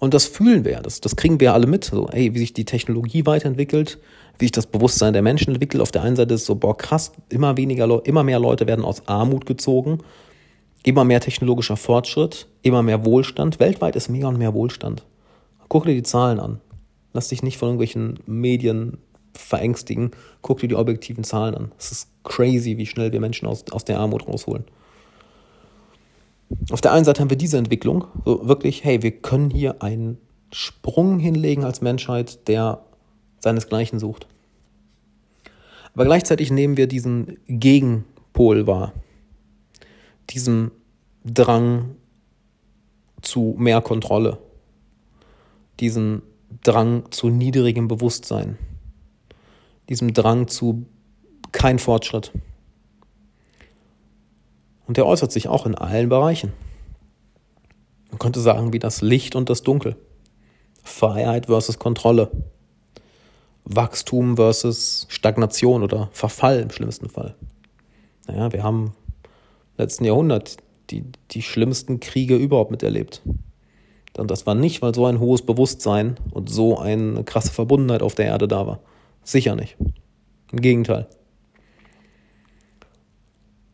Und 0.00 0.14
das 0.14 0.26
fühlen 0.26 0.64
wir, 0.64 0.80
das, 0.80 1.00
das 1.00 1.14
kriegen 1.14 1.38
wir 1.40 1.46
ja 1.46 1.52
alle 1.52 1.66
mit. 1.66 1.84
So, 1.84 2.08
ey, 2.08 2.34
wie 2.34 2.38
sich 2.38 2.54
die 2.54 2.64
Technologie 2.64 3.26
weiterentwickelt, 3.26 3.98
wie 4.38 4.46
sich 4.46 4.52
das 4.52 4.66
Bewusstsein 4.66 5.12
der 5.12 5.22
Menschen 5.22 5.52
entwickelt. 5.52 5.82
Auf 5.82 5.92
der 5.92 6.02
einen 6.02 6.16
Seite 6.16 6.34
ist 6.34 6.46
so, 6.46 6.54
boah, 6.54 6.76
krass, 6.76 7.12
immer 7.28 7.58
weniger, 7.58 8.04
immer 8.06 8.24
mehr 8.24 8.40
Leute 8.40 8.66
werden 8.66 8.84
aus 8.84 9.06
Armut 9.06 9.44
gezogen, 9.44 9.98
immer 10.84 11.04
mehr 11.04 11.20
technologischer 11.20 11.76
Fortschritt, 11.76 12.48
immer 12.62 12.82
mehr 12.82 13.04
Wohlstand. 13.04 13.60
Weltweit 13.60 13.94
ist 13.94 14.08
mehr 14.08 14.26
und 14.26 14.38
mehr 14.38 14.54
Wohlstand. 14.54 15.04
Guck 15.68 15.84
dir 15.84 15.94
die 15.94 16.02
Zahlen 16.02 16.40
an. 16.40 16.60
Lass 17.12 17.28
dich 17.28 17.42
nicht 17.42 17.58
von 17.58 17.68
irgendwelchen 17.68 18.20
Medien 18.24 18.96
verängstigen. 19.34 20.12
Guck 20.40 20.60
dir 20.60 20.68
die 20.68 20.76
objektiven 20.76 21.24
Zahlen 21.24 21.54
an. 21.54 21.72
Es 21.78 21.92
ist 21.92 22.08
crazy, 22.24 22.78
wie 22.78 22.86
schnell 22.86 23.12
wir 23.12 23.20
Menschen 23.20 23.46
aus, 23.46 23.64
aus 23.70 23.84
der 23.84 24.00
Armut 24.00 24.26
rausholen. 24.26 24.64
Auf 26.70 26.80
der 26.80 26.92
einen 26.92 27.04
Seite 27.04 27.20
haben 27.20 27.30
wir 27.30 27.36
diese 27.36 27.58
Entwicklung, 27.58 28.06
so 28.24 28.46
wirklich, 28.46 28.84
hey, 28.84 29.02
wir 29.02 29.12
können 29.12 29.50
hier 29.50 29.82
einen 29.82 30.18
Sprung 30.52 31.18
hinlegen 31.18 31.64
als 31.64 31.80
Menschheit, 31.80 32.48
der 32.48 32.84
seinesgleichen 33.38 33.98
sucht. 33.98 34.26
Aber 35.94 36.04
gleichzeitig 36.04 36.50
nehmen 36.50 36.76
wir 36.76 36.86
diesen 36.86 37.38
Gegenpol 37.46 38.66
wahr, 38.66 38.92
diesen 40.30 40.70
Drang 41.24 41.96
zu 43.22 43.54
mehr 43.58 43.80
Kontrolle, 43.80 44.38
diesen 45.78 46.22
Drang 46.62 47.10
zu 47.10 47.28
niedrigem 47.28 47.88
Bewusstsein, 47.88 48.58
diesem 49.88 50.14
Drang 50.14 50.48
zu 50.48 50.86
kein 51.52 51.78
Fortschritt. 51.78 52.32
Und 54.90 54.96
der 54.96 55.06
äußert 55.06 55.30
sich 55.30 55.46
auch 55.46 55.66
in 55.66 55.76
allen 55.76 56.08
Bereichen. 56.08 56.52
Man 58.08 58.18
könnte 58.18 58.40
sagen, 58.40 58.72
wie 58.72 58.80
das 58.80 59.02
Licht 59.02 59.36
und 59.36 59.48
das 59.48 59.62
Dunkel. 59.62 59.94
Freiheit 60.82 61.46
versus 61.46 61.78
Kontrolle. 61.78 62.28
Wachstum 63.64 64.34
versus 64.34 65.06
Stagnation 65.08 65.84
oder 65.84 66.08
Verfall 66.10 66.58
im 66.58 66.70
schlimmsten 66.70 67.08
Fall. 67.08 67.36
Naja, 68.26 68.52
wir 68.52 68.64
haben 68.64 68.94
im 69.26 69.78
letzten 69.78 70.06
Jahrhundert 70.06 70.56
die, 70.90 71.04
die 71.30 71.42
schlimmsten 71.42 72.00
Kriege 72.00 72.34
überhaupt 72.34 72.72
miterlebt. 72.72 73.22
Und 74.18 74.28
das 74.28 74.44
war 74.44 74.56
nicht, 74.56 74.82
weil 74.82 74.92
so 74.92 75.06
ein 75.06 75.20
hohes 75.20 75.42
Bewusstsein 75.42 76.16
und 76.32 76.50
so 76.50 76.78
eine 76.78 77.22
krasse 77.22 77.52
Verbundenheit 77.52 78.02
auf 78.02 78.16
der 78.16 78.26
Erde 78.26 78.48
da 78.48 78.66
war. 78.66 78.80
Sicher 79.22 79.54
nicht. 79.54 79.76
Im 80.50 80.60
Gegenteil. 80.60 81.06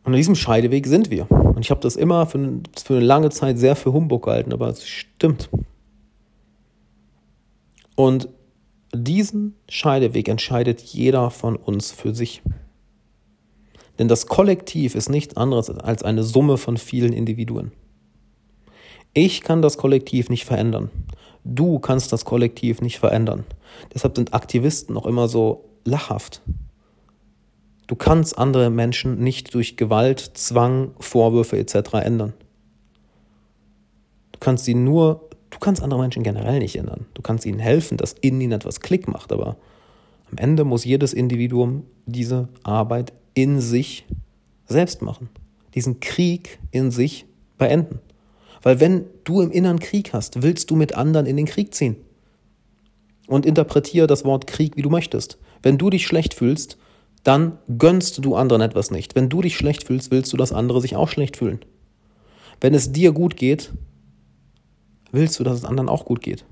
Und 0.06 0.12
an 0.12 0.18
diesem 0.18 0.36
Scheideweg 0.36 0.86
sind 0.86 1.10
wir. 1.10 1.28
Und 1.28 1.58
ich 1.58 1.70
habe 1.70 1.80
das 1.80 1.96
immer 1.96 2.26
für, 2.26 2.60
für 2.76 2.96
eine 2.96 3.04
lange 3.04 3.30
Zeit 3.30 3.58
sehr 3.58 3.74
für 3.74 3.92
Humbug 3.92 4.26
gehalten, 4.26 4.52
aber 4.52 4.68
es 4.68 4.86
stimmt. 4.86 5.50
Und 7.96 8.28
diesen 8.94 9.56
Scheideweg 9.68 10.28
entscheidet 10.28 10.80
jeder 10.80 11.30
von 11.30 11.56
uns 11.56 11.90
für 11.90 12.14
sich. 12.14 12.40
Denn 13.98 14.06
das 14.06 14.28
Kollektiv 14.28 14.94
ist 14.94 15.08
nichts 15.08 15.36
anderes 15.36 15.70
als 15.70 16.04
eine 16.04 16.22
Summe 16.22 16.56
von 16.56 16.76
vielen 16.76 17.12
Individuen. 17.12 17.72
Ich 19.12 19.40
kann 19.40 19.60
das 19.60 19.76
Kollektiv 19.76 20.28
nicht 20.28 20.44
verändern. 20.44 20.88
Du 21.42 21.80
kannst 21.80 22.12
das 22.12 22.24
Kollektiv 22.24 22.80
nicht 22.80 23.00
verändern. 23.00 23.44
Deshalb 23.92 24.14
sind 24.14 24.34
Aktivisten 24.34 24.96
auch 24.96 25.06
immer 25.06 25.26
so 25.26 25.64
lachhaft. 25.84 26.42
Du 27.86 27.94
kannst 27.94 28.36
andere 28.36 28.70
Menschen 28.70 29.22
nicht 29.22 29.54
durch 29.54 29.76
Gewalt, 29.76 30.32
Zwang, 30.34 30.92
Vorwürfe 30.98 31.58
etc. 31.58 31.94
ändern. 32.02 32.34
Du 34.32 34.40
kannst 34.40 34.64
sie 34.64 34.74
nur, 34.74 35.28
du 35.50 35.58
kannst 35.58 35.82
andere 35.82 36.00
Menschen 36.00 36.22
generell 36.22 36.58
nicht 36.58 36.76
ändern. 36.76 37.06
Du 37.14 37.22
kannst 37.22 37.46
ihnen 37.46 37.58
helfen, 37.58 37.96
dass 37.96 38.12
in 38.12 38.40
ihnen 38.40 38.52
etwas 38.52 38.80
Klick 38.80 39.08
macht, 39.08 39.32
aber 39.32 39.56
am 40.30 40.38
Ende 40.38 40.64
muss 40.64 40.84
jedes 40.84 41.12
Individuum 41.12 41.84
diese 42.06 42.48
Arbeit 42.64 43.12
in 43.34 43.60
sich 43.60 44.04
selbst 44.66 45.02
machen. 45.02 45.28
Diesen 45.74 46.00
Krieg 46.00 46.58
in 46.72 46.90
sich 46.90 47.26
beenden. 47.58 48.00
Weil 48.62 48.80
wenn 48.80 49.04
du 49.24 49.40
im 49.42 49.52
Inneren 49.52 49.78
Krieg 49.78 50.12
hast, 50.12 50.42
willst 50.42 50.70
du 50.70 50.76
mit 50.76 50.96
anderen 50.96 51.26
in 51.26 51.36
den 51.36 51.46
Krieg 51.46 51.72
ziehen. 51.72 51.96
Und 53.28 53.46
interpretiere 53.46 54.06
das 54.06 54.24
Wort 54.24 54.46
Krieg, 54.46 54.76
wie 54.76 54.82
du 54.82 54.90
möchtest. 54.90 55.38
Wenn 55.62 55.78
du 55.78 55.90
dich 55.90 56.06
schlecht 56.06 56.34
fühlst, 56.34 56.78
dann 57.26 57.58
gönnst 57.76 58.24
du 58.24 58.36
anderen 58.36 58.62
etwas 58.62 58.92
nicht. 58.92 59.16
Wenn 59.16 59.28
du 59.28 59.42
dich 59.42 59.56
schlecht 59.56 59.84
fühlst, 59.84 60.12
willst 60.12 60.32
du, 60.32 60.36
dass 60.36 60.52
andere 60.52 60.80
sich 60.80 60.94
auch 60.94 61.08
schlecht 61.08 61.36
fühlen. 61.36 61.58
Wenn 62.60 62.72
es 62.72 62.92
dir 62.92 63.10
gut 63.10 63.36
geht, 63.36 63.72
willst 65.10 65.40
du, 65.40 65.42
dass 65.42 65.58
es 65.58 65.64
anderen 65.64 65.88
auch 65.88 66.04
gut 66.04 66.20
geht. 66.20 66.44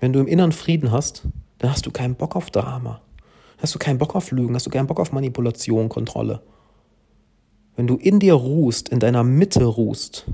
Wenn 0.00 0.14
du 0.14 0.20
im 0.20 0.26
Inneren 0.26 0.52
Frieden 0.52 0.90
hast, 0.90 1.24
dann 1.58 1.70
hast 1.70 1.84
du 1.84 1.90
keinen 1.90 2.14
Bock 2.14 2.34
auf 2.34 2.50
Drama. 2.50 3.02
Hast 3.58 3.74
du 3.74 3.78
keinen 3.78 3.98
Bock 3.98 4.14
auf 4.16 4.30
Lügen, 4.30 4.54
hast 4.54 4.64
du 4.64 4.70
keinen 4.70 4.86
Bock 4.86 5.00
auf 5.00 5.12
Manipulation, 5.12 5.90
Kontrolle. 5.90 6.40
Wenn 7.76 7.86
du 7.86 7.96
in 7.96 8.20
dir 8.20 8.32
ruhst, 8.32 8.88
in 8.88 9.00
deiner 9.00 9.22
Mitte 9.22 9.64
ruhst, 9.64 10.24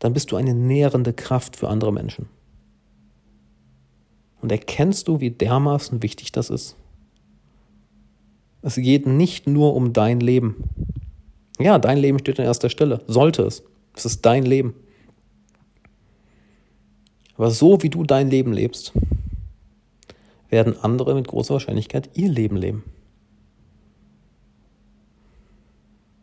dann 0.00 0.12
bist 0.12 0.30
du 0.32 0.36
eine 0.36 0.52
nährende 0.52 1.14
Kraft 1.14 1.56
für 1.56 1.70
andere 1.70 1.94
Menschen. 1.94 2.28
Und 4.42 4.50
erkennst 4.50 5.08
du, 5.08 5.20
wie 5.20 5.30
dermaßen 5.30 6.02
wichtig 6.02 6.32
das 6.32 6.50
ist? 6.50 6.76
Es 8.60 8.74
geht 8.74 9.06
nicht 9.06 9.46
nur 9.46 9.74
um 9.74 9.92
dein 9.92 10.20
Leben. 10.20 10.64
Ja, 11.58 11.78
dein 11.78 11.98
Leben 11.98 12.18
steht 12.18 12.38
an 12.40 12.46
erster 12.46 12.68
Stelle. 12.68 13.02
Sollte 13.06 13.42
es. 13.42 13.62
Es 13.94 14.04
ist 14.04 14.26
dein 14.26 14.44
Leben. 14.44 14.74
Aber 17.36 17.50
so 17.50 17.82
wie 17.82 17.88
du 17.88 18.04
dein 18.04 18.30
Leben 18.30 18.52
lebst, 18.52 18.92
werden 20.48 20.76
andere 20.82 21.14
mit 21.14 21.28
großer 21.28 21.54
Wahrscheinlichkeit 21.54 22.10
ihr 22.14 22.28
Leben 22.28 22.56
leben. 22.56 22.84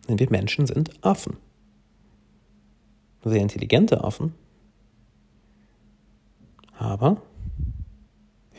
Denn 0.07 0.19
wir 0.19 0.29
Menschen 0.29 0.67
sind 0.67 0.91
Affen. 1.03 1.37
Sehr 3.23 3.41
intelligente 3.41 4.03
Affen. 4.03 4.33
Aber 6.77 7.21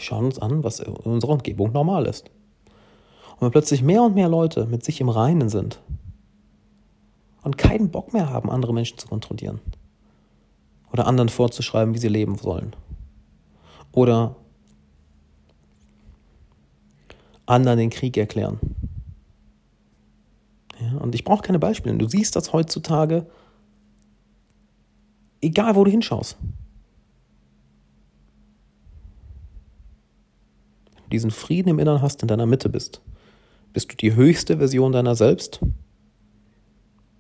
wir 0.01 0.05
schauen 0.07 0.25
uns 0.25 0.39
an, 0.39 0.65
was 0.65 0.81
in 0.81 0.95
unserer 0.95 1.33
Umgebung 1.33 1.73
normal 1.73 2.07
ist. 2.07 2.31
Und 3.35 3.43
wenn 3.43 3.51
plötzlich 3.51 3.83
mehr 3.83 4.03
und 4.03 4.15
mehr 4.15 4.31
Leute 4.31 4.65
mit 4.65 4.83
sich 4.83 4.99
im 5.03 5.11
Reinen 5.11 5.51
sind 5.51 5.79
und 7.43 7.59
keinen 7.59 7.91
Bock 7.91 8.15
mehr 8.15 8.31
haben, 8.31 8.51
andere 8.51 8.73
Menschen 8.73 8.97
zu 8.97 9.09
kontrollieren 9.09 9.61
oder 10.91 11.07
anderen 11.07 11.29
vorzuschreiben, 11.29 11.93
wie 11.95 11.99
sie 11.99 12.09
leben 12.09 12.39
sollen 12.39 12.75
oder 13.93 14.37
anderen 17.45 17.79
den 17.79 17.91
Krieg 17.91 18.17
erklären. 18.17 18.59
Ja, 20.81 20.97
und 20.99 21.15
ich 21.15 21.25
brauche 21.25 21.43
keine 21.43 21.59
Beispiele. 21.59 21.99
Du 21.99 22.09
siehst 22.09 22.37
das 22.37 22.55
heutzutage, 22.55 23.27
egal 25.43 25.77
wo 25.77 25.85
du 25.85 25.91
hinschaust. 25.91 26.39
Diesen 31.11 31.31
Frieden 31.31 31.71
im 31.71 31.79
Inneren 31.79 32.03
hast, 32.03 32.23
in 32.23 32.29
deiner 32.29 32.47
Mitte 32.47 32.69
bist, 32.69 33.01
bist 33.73 33.93
du 33.93 33.97
die 33.97 34.15
höchste 34.15 34.59
Version 34.59 34.93
deiner 34.93 35.15
selbst, 35.15 35.61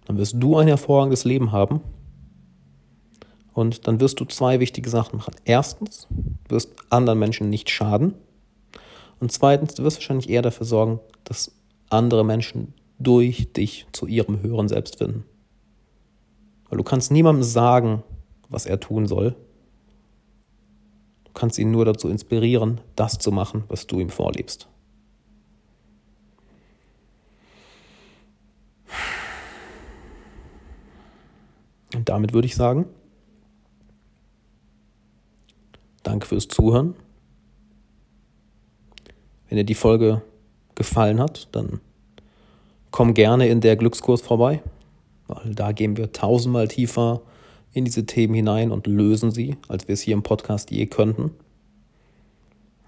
dann 0.07 0.19
wirst 0.19 0.35
du 0.39 0.57
ein 0.57 0.69
hervorragendes 0.69 1.25
Leben 1.25 1.53
haben 1.53 1.81
und 3.53 3.87
dann 3.87 4.01
wirst 4.01 4.21
du 4.21 4.25
zwei 4.25 4.61
wichtige 4.61 4.91
Sachen 4.91 5.19
machen. 5.19 5.35
Erstens, 5.45 6.09
du 6.49 6.55
wirst 6.55 6.73
anderen 6.89 7.19
Menschen 7.19 7.51
nicht 7.51 7.71
schaden 7.71 8.15
und 9.21 9.31
zweitens, 9.31 9.75
du 9.75 9.85
wirst 9.85 9.99
wahrscheinlich 9.99 10.29
eher 10.29 10.43
dafür 10.43 10.67
sorgen, 10.67 11.01
dass 11.25 11.53
andere 11.91 12.25
Menschen 12.25 12.75
durch 12.99 13.53
dich 13.53 13.87
zu 13.93 14.07
ihrem 14.07 14.43
höheren 14.43 14.69
Selbst 14.69 14.97
finden. 14.97 15.25
Weil 16.69 16.79
du 16.79 16.85
kannst 16.85 17.11
niemandem 17.11 17.43
sagen, 17.43 18.03
was 18.49 18.67
er 18.67 18.81
tun 18.81 19.07
soll, 19.07 19.37
Du 21.31 21.39
kannst 21.39 21.59
ihn 21.59 21.71
nur 21.71 21.85
dazu 21.85 22.09
inspirieren, 22.09 22.81
das 22.97 23.19
zu 23.19 23.31
machen, 23.31 23.63
was 23.69 23.87
du 23.87 24.01
ihm 24.01 24.11
vorlebst. 24.11 24.69
Und 31.95 32.09
damit 32.09 32.33
würde 32.33 32.47
ich 32.47 32.57
sagen, 32.57 32.87
danke 36.03 36.27
fürs 36.27 36.49
Zuhören. 36.49 36.95
Wenn 39.49 39.57
dir 39.57 39.65
die 39.65 39.75
Folge 39.75 40.23
gefallen 40.75 41.21
hat, 41.21 41.49
dann 41.53 41.81
komm 42.91 43.15
gerne 43.15 43.49
in 43.49 43.61
der 43.61 43.77
Glückskurs 43.77 44.21
vorbei, 44.21 44.63
weil 45.29 45.55
da 45.55 45.71
gehen 45.71 45.97
wir 45.97 46.13
tausendmal 46.13 46.67
tiefer 46.67 47.23
in 47.73 47.85
diese 47.85 48.07
Themen 48.07 48.35
hinein 48.35 48.71
und 48.71 48.87
lösen 48.87 49.31
sie, 49.31 49.57
als 49.69 49.89
wir 49.89 49.95
es 49.95 50.01
hier 50.01 50.15
im 50.15 50.23
Podcast 50.23 50.71
je 50.71 50.87
könnten. 50.87 51.31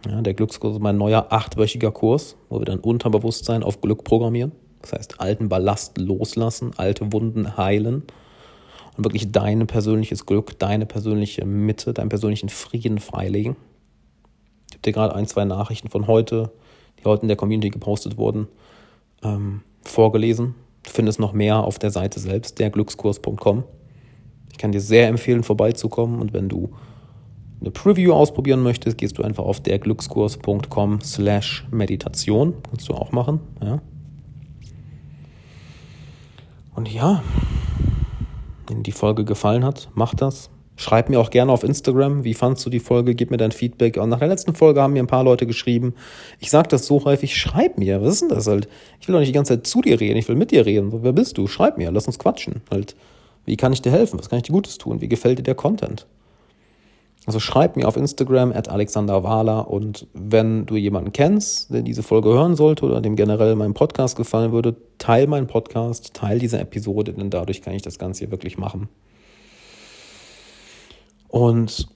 Ja, 0.07 0.21
der 0.21 0.35
Glückskurs 0.35 0.75
ist 0.75 0.83
mein 0.83 0.99
neuer 0.99 1.27
achtwöchiger 1.31 1.93
Kurs, 1.93 2.37
wo 2.49 2.59
wir 2.59 2.65
dann 2.65 2.81
Unterbewusstsein 2.81 3.63
auf 3.63 3.81
Glück 3.81 4.03
programmieren. 4.03 4.53
Das 4.81 4.93
heißt, 4.93 5.21
alten 5.21 5.49
Ballast 5.49 5.97
loslassen, 5.99 6.73
alte 6.77 7.13
Wunden 7.13 7.57
heilen 7.57 8.03
und 8.97 9.05
wirklich 9.05 9.31
dein 9.31 9.67
persönliches 9.69 10.27
Glück, 10.27 10.59
deine 10.59 10.87
persönliche 10.87 11.45
Mitte, 11.45 11.95
deinen 11.95 12.09
persönlichen 12.09 12.49
Frieden 12.49 12.99
freilegen. 12.99 13.57
Ich 14.69 14.75
habe 14.75 14.83
dir 14.83 14.93
gerade 14.93 15.15
ein, 15.15 15.27
zwei 15.27 15.45
Nachrichten 15.45 15.89
von 15.89 16.09
heute, 16.09 16.51
die 16.99 17.05
heute 17.05 17.23
in 17.23 17.29
der 17.29 17.37
Community 17.37 17.71
gepostet 17.71 18.17
wurden, 18.17 18.49
ähm, 19.23 19.63
vorgelesen. 19.83 20.57
Du 20.83 20.91
findest 20.91 21.21
noch 21.21 21.33
mehr 21.33 21.63
auf 21.63 21.79
der 21.79 21.91
Seite 21.91 22.19
selbst, 22.19 22.59
derglückskurs.com. 22.59 23.63
Ich 24.63 24.65
kann 24.65 24.71
dir 24.71 24.81
sehr 24.81 25.09
empfehlen, 25.09 25.43
vorbeizukommen 25.43 26.21
und 26.21 26.33
wenn 26.33 26.49
du 26.49 26.71
eine 27.61 27.73
Preview 27.73 28.13
ausprobieren 28.13 28.63
möchtest, 28.63 28.97
gehst 28.97 29.19
du 29.19 29.25
einfach 29.25 29.43
auf 29.43 29.59
derglückskurs.com 29.59 31.01
slash 31.01 31.67
Meditation. 31.73 32.55
Kannst 32.71 32.89
du 32.89 32.95
auch 32.95 33.11
machen. 33.11 33.41
Ja. 33.61 33.83
Und 36.77 36.93
ja, 36.93 37.25
wenn 38.69 38.85
die 38.85 38.93
Folge 38.93 39.25
gefallen 39.25 39.65
hat, 39.65 39.89
mach 39.95 40.15
das. 40.15 40.49
Schreib 40.77 41.11
mir 41.11 41.19
auch 41.19 41.31
gerne 41.31 41.51
auf 41.51 41.65
Instagram, 41.65 42.23
wie 42.23 42.35
fandst 42.35 42.65
du 42.65 42.71
die 42.71 42.79
Folge, 42.79 43.17
gib 43.17 43.33
mir 43.33 43.39
dein 43.39 43.51
Feedback. 43.51 43.97
Und 43.97 44.11
nach 44.11 44.21
der 44.21 44.29
letzten 44.29 44.55
Folge 44.55 44.81
haben 44.81 44.93
mir 44.93 45.03
ein 45.03 45.09
paar 45.09 45.25
Leute 45.25 45.49
geschrieben, 45.49 45.93
ich 46.39 46.51
sag 46.51 46.69
das 46.69 46.87
so 46.87 47.05
häufig, 47.05 47.37
schreib 47.37 47.79
mir, 47.79 48.01
was 48.01 48.13
ist 48.13 48.23
denn 48.23 48.29
das 48.29 48.47
halt? 48.47 48.69
Ich 49.01 49.09
will 49.09 49.15
doch 49.15 49.19
nicht 49.19 49.31
die 49.31 49.35
ganze 49.35 49.55
Zeit 49.55 49.67
zu 49.67 49.81
dir 49.81 49.99
reden, 49.99 50.19
ich 50.19 50.29
will 50.29 50.37
mit 50.37 50.53
dir 50.53 50.65
reden. 50.67 51.03
Wer 51.03 51.13
bist 51.13 51.37
du? 51.37 51.49
Schreib 51.49 51.79
mir, 51.79 51.91
lass 51.91 52.07
uns 52.07 52.21
quatschen. 52.21 52.63
Halt, 52.71 52.95
wie 53.45 53.57
kann 53.57 53.73
ich 53.73 53.83
dir 53.83 53.93
helfen? 53.93 54.19
Was 54.19 54.29
kann 54.29 54.39
ich 54.39 54.45
dir 54.45 54.53
Gutes 54.53 54.79
tun? 54.79 55.01
Wie 55.01 55.09
gefällt 55.09 55.39
dir 55.39 55.43
der 55.43 55.55
Content? 55.55 56.07
Also 57.25 57.39
schreib 57.39 57.77
mir 57.77 57.87
auf 57.87 57.97
Instagram 57.97 58.53
at 58.53 58.69
Alexander 58.69 59.23
Wahler 59.23 59.71
und 59.71 60.09
wenn 60.13 60.67
du 60.67 60.75
jemanden 60.75 61.13
kennst, 61.13 61.73
der 61.73 61.83
diese 61.83 62.03
Folge 62.03 62.31
hören 62.31 62.57
sollte 62.57 62.85
oder 62.85 63.01
dem 63.01 63.15
generell 63.15 63.55
mein 63.55 63.75
Podcast 63.75 64.17
gefallen 64.17 64.51
würde, 64.51 64.75
teil 64.99 65.29
meinen 65.29 65.47
Podcast, 65.47 66.15
teil 66.15 66.41
diese 66.41 66.59
Episode, 66.59 67.13
denn 67.13 67.31
dadurch 67.31 67.63
kann 67.63 67.75
ich 67.75 67.83
das 67.83 68.01
Ganze 68.01 68.21
hier 68.21 68.33
wirklich 68.33 68.59
machen. 68.59 68.89
Und 71.29 71.89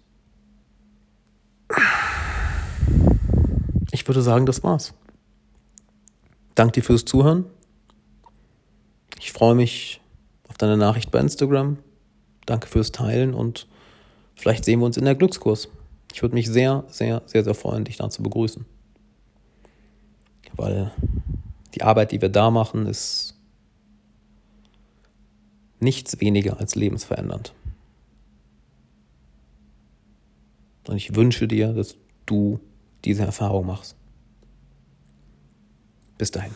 ich 3.90 4.06
würde 4.06 4.22
sagen, 4.22 4.46
das 4.46 4.62
war's. 4.62 4.94
Danke 6.54 6.74
dir 6.74 6.82
fürs 6.84 7.04
Zuhören. 7.04 7.46
Ich 9.18 9.32
freue 9.32 9.56
mich 9.56 10.00
deine 10.58 10.76
Nachricht 10.76 11.10
bei 11.10 11.20
Instagram. 11.20 11.78
Danke 12.46 12.68
fürs 12.68 12.92
Teilen 12.92 13.34
und 13.34 13.66
vielleicht 14.34 14.64
sehen 14.64 14.80
wir 14.80 14.86
uns 14.86 14.96
in 14.96 15.04
der 15.04 15.14
Glückskurs. 15.14 15.68
Ich 16.12 16.22
würde 16.22 16.34
mich 16.34 16.48
sehr, 16.48 16.84
sehr, 16.88 17.22
sehr, 17.26 17.44
sehr 17.44 17.54
freuen, 17.54 17.84
dich 17.84 17.96
da 17.96 18.08
zu 18.08 18.22
begrüßen. 18.22 18.64
Weil 20.54 20.90
die 21.74 21.82
Arbeit, 21.82 22.12
die 22.12 22.22
wir 22.22 22.30
da 22.30 22.50
machen, 22.50 22.86
ist 22.86 23.34
nichts 25.80 26.20
weniger 26.20 26.58
als 26.58 26.74
lebensverändernd. 26.74 27.52
Und 30.88 30.96
ich 30.96 31.14
wünsche 31.14 31.48
dir, 31.48 31.72
dass 31.72 31.96
du 32.24 32.60
diese 33.04 33.24
Erfahrung 33.24 33.66
machst. 33.66 33.96
Bis 36.16 36.30
dahin. 36.30 36.54